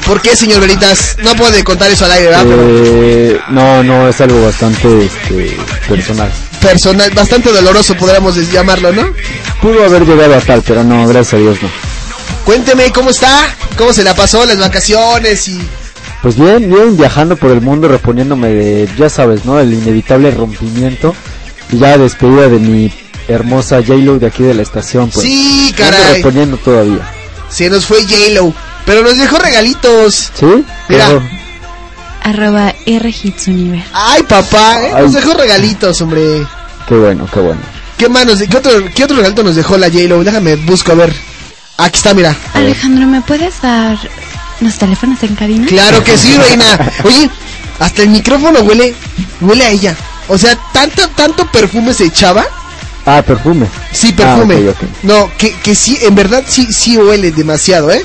¿Por 0.06 0.22
qué, 0.22 0.36
señor 0.36 0.60
Veritas? 0.60 1.16
No 1.24 1.34
puede 1.36 1.64
contar 1.64 1.90
eso 1.90 2.06
al 2.06 2.12
aire, 2.12 2.30
¿verdad? 2.30 2.46
Eh, 2.48 3.40
no, 3.50 3.84
no, 3.84 4.10
es 4.10 4.20
algo 4.20 4.44
bastante 4.44 5.06
este, 5.06 5.58
personal. 5.88 6.32
personal, 6.62 7.12
bastante 7.12 7.52
doloroso, 7.52 7.96
podríamos 7.96 8.36
llamarlo, 8.52 8.92
¿no? 8.92 9.14
Pudo 9.62 9.84
haber 9.86 10.06
llegado 10.06 10.36
a 10.36 10.42
tal, 10.42 10.62
pero 10.62 10.84
no, 10.84 11.08
gracias 11.08 11.36
a 11.36 11.38
Dios 11.38 11.58
no. 11.62 11.70
Cuénteme 12.46 12.92
cómo 12.92 13.12
está, 13.12 13.56
cómo 13.78 13.94
se 13.94 14.04
la 14.04 14.14
pasó 14.14 14.46
las 14.46 14.60
vacaciones 14.60 15.48
y 15.48 15.62
Pues 16.22 16.36
bien, 16.36 16.70
bien, 16.70 16.98
viajando 16.98 17.38
por 17.38 17.52
el 17.52 17.62
mundo, 17.62 17.88
reponiéndome 17.88 18.50
de, 18.50 18.90
ya 18.98 19.10
sabes, 19.10 19.46
¿no? 19.46 19.60
El 19.60 19.74
inevitable 19.74 20.32
rompimiento. 20.32 21.16
Y 21.72 21.78
ya 21.78 21.98
despedida 21.98 22.50
de 22.50 22.60
mi 22.60 22.92
hermosa 23.28 23.78
J-Lo 23.78 24.20
de 24.20 24.28
aquí 24.28 24.44
de 24.44 24.54
la 24.54 24.62
estación, 24.62 25.10
pues. 25.10 25.26
Sí, 25.26 25.74
caray. 25.78 26.18
reponiendo 26.18 26.58
todavía. 26.58 27.10
se 27.50 27.70
nos 27.70 27.86
fue 27.86 28.04
J-Lo, 28.04 28.54
pero 28.85 29.03
nos 29.03 29.18
dejó 29.18 29.38
regalitos. 29.38 30.31
¿Sí? 30.38 30.45
Mira. 30.89 31.07
Pero- 31.07 31.22
Arroba 32.23 32.73
Rhits 32.85 33.47
Universe. 33.47 33.88
Ay, 33.93 34.23
papá, 34.23 34.81
¿eh? 34.81 34.91
nos 34.91 35.14
Ay. 35.15 35.22
dejó 35.22 35.34
regalitos, 35.34 35.99
hombre. 36.01 36.45
Qué 36.88 36.95
bueno, 36.95 37.27
qué 37.34 37.39
bueno. 37.39 37.60
¿Qué 37.97 38.07
manos? 38.10 38.39
¿Qué 38.49 38.57
otro, 38.57 38.72
qué 38.95 39.03
otro 39.03 39.18
regalito 39.18 39.43
nos 39.43 39.55
dejó 39.55 39.77
la 39.77 39.88
J-Lo? 39.88 40.23
Déjame 40.23 40.55
busco 40.55 40.93
a 40.93 40.95
ver. 40.95 41.14
Aquí 41.77 41.97
está, 41.97 42.14
mira. 42.14 42.35
Alejandro, 42.53 43.07
¿me 43.07 43.22
puedes 43.22 43.61
dar 43.61 43.97
los 44.61 44.77
teléfonos 44.77 45.22
en 45.23 45.35
cabina? 45.35 45.68
Claro 45.68 46.03
que 46.03 46.18
sí, 46.18 46.38
reina. 46.38 46.65
Oye, 47.03 47.30
hasta 47.80 48.03
el 48.03 48.10
micrófono 48.10 48.60
huele, 48.61 48.95
huele 49.41 49.65
a 49.65 49.69
ella. 49.69 49.95
O 50.30 50.38
sea, 50.38 50.57
tanto, 50.72 51.07
tanto 51.10 51.45
perfume 51.51 51.93
se 51.93 52.05
echaba. 52.05 52.45
Ah, 53.05 53.22
perfume. 53.22 53.68
Sí, 53.91 54.14
perfume. 54.14 54.69
Ah. 54.69 54.85
No, 55.03 55.30
que, 55.38 55.53
que 55.57 55.76
sí, 55.76 55.97
en 56.01 56.15
verdad 56.15 56.43
sí, 56.47 56.68
sí 56.72 56.97
huele 56.97 57.31
demasiado, 57.31 57.91
¿eh? 57.91 58.01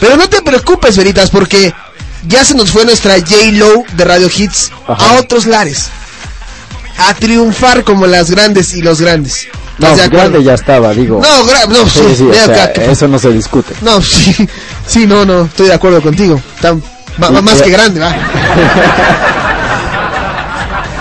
Pero 0.00 0.16
no 0.16 0.28
te 0.28 0.42
preocupes, 0.42 0.96
Veritas, 0.96 1.30
porque 1.30 1.72
ya 2.26 2.44
se 2.44 2.54
nos 2.54 2.70
fue 2.70 2.84
nuestra 2.84 3.14
J-Lo 3.18 3.84
de 3.92 4.04
Radio 4.04 4.30
Hits 4.34 4.72
a 4.86 5.18
otros 5.20 5.46
lares. 5.46 5.88
A 6.98 7.14
triunfar 7.14 7.84
como 7.84 8.06
las 8.06 8.30
grandes 8.30 8.74
y 8.74 8.82
los 8.82 9.00
grandes. 9.00 9.48
No, 9.78 9.96
grande 10.10 10.42
ya 10.42 10.54
estaba, 10.54 10.92
digo. 10.92 11.22
No, 11.22 11.44
no, 11.66 11.88
sí, 11.88 12.00
sí, 12.16 12.24
ve 12.24 12.32
o 12.32 12.34
sea, 12.34 12.44
acá, 12.44 12.72
¿qué 12.72 12.90
eso 12.90 13.08
no 13.08 13.18
se 13.18 13.30
discute. 13.30 13.74
No, 13.80 14.02
sí, 14.02 14.48
sí, 14.86 15.06
no, 15.06 15.24
no, 15.24 15.42
estoy 15.42 15.68
de 15.68 15.74
acuerdo 15.74 16.02
contigo. 16.02 16.40
Tan, 16.60 16.82
más 17.18 17.62
que 17.62 17.70
grande, 17.70 18.00
va. 18.00 18.14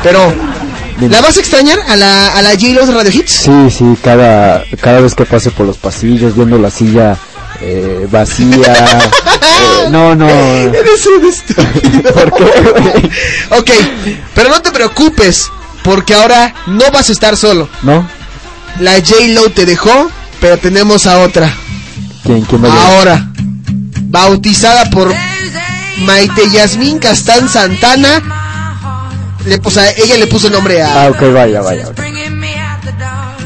Pero, 0.02 0.34
¿la 1.02 1.22
vas 1.22 1.36
a 1.36 1.40
extrañar 1.42 1.80
a 1.90 1.98
la, 1.98 2.30
a 2.30 2.42
la 2.42 2.52
J-Lo 2.52 2.86
de 2.86 2.94
Radio 2.94 3.12
Hits? 3.12 3.32
Sí, 3.32 3.70
sí, 3.70 3.98
cada, 4.02 4.64
cada 4.82 5.02
vez 5.02 5.14
que 5.14 5.26
pase 5.26 5.52
por 5.52 5.66
los 5.66 5.78
pasillos 5.78 6.36
viendo 6.36 6.58
la 6.58 6.72
silla 6.72 7.18
eh, 7.62 8.08
vacía. 8.10 8.56
eh, 8.58 9.90
no, 9.90 10.16
no. 10.16 10.28
Eres 10.28 11.06
un 11.08 11.28
estúpido. 11.28 12.14
¿Por 12.14 12.34
qué? 12.34 13.10
Ok, 13.52 13.72
pero 14.34 14.50
no 14.50 14.62
te 14.62 14.72
preocupes, 14.72 15.50
porque 15.84 16.14
ahora 16.14 16.54
no 16.68 16.90
vas 16.92 17.10
a 17.10 17.12
estar 17.12 17.36
solo. 17.38 17.68
¿No? 17.84 18.08
La 18.80 18.94
J-Lo 18.96 19.50
te 19.52 19.66
dejó, 19.66 20.10
pero 20.40 20.58
tenemos 20.58 21.06
a 21.08 21.20
otra. 21.20 21.52
¿Quién, 22.24 22.42
quién 22.44 22.64
va? 22.64 22.70
Ahora, 22.88 23.28
bautizada 24.04 24.90
por 24.90 25.14
Maite 26.00 26.50
Yasmín 26.50 27.00
Castán 27.00 27.50
Santana. 27.50 28.22
Le, 29.46 29.60
o 29.64 29.72
sea, 29.72 29.90
ella 29.92 30.18
le 30.18 30.28
puso 30.28 30.48
el 30.48 30.54
nombre 30.54 30.82
a, 30.84 31.04
Ah, 31.06 31.10
ok, 31.10 31.22
vaya, 31.34 31.62
vaya. 31.62 31.86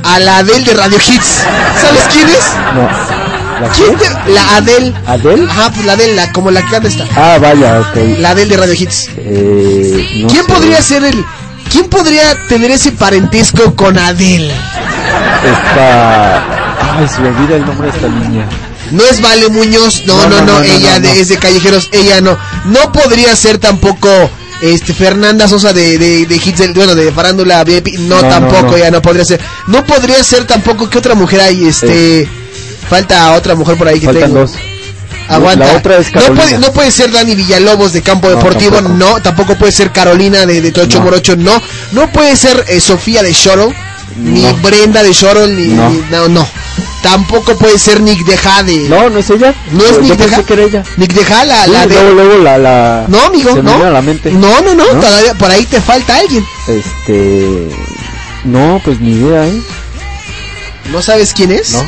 a 0.04 0.20
la 0.20 0.38
Adele 0.40 0.66
de 0.66 0.74
Radio 0.74 0.98
Hits. 0.98 1.42
¿Sabes 1.82 2.04
quién 2.12 2.28
es? 2.30 2.46
No. 2.76 3.23
¿La 3.64 3.70
¿Quién 3.74 3.96
te- 3.98 4.32
La 4.32 4.56
Adele. 4.58 4.94
¿Adele? 5.08 5.48
Ajá, 5.50 5.72
pues 5.74 5.86
la 5.86 5.94
Adele, 5.94 6.16
la, 6.16 6.32
como 6.32 6.52
la 6.52 6.62
que 6.64 6.70
canta 6.72 6.88
esta. 6.88 7.06
Ah, 7.16 7.38
vaya, 7.40 7.80
ok. 7.82 8.20
La 8.20 8.32
Adele 8.32 8.50
de 8.52 8.58
Radio 8.58 8.74
Hits. 8.74 9.10
Eh, 9.18 10.10
no 10.22 10.28
¿Quién 10.28 10.46
sé. 10.46 10.54
podría 10.54 10.82
ser 10.82 11.04
el... 11.04 11.26
¿Quién 11.72 11.88
podría 11.90 12.38
tener 12.48 12.72
ese 12.72 12.92
parentesco 12.92 13.76
con 13.76 13.98
Adele? 13.98 14.54
Esta... 15.44 16.38
Ay, 16.98 17.08
se 17.08 17.22
me 17.22 17.30
olvida 17.30 17.56
el 17.56 17.66
nombre 17.66 17.90
de 17.90 17.96
esta 17.98 18.08
niña. 18.08 18.48
No 18.92 19.04
es 19.06 19.22
Vale 19.22 19.50
Muñoz, 19.50 20.04
no, 20.06 20.28
No, 20.28 20.42
no, 20.42 20.62
ella 20.62 21.00
de- 21.00 21.20
es 21.20 21.30
de 21.30 21.38
Callejeros, 21.38 21.90
ella 21.92 22.22
no. 22.22 22.38
No 22.66 22.92
podría 22.92 23.36
ser 23.36 23.58
tampoco 23.58 24.10
este 24.62 24.94
Fernanda 24.94 25.48
Sosa 25.48 25.74
de, 25.74 25.98
de, 25.98 26.26
de 26.26 26.36
Hits, 26.36 26.60
del- 26.60 26.74
bueno, 26.74 26.94
de 26.94 27.12
Farándula 27.12 27.64
VIP, 27.64 27.98
no, 28.00 28.18
No, 28.18 28.22
no, 28.22 28.28
tampoco, 28.30 28.72
no. 28.72 28.78
ella 28.78 28.92
no 28.92 29.02
podría 29.02 29.26
ser. 29.26 29.40
No 29.68 29.84
podría 29.86 30.24
ser 30.24 30.46
tampoco, 30.46 30.90
¿qué 30.90 30.98
otra 31.00 31.16
mujer 31.16 31.42
hay? 31.42 31.66
Este, 31.68 32.28
falta 32.90 33.34
otra 33.34 33.56
mujer 33.56 33.78
por 33.78 33.88
ahí 33.88 34.00
que 34.00 34.06
Faltan 34.08 34.24
tengo. 34.30 34.40
dos. 34.42 34.52
Aguanta. 35.30 35.66
La 35.66 35.78
otra 35.78 35.98
es 35.98 36.14
no, 36.14 36.36
puede, 36.36 36.58
no 36.60 36.74
puede 36.74 36.92
ser 36.92 37.10
Dani 37.12 37.34
Villalobos 37.34 37.94
de 37.94 38.02
Campo 38.02 38.28
No, 38.30 38.36
Deportivo, 38.36 38.76
tampoco. 38.76 38.96
no. 38.98 39.22
Tampoco 39.22 39.56
puede 39.56 39.72
ser 39.72 39.92
Carolina 39.92 40.46
de, 40.46 40.62
de 40.62 40.72
Tocho 40.72 41.00
No. 41.00 41.06
Morocho, 41.06 41.36
no. 41.38 41.62
No 41.94 42.12
puede 42.12 42.36
ser 42.36 42.66
eh, 42.68 42.82
Sofía 42.82 43.24
de 43.24 43.32
Shoro, 43.32 43.72
ni. 44.18 44.44
Brenda 44.62 45.02
de 45.02 45.14
Shoro, 45.14 45.48
ni 45.48 45.68
No. 45.68 46.28
no. 46.30 46.48
Tampoco 47.02 47.58
puede 47.58 47.78
ser 47.80 48.00
Nick 48.02 48.26
de 48.26 48.38
Jade. 48.38 48.88
No, 48.90 49.10
no 49.10 49.20
es 49.20 49.30
ella. 49.30 49.54
No 49.72 49.84
es 49.84 49.92
Yo- 49.92 50.02
Nick 50.02 50.18
de 50.18 50.44
que 50.46 50.54
era 50.54 50.64
ella. 50.64 50.84
Nick 50.98 51.14
de 51.14 51.24
Ja, 51.26 51.44
la, 51.46 51.66
Sí, 51.66 51.72
la 51.72 51.88
de... 51.88 51.96
luego, 51.96 52.12
luego 52.14 52.38
la, 52.44 52.58
la... 52.58 53.06
No, 53.10 53.20
amigo, 53.24 53.50
se 53.56 53.62
me 53.62 53.64
no. 53.64 53.76
vino 53.76 53.88
a 53.88 53.92
la 53.92 54.02
mente. 54.02 54.32
No, 54.32 54.62
no, 54.62 54.74
no, 54.74 54.86
¿No? 54.94 55.00
todavía 55.02 55.34
por 55.34 55.52
ahí 55.52 55.66
te 55.66 55.82
falta 55.82 56.16
alguien. 56.18 56.46
Este... 56.68 57.70
No, 58.46 58.82
pues 58.86 59.00
ni 59.02 59.12
idea, 59.18 59.46
¿eh? 59.48 59.62
¿No 60.92 61.02
sabes 61.02 61.34
quién 61.34 61.52
es? 61.52 61.72
No. 61.72 61.86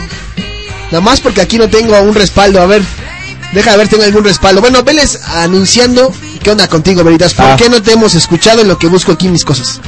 Nada 0.92 1.02
más 1.02 1.20
porque 1.22 1.42
aquí 1.42 1.58
no 1.58 1.70
tengo 1.70 2.00
un 2.02 2.14
respaldo. 2.16 2.62
A 2.62 2.66
ver, 2.66 2.82
deja 3.54 3.76
ver, 3.76 3.88
tengo 3.88 4.04
algún 4.04 4.24
respaldo. 4.24 4.62
Bueno, 4.62 4.84
veles 4.84 5.20
anunciando. 5.36 6.12
¿Qué 6.44 6.52
onda 6.52 6.68
contigo, 6.68 7.04
Veritas? 7.04 7.34
¿Por 7.34 7.46
Ah. 7.46 7.56
qué 7.58 7.70
no 7.70 7.82
te 7.82 7.94
hemos 7.94 8.14
escuchado 8.14 8.62
en 8.62 8.68
lo 8.68 8.78
que 8.78 8.88
busco 8.88 9.12
aquí 9.14 9.28
mis 9.30 9.44
cosas? 9.44 9.82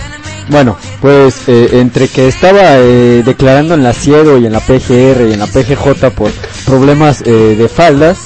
Bueno, 0.49 0.77
pues 1.01 1.35
eh, 1.47 1.69
entre 1.73 2.07
que 2.07 2.27
estaba 2.27 2.77
eh, 2.77 3.21
declarando 3.25 3.73
en 3.73 3.83
la 3.83 3.93
Ciero 3.93 4.37
y 4.37 4.45
en 4.45 4.53
la 4.53 4.59
PGR 4.61 5.27
y 5.29 5.33
en 5.33 5.39
la 5.39 5.47
PGJ 5.47 6.09
por 6.15 6.31
problemas 6.65 7.21
eh, 7.25 7.55
de 7.57 7.67
faldas, 7.69 8.17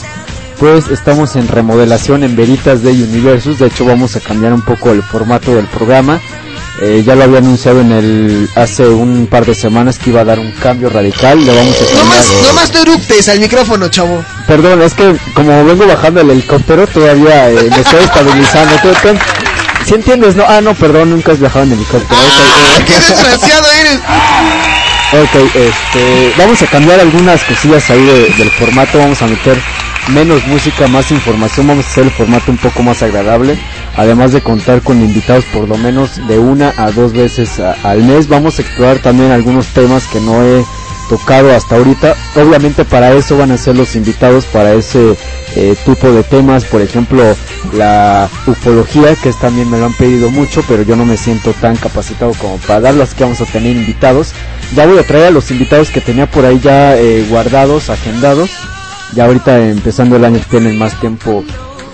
pues 0.60 0.88
estamos 0.90 1.36
en 1.36 1.48
remodelación 1.48 2.24
en 2.24 2.36
Veritas 2.36 2.84
de 2.84 2.92
Universus. 2.92 3.58
De 3.60 3.68
hecho, 3.68 3.86
vamos 3.86 4.16
a 4.16 4.20
cambiar 4.20 4.54
un 4.54 4.62
poco 4.62 4.92
el 4.92 5.02
formato 5.02 5.56
del 5.56 5.66
programa. 5.66 6.22
Eh, 6.80 7.04
ya 7.06 7.16
lo 7.16 7.24
había 7.26 7.40
anunciado 7.40 7.82
en 7.82 7.92
el 7.92 8.50
hace 8.56 8.88
un 8.88 9.28
par 9.28 9.46
de 9.46 9.54
semanas 9.54 10.00
que 10.00 10.10
iba 10.10 10.22
a 10.22 10.26
dar 10.26 10.40
un 10.40 10.52
cambio 10.54 10.90
radical. 10.90 11.44
Le 11.46 11.54
vamos 11.56 11.76
a 11.76 11.96
No 12.00 12.06
más, 12.06 12.18
cambiar- 12.26 12.48
no 12.48 12.54
más 12.54 12.74
no 12.74 12.80
eructes 12.82 13.30
al 13.30 13.40
micrófono, 13.40 13.88
chavo. 13.90 14.24
Perdón, 14.48 14.82
es 14.82 14.94
que 14.94 15.16
como 15.34 15.66
vengo 15.66 15.86
bajando 15.86 16.22
el 16.22 16.30
helicóptero 16.32 16.88
todavía 16.88 17.50
eh, 17.52 17.70
me 17.70 17.82
estoy 17.82 18.04
estabilizando. 18.04 18.76
¿Tú, 18.82 18.88
tú- 19.02 19.18
¿Sí 19.86 19.96
entiendes? 19.96 20.36
No, 20.36 20.46
ah, 20.48 20.62
no, 20.62 20.74
perdón, 20.76 21.10
nunca 21.10 21.34
has 21.34 21.40
viajado 21.40 21.66
en 21.66 21.74
helicóptero. 21.74 22.20
Ok, 22.20 22.80
eh. 22.80 22.84
¡Qué 22.88 22.94
desgraciado 23.14 23.66
eres! 23.80 24.00
Ok, 25.14 25.36
este, 25.56 26.34
vamos 26.38 26.62
a 26.62 26.68
cambiar 26.68 27.00
algunas 27.02 27.44
cosillas 27.44 27.90
ahí 27.90 28.02
de- 28.06 28.30
del 28.38 28.50
formato, 28.52 28.98
vamos 28.98 29.22
a 29.22 29.28
meter 29.28 29.62
menos 30.10 30.46
música, 30.48 30.88
más 30.88 31.12
información, 31.12 31.68
vamos 31.68 31.86
a 31.86 31.90
hacer 31.90 32.04
el 32.06 32.12
formato 32.12 32.52
un 32.52 32.58
poco 32.58 32.84
más 32.84 33.02
agradable, 33.04 33.58
además 33.96 34.32
de 34.32 34.42
contar 34.42 34.82
con 34.82 35.02
invitados 35.02 35.46
por 35.46 35.68
lo 35.68 35.78
menos 35.78 36.26
de 36.28 36.40
una 36.40 36.74
a 36.78 36.92
dos 36.92 37.14
veces 37.14 37.60
al 37.60 38.04
mes, 38.04 38.28
vamos 38.28 38.60
a 38.60 38.62
explorar 38.64 39.00
también 39.00 39.32
algunos 39.32 39.68
temas 39.68 40.08
que 40.08 40.20
no 40.20 40.44
he 40.44 40.64
tocado 41.10 41.54
hasta 41.54 41.76
ahorita, 41.76 42.16
obviamente 42.36 42.86
para 42.86 43.12
eso 43.14 43.38
van 43.38 43.52
a 43.52 43.58
ser 43.58 43.76
los 43.76 43.96
invitados, 43.96 44.46
para 44.46 44.74
ese 44.74 45.18
eh, 45.56 45.76
tipo 45.86 46.12
de 46.12 46.24
temas, 46.24 46.64
por 46.64 46.82
ejemplo 46.82 47.22
la 47.74 48.30
ufología, 48.48 49.16
que 49.16 49.30
es 49.30 49.38
también 49.38 49.70
me 49.70 49.78
lo 49.78 49.86
han 49.86 49.94
pedido 49.94 50.30
mucho, 50.30 50.64
pero 50.68 50.84
yo 50.84 50.96
no 50.96 51.06
me 51.06 51.18
siento 51.18 51.54
tan 51.54 51.76
capacitado 51.76 52.34
como 52.34 52.58
para 52.58 52.80
darlas, 52.80 53.14
que 53.14 53.24
vamos 53.24 53.42
a 53.42 53.46
tener 53.46 53.76
invitados. 53.76 54.34
Ya 54.76 54.86
voy 54.86 54.98
a 54.98 55.04
traer 55.04 55.28
a 55.28 55.32
los 55.32 55.52
invitados 55.52 55.90
que 55.90 56.02
tenía 56.02 56.30
por 56.30 56.46
ahí 56.46 56.60
ya 56.60 56.98
eh, 56.98 57.26
guardados, 57.30 57.90
agendados. 57.90 58.52
Ya 59.14 59.26
ahorita 59.26 59.60
empezando 59.60 60.16
el 60.16 60.26
año 60.26 60.40
tienen 60.50 60.78
más 60.78 61.00
tiempo 61.00 61.44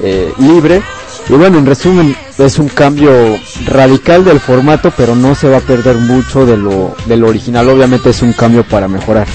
eh, 0.02 0.32
libre. 0.38 0.82
Y 1.30 1.34
bueno, 1.34 1.58
en 1.58 1.66
resumen, 1.66 2.16
es 2.38 2.58
un 2.58 2.70
cambio 2.70 3.12
radical 3.66 4.24
del 4.24 4.40
formato, 4.40 4.94
pero 4.96 5.16
no 5.16 5.36
se 5.36 5.50
va 5.50 5.58
a 5.58 5.62
perder 5.62 5.98
mucho 5.98 6.46
de 6.46 6.56
lo, 6.56 6.96
de 7.06 7.18
lo 7.18 7.28
original. 7.28 7.68
Obviamente 7.70 8.12
es 8.12 8.22
un 8.22 8.34
cambio 8.34 8.64
para 8.64 8.88
mejorar. 8.88 9.28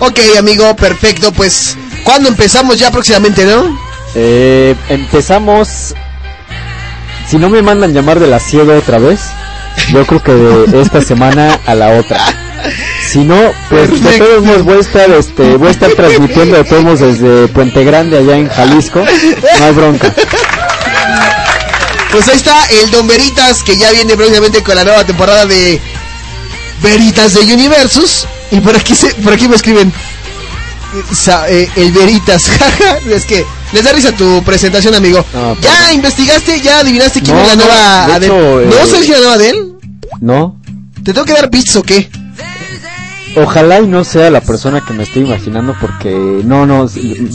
Ok, 0.00 0.18
amigo, 0.38 0.74
perfecto. 0.74 1.32
Pues, 1.32 1.76
¿cuándo 2.04 2.28
empezamos 2.28 2.78
ya 2.78 2.90
próximamente, 2.90 3.44
no? 3.44 3.78
Eh, 4.14 4.74
empezamos. 4.88 5.94
Si 7.28 7.38
no 7.38 7.50
me 7.50 7.62
mandan 7.62 7.92
llamar 7.92 8.18
de 8.18 8.26
la 8.26 8.40
ciega 8.40 8.76
otra 8.76 8.98
vez, 8.98 9.20
yo 9.92 10.04
creo 10.06 10.22
que 10.22 10.32
de 10.32 10.80
esta 10.80 11.00
semana 11.02 11.60
a 11.66 11.74
la 11.74 11.98
otra. 11.98 12.18
Si 13.12 13.18
no, 13.20 13.52
pues 13.70 14.02
de 14.02 14.18
todos 14.18 14.44
modos 14.44 14.62
voy 14.64 14.76
a 14.76 14.80
estar, 14.80 15.10
este, 15.10 15.56
voy 15.56 15.68
a 15.68 15.70
estar 15.70 15.90
transmitiendo 15.92 16.56
de 16.56 16.64
todos 16.64 17.00
desde 17.00 17.48
Puente 17.48 17.84
Grande 17.84 18.18
allá 18.18 18.36
en 18.36 18.48
Jalisco. 18.48 19.00
No 19.58 19.64
hay 19.64 19.72
bronca. 19.72 20.12
Pues 22.10 22.28
ahí 22.28 22.36
está 22.36 22.64
el 22.66 22.90
Don 22.90 23.06
Veritas, 23.06 23.62
que 23.62 23.76
ya 23.76 23.90
viene 23.92 24.16
próximamente 24.16 24.62
con 24.62 24.74
la 24.74 24.84
nueva 24.84 25.04
temporada 25.04 25.44
de 25.46 25.80
Veritas 26.82 27.34
de 27.34 27.40
Universus. 27.54 28.26
Y 28.50 28.60
por 28.60 28.74
aquí, 28.76 28.94
se, 28.94 29.12
por 29.16 29.32
aquí 29.34 29.48
me 29.48 29.56
escriben 29.56 29.92
sa- 31.12 31.48
eh, 31.48 31.68
el 31.76 31.92
Veritas, 31.92 32.44
jaja. 32.58 32.98
es 33.10 33.24
que 33.24 33.44
les 33.72 33.84
da 33.84 33.92
risa 33.92 34.12
tu 34.12 34.42
presentación, 34.44 34.94
amigo. 34.94 35.24
¿Ya 35.60 35.92
investigaste? 35.92 36.60
¿Ya 36.60 36.80
adivinaste 36.80 37.20
quién 37.22 37.36
No, 37.36 37.42
es 37.42 37.48
la 37.48 37.56
nueva 37.56 38.06
de 38.06 38.12
Adele? 38.14 38.26
hecho, 38.26 38.60
¿No 38.66 38.72
eh, 38.76 38.86
sabes 38.86 39.00
quién 39.00 39.02
es 39.02 39.08
la 39.10 39.18
nueva 39.18 39.34
Adele? 39.34 39.58
¿No? 40.20 40.56
¿Te 41.04 41.12
tengo 41.12 41.24
que 41.24 41.34
dar 41.34 41.50
bits 41.50 41.76
o 41.76 41.82
qué? 41.82 42.08
Ojalá 43.36 43.80
y 43.80 43.86
no 43.86 44.02
sea 44.02 44.30
la 44.30 44.40
persona 44.40 44.80
que 44.80 44.94
me 44.94 45.02
estoy 45.02 45.22
imaginando 45.22 45.76
porque 45.80 46.10
no, 46.44 46.64
no, 46.64 46.88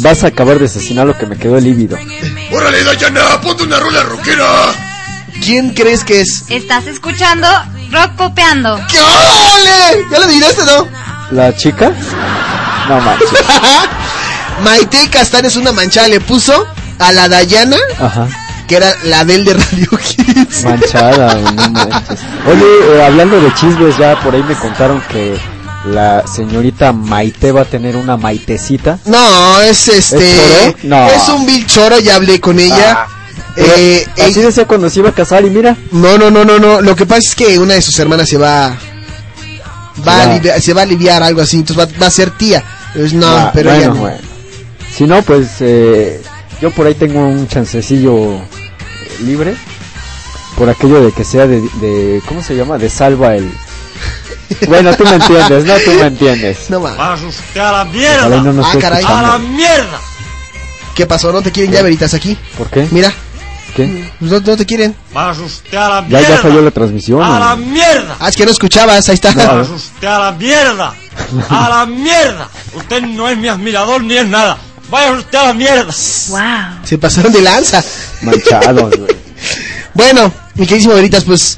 vas 0.03 0.23
a 0.23 0.27
acabar 0.27 0.57
de 0.57 0.65
asesinar 0.65 1.05
lo 1.05 1.17
que 1.17 1.27
me 1.27 1.37
quedó 1.37 1.59
lívido. 1.59 1.97
¡Órale, 2.51 2.83
Dayana! 2.83 3.39
¡Ponte 3.41 3.63
una 3.63 3.79
rola 3.79 4.01
rockera! 4.03 4.45
¿Quién 5.43 5.71
crees 5.73 6.03
que 6.03 6.21
es? 6.21 6.45
Estás 6.49 6.87
escuchando 6.87 7.47
Rock 7.91 8.15
Copeando. 8.15 8.75
¡Ole! 8.75 10.05
¿Ya 10.11 10.17
lo 10.19 10.25
adivinaste, 10.25 10.61
no? 10.65 10.87
¿La 11.31 11.55
chica? 11.55 11.91
No 12.89 12.99
manches. 12.99 13.29
Maite 14.63 15.09
Castán 15.09 15.45
es 15.45 15.55
una 15.55 15.71
manchada, 15.71 16.07
le 16.07 16.19
puso 16.19 16.65
a 16.99 17.11
la 17.11 17.27
Dayana, 17.29 17.77
Ajá. 17.99 18.27
que 18.67 18.75
era 18.75 18.93
la 19.05 19.21
Adele 19.21 19.43
de 19.45 19.53
Radio 19.53 19.87
Hits. 20.17 20.63
Manchada, 20.63 21.35
no 21.35 21.69
manches. 21.69 22.19
Oye, 22.47 22.97
eh, 22.97 23.03
hablando 23.05 23.39
de 23.39 23.53
chismes, 23.55 23.97
ya 23.97 24.19
por 24.21 24.35
ahí 24.35 24.43
me 24.43 24.55
contaron 24.55 25.01
que 25.09 25.35
la 25.85 26.25
señorita 26.27 26.91
Maite 26.93 27.51
va 27.51 27.61
a 27.61 27.65
tener 27.65 27.95
una 27.97 28.17
Maitecita. 28.17 28.99
No, 29.05 29.61
es 29.61 29.87
este. 29.87 30.31
¿Es 30.33 30.37
choro? 30.37 30.77
No. 30.83 31.07
Es 31.09 31.29
un 31.29 31.45
vil 31.45 31.65
choro, 31.65 31.99
ya 31.99 32.15
hablé 32.15 32.39
con 32.39 32.59
ella. 32.59 32.93
Ah, 32.99 33.07
Eh, 33.57 34.05
así 34.21 34.41
decía 34.41 34.65
cuando 34.65 34.89
se 34.89 34.99
iba 34.99 35.09
a 35.09 35.13
casar 35.13 35.43
y 35.45 35.49
mira. 35.49 35.75
No, 35.91 36.17
no, 36.17 36.29
no, 36.31 36.45
no, 36.45 36.57
no. 36.59 36.81
Lo 36.81 36.95
que 36.95 37.05
pasa 37.05 37.21
es 37.27 37.35
que 37.35 37.59
una 37.59 37.73
de 37.73 37.81
sus 37.81 37.97
hermanas 37.99 38.29
se 38.29 38.37
va. 38.37 38.77
Va 40.07 40.15
a 40.21 40.23
aliviar, 40.31 40.61
se 40.61 40.73
va 40.73 40.81
a 40.81 40.83
aliviar 40.83 41.21
algo 41.21 41.41
así, 41.41 41.57
entonces 41.57 41.85
va, 41.85 41.99
va 42.01 42.07
a 42.07 42.11
ser 42.11 42.31
tía. 42.31 42.63
Pues 42.95 43.13
no, 43.13 43.27
Ah, 43.27 43.51
pero 43.53 43.69
bueno, 43.69 43.83
ella 43.83 43.93
no. 43.93 43.99
bueno. 43.99 44.17
Si 44.95 45.03
no, 45.05 45.21
pues 45.23 45.47
eh, 45.59 46.21
yo 46.61 46.71
por 46.71 46.85
ahí 46.87 46.93
tengo 46.95 47.19
un 47.19 47.47
chancecillo 47.47 48.35
eh, 48.35 48.41
libre. 49.25 49.55
Por 50.57 50.69
aquello 50.69 51.01
de 51.03 51.11
que 51.11 51.23
sea 51.23 51.47
de, 51.47 51.61
de- 51.81 52.21
¿Cómo 52.27 52.41
se 52.43 52.55
llama? 52.55 52.77
De 52.77 52.89
salva 52.89 53.35
el. 53.35 53.51
Bueno, 54.67 54.95
tú 54.95 55.03
me 55.05 55.15
entiendes, 55.15 55.65
¿no? 55.65 55.73
Tú 55.75 55.91
me 55.91 56.07
entiendes. 56.07 56.69
No 56.69 56.79
más. 56.81 56.97
¡Vas 56.97 57.21
usted 57.21 57.59
a 57.59 57.71
la 57.71 57.85
mierda! 57.85 58.29
no 58.41 58.53
nos 58.53 58.65
Ah, 58.75 58.77
caray. 58.79 59.03
¡A 59.07 59.21
la 59.21 59.37
mierda! 59.37 59.99
¿Qué 60.95 61.05
pasó? 61.05 61.31
¿No 61.31 61.41
te 61.41 61.51
quieren 61.51 61.71
ya 61.71 61.81
veritas 61.81 62.13
aquí? 62.13 62.37
¿Por 62.57 62.69
qué? 62.69 62.87
Mira, 62.91 63.11
¿Qué? 63.75 64.11
no, 64.19 64.39
no 64.39 64.57
te 64.57 64.65
quieren. 64.65 64.95
¡Vas 65.13 65.37
usted 65.37 65.77
a 65.77 65.87
la 65.89 66.01
Ya, 66.01 66.17
mierda! 66.19 66.29
ya 66.29 66.37
falló 66.37 66.61
la 66.61 66.71
transmisión. 66.71 67.21
¡A 67.23 67.39
la 67.39 67.55
mierda! 67.55 68.17
Ah, 68.19 68.29
es 68.29 68.35
que 68.35 68.45
no 68.45 68.51
escuchabas, 68.51 69.07
ahí 69.09 69.15
está. 69.15 69.31
¡Vas 69.33 69.69
usted 69.69 70.07
a 70.07 70.19
la 70.19 70.31
mierda! 70.33 70.93
¡A 71.49 71.69
la 71.69 71.85
mierda! 71.85 72.49
Usted 72.73 73.01
no 73.03 73.29
es 73.29 73.37
mi 73.37 73.47
admirador 73.47 74.03
ni 74.03 74.17
es 74.17 74.27
nada. 74.27 74.57
¡Vaya 74.89 75.13
usted 75.13 75.37
a 75.37 75.43
la 75.47 75.53
mierda! 75.53 75.93
Wow. 76.29 76.83
Se 76.83 76.97
pasaron 76.97 77.31
de 77.31 77.41
lanza. 77.41 77.81
Manchados, 78.21 78.97
güey. 78.97 79.15
Bueno, 79.93 80.31
mi 80.55 80.65
queridísimo 80.65 80.93
Veritas, 80.95 81.23
pues 81.25 81.57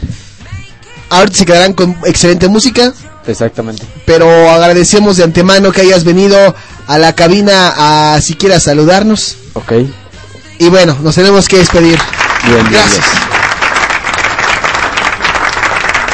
ahorita 1.17 1.37
se 1.37 1.45
quedarán 1.45 1.73
con 1.73 1.97
excelente 2.05 2.47
música. 2.47 2.93
Exactamente. 3.27 3.85
Pero 4.05 4.49
agradecemos 4.51 5.17
de 5.17 5.23
antemano 5.23 5.71
que 5.71 5.81
hayas 5.81 6.03
venido 6.03 6.55
a 6.87 6.97
la 6.97 7.15
cabina 7.15 8.13
a 8.15 8.21
siquiera 8.21 8.59
saludarnos. 8.59 9.37
Ok. 9.53 9.73
Y 10.59 10.69
bueno, 10.69 10.97
nos 11.01 11.15
tenemos 11.15 11.47
que 11.47 11.57
despedir. 11.57 11.99
Bien, 12.45 12.69
bien, 12.69 12.71
Gracias. 12.71 13.05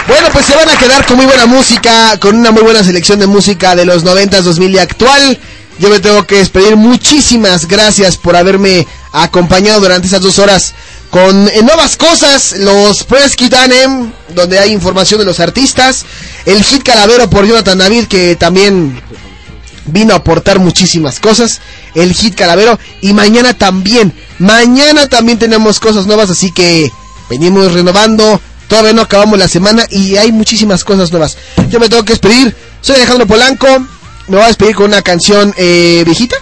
Bueno, 0.07 0.27
pues 0.33 0.45
se 0.47 0.55
van 0.55 0.67
a 0.67 0.75
quedar 0.75 1.05
con 1.05 1.17
muy 1.17 1.27
buena 1.27 1.45
música, 1.45 2.17
con 2.19 2.35
una 2.35 2.49
muy 2.49 2.63
buena 2.63 2.83
selección 2.83 3.19
de 3.19 3.27
música 3.27 3.75
de 3.75 3.85
los 3.85 4.03
90s, 4.03 4.41
2000 4.41 4.71
y 4.71 4.79
actual. 4.79 5.39
Yo 5.77 5.89
me 5.89 5.99
tengo 5.99 6.25
que 6.25 6.37
despedir. 6.37 6.75
Muchísimas 6.75 7.67
gracias 7.67 8.17
por 8.17 8.35
haberme 8.35 8.87
acompañado 9.11 9.79
durante 9.79 10.07
esas 10.07 10.21
dos 10.21 10.39
horas 10.39 10.73
con 11.09 11.45
nuevas 11.45 11.95
cosas. 11.97 12.53
Los 12.57 13.03
Press 13.03 13.35
Kit 13.35 13.53
Anem, 13.53 14.11
donde 14.29 14.59
hay 14.59 14.71
información 14.71 15.19
de 15.19 15.25
los 15.25 15.39
artistas. 15.39 16.05
El 16.45 16.63
hit 16.63 16.83
Calavero 16.83 17.29
por 17.29 17.45
Jonathan 17.45 17.77
David, 17.77 18.05
que 18.05 18.35
también 18.35 19.01
vino 19.85 20.13
a 20.13 20.17
aportar 20.17 20.59
muchísimas 20.59 21.19
cosas. 21.19 21.61
El 21.95 22.13
hit 22.13 22.35
Calavero. 22.35 22.79
Y 23.01 23.13
mañana 23.13 23.53
también. 23.53 24.13
Mañana 24.39 25.07
también 25.07 25.39
tenemos 25.39 25.79
cosas 25.79 26.05
nuevas, 26.05 26.29
así 26.29 26.51
que 26.51 26.91
venimos 27.29 27.73
renovando. 27.73 28.41
Todavía 28.67 28.93
no 28.93 29.01
acabamos 29.01 29.39
la 29.39 29.47
semana 29.47 29.85
y 29.89 30.15
hay 30.17 30.31
muchísimas 30.31 30.83
cosas 30.83 31.11
nuevas. 31.11 31.37
Yo 31.69 31.79
me 31.79 31.89
tengo 31.89 32.05
que 32.05 32.13
despedir. 32.13 32.55
Soy 32.81 32.97
Alejandro 32.97 33.25
Polanco. 33.25 33.67
Me 34.27 34.35
voy 34.35 34.43
a 34.43 34.47
despedir 34.47 34.75
con 34.75 34.85
una 34.85 35.01
canción 35.01 35.53
eh, 35.57 36.03
viejita. 36.05 36.35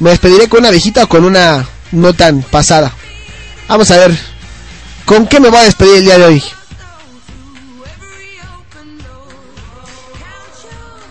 Me 0.00 0.10
despediré 0.10 0.48
con 0.48 0.60
una 0.60 0.70
viejita 0.70 1.04
o 1.04 1.08
con 1.08 1.24
una 1.24 1.68
no 1.92 2.12
tan 2.14 2.42
pasada. 2.42 2.92
Vamos 3.68 3.90
a 3.90 3.96
ver. 3.96 4.18
¿Con 5.04 5.26
qué 5.26 5.40
me 5.40 5.48
voy 5.48 5.58
a 5.58 5.64
despedir 5.64 5.96
el 5.96 6.04
día 6.04 6.18
de 6.18 6.24
hoy? 6.24 6.42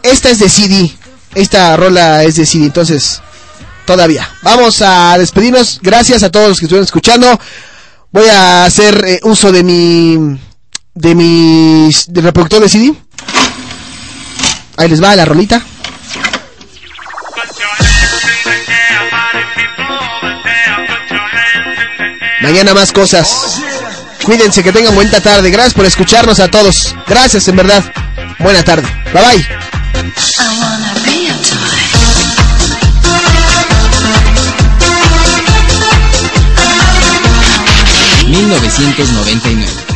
Esta 0.03 0.29
es 0.29 0.39
de 0.39 0.49
CD. 0.49 0.91
Esta 1.35 1.75
rola 1.77 2.23
es 2.23 2.35
de 2.35 2.45
CD, 2.45 2.65
entonces 2.65 3.21
todavía. 3.85 4.29
Vamos 4.41 4.81
a 4.81 5.17
despedirnos. 5.17 5.79
Gracias 5.81 6.23
a 6.23 6.31
todos 6.31 6.49
los 6.49 6.59
que 6.59 6.65
estuvieron 6.65 6.85
escuchando. 6.85 7.39
Voy 8.11 8.27
a 8.29 8.65
hacer 8.65 9.03
eh, 9.05 9.19
uso 9.23 9.51
de 9.51 9.63
mi 9.63 10.39
de 10.93 11.15
mi 11.15 11.89
de 12.07 12.21
reproductor 12.21 12.61
de 12.61 12.69
CD. 12.69 12.93
Ahí 14.77 14.89
les 14.89 15.03
va 15.03 15.15
la 15.15 15.25
rolita. 15.25 15.61
Mañana 22.41 22.73
más 22.73 22.91
cosas. 22.91 23.27
Cuídense, 24.23 24.63
que 24.63 24.71
tengan 24.71 24.95
buena 24.95 25.19
tarde. 25.19 25.49
Gracias 25.49 25.73
por 25.73 25.85
escucharnos 25.85 26.39
a 26.39 26.49
todos. 26.49 26.95
Gracias, 27.07 27.47
en 27.47 27.55
verdad. 27.55 27.83
Buena 28.39 28.63
tarde. 28.63 28.87
Bye 29.13 29.23
bye. 29.23 29.59
1999. 38.29 39.88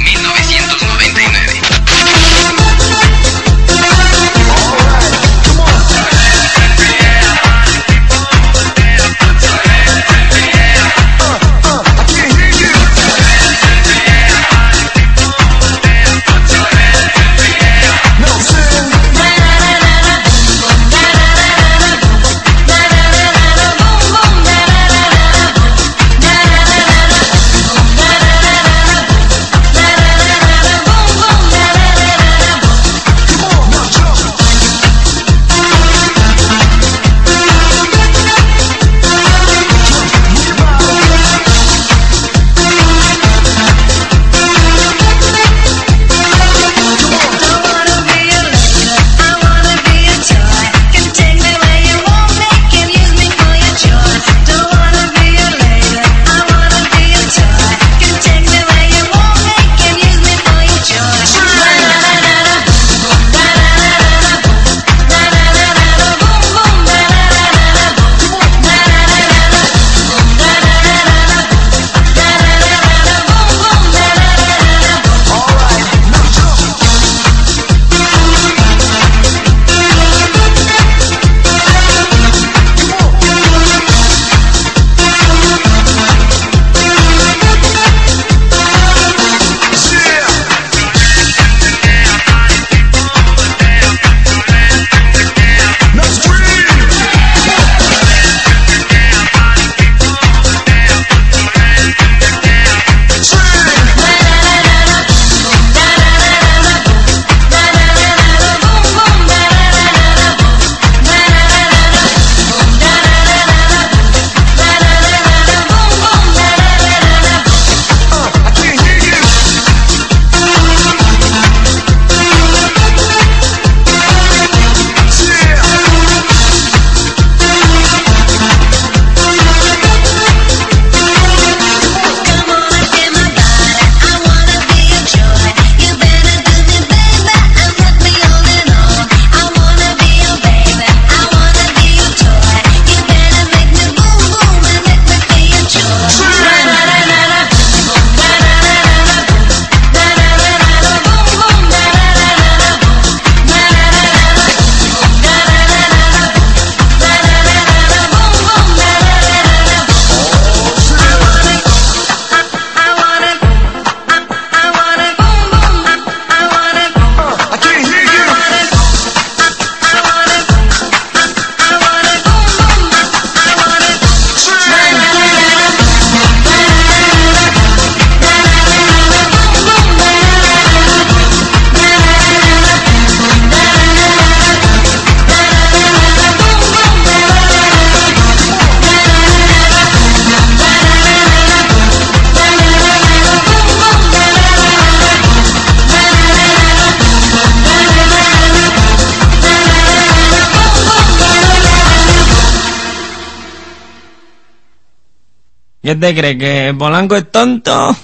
¿Qué 205.93 205.99
te 205.99 206.15
crees? 206.15 206.37
¿Que 206.39 206.75
Polanco 206.75 207.15
es 207.15 207.31
tonto? 207.31 207.95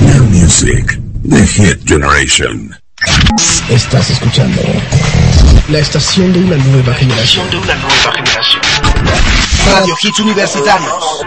Now 0.00 0.24
Music, 0.26 0.96
The 1.28 1.44
Hit 1.44 1.88
Generation. 1.88 2.72
Estás 3.68 4.10
escuchando 4.10 4.62
la 5.70 5.78
estación 5.80 6.32
de 6.32 6.38
una 6.38 6.56
nueva 6.58 6.94
generación. 6.94 7.50
de 7.50 7.56
una 7.56 7.74
nueva 7.74 8.12
generación. 8.14 8.62
Radio 9.66 9.96
Hits 10.00 10.20
Universitarios. 10.20 11.26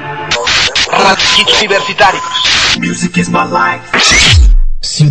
Radio 0.89 1.25
Hits 1.37 1.59
Universitarios. 1.59 2.23
Music 2.79 3.17
is 3.17 3.27
my 3.27 3.43
life. 3.43 4.44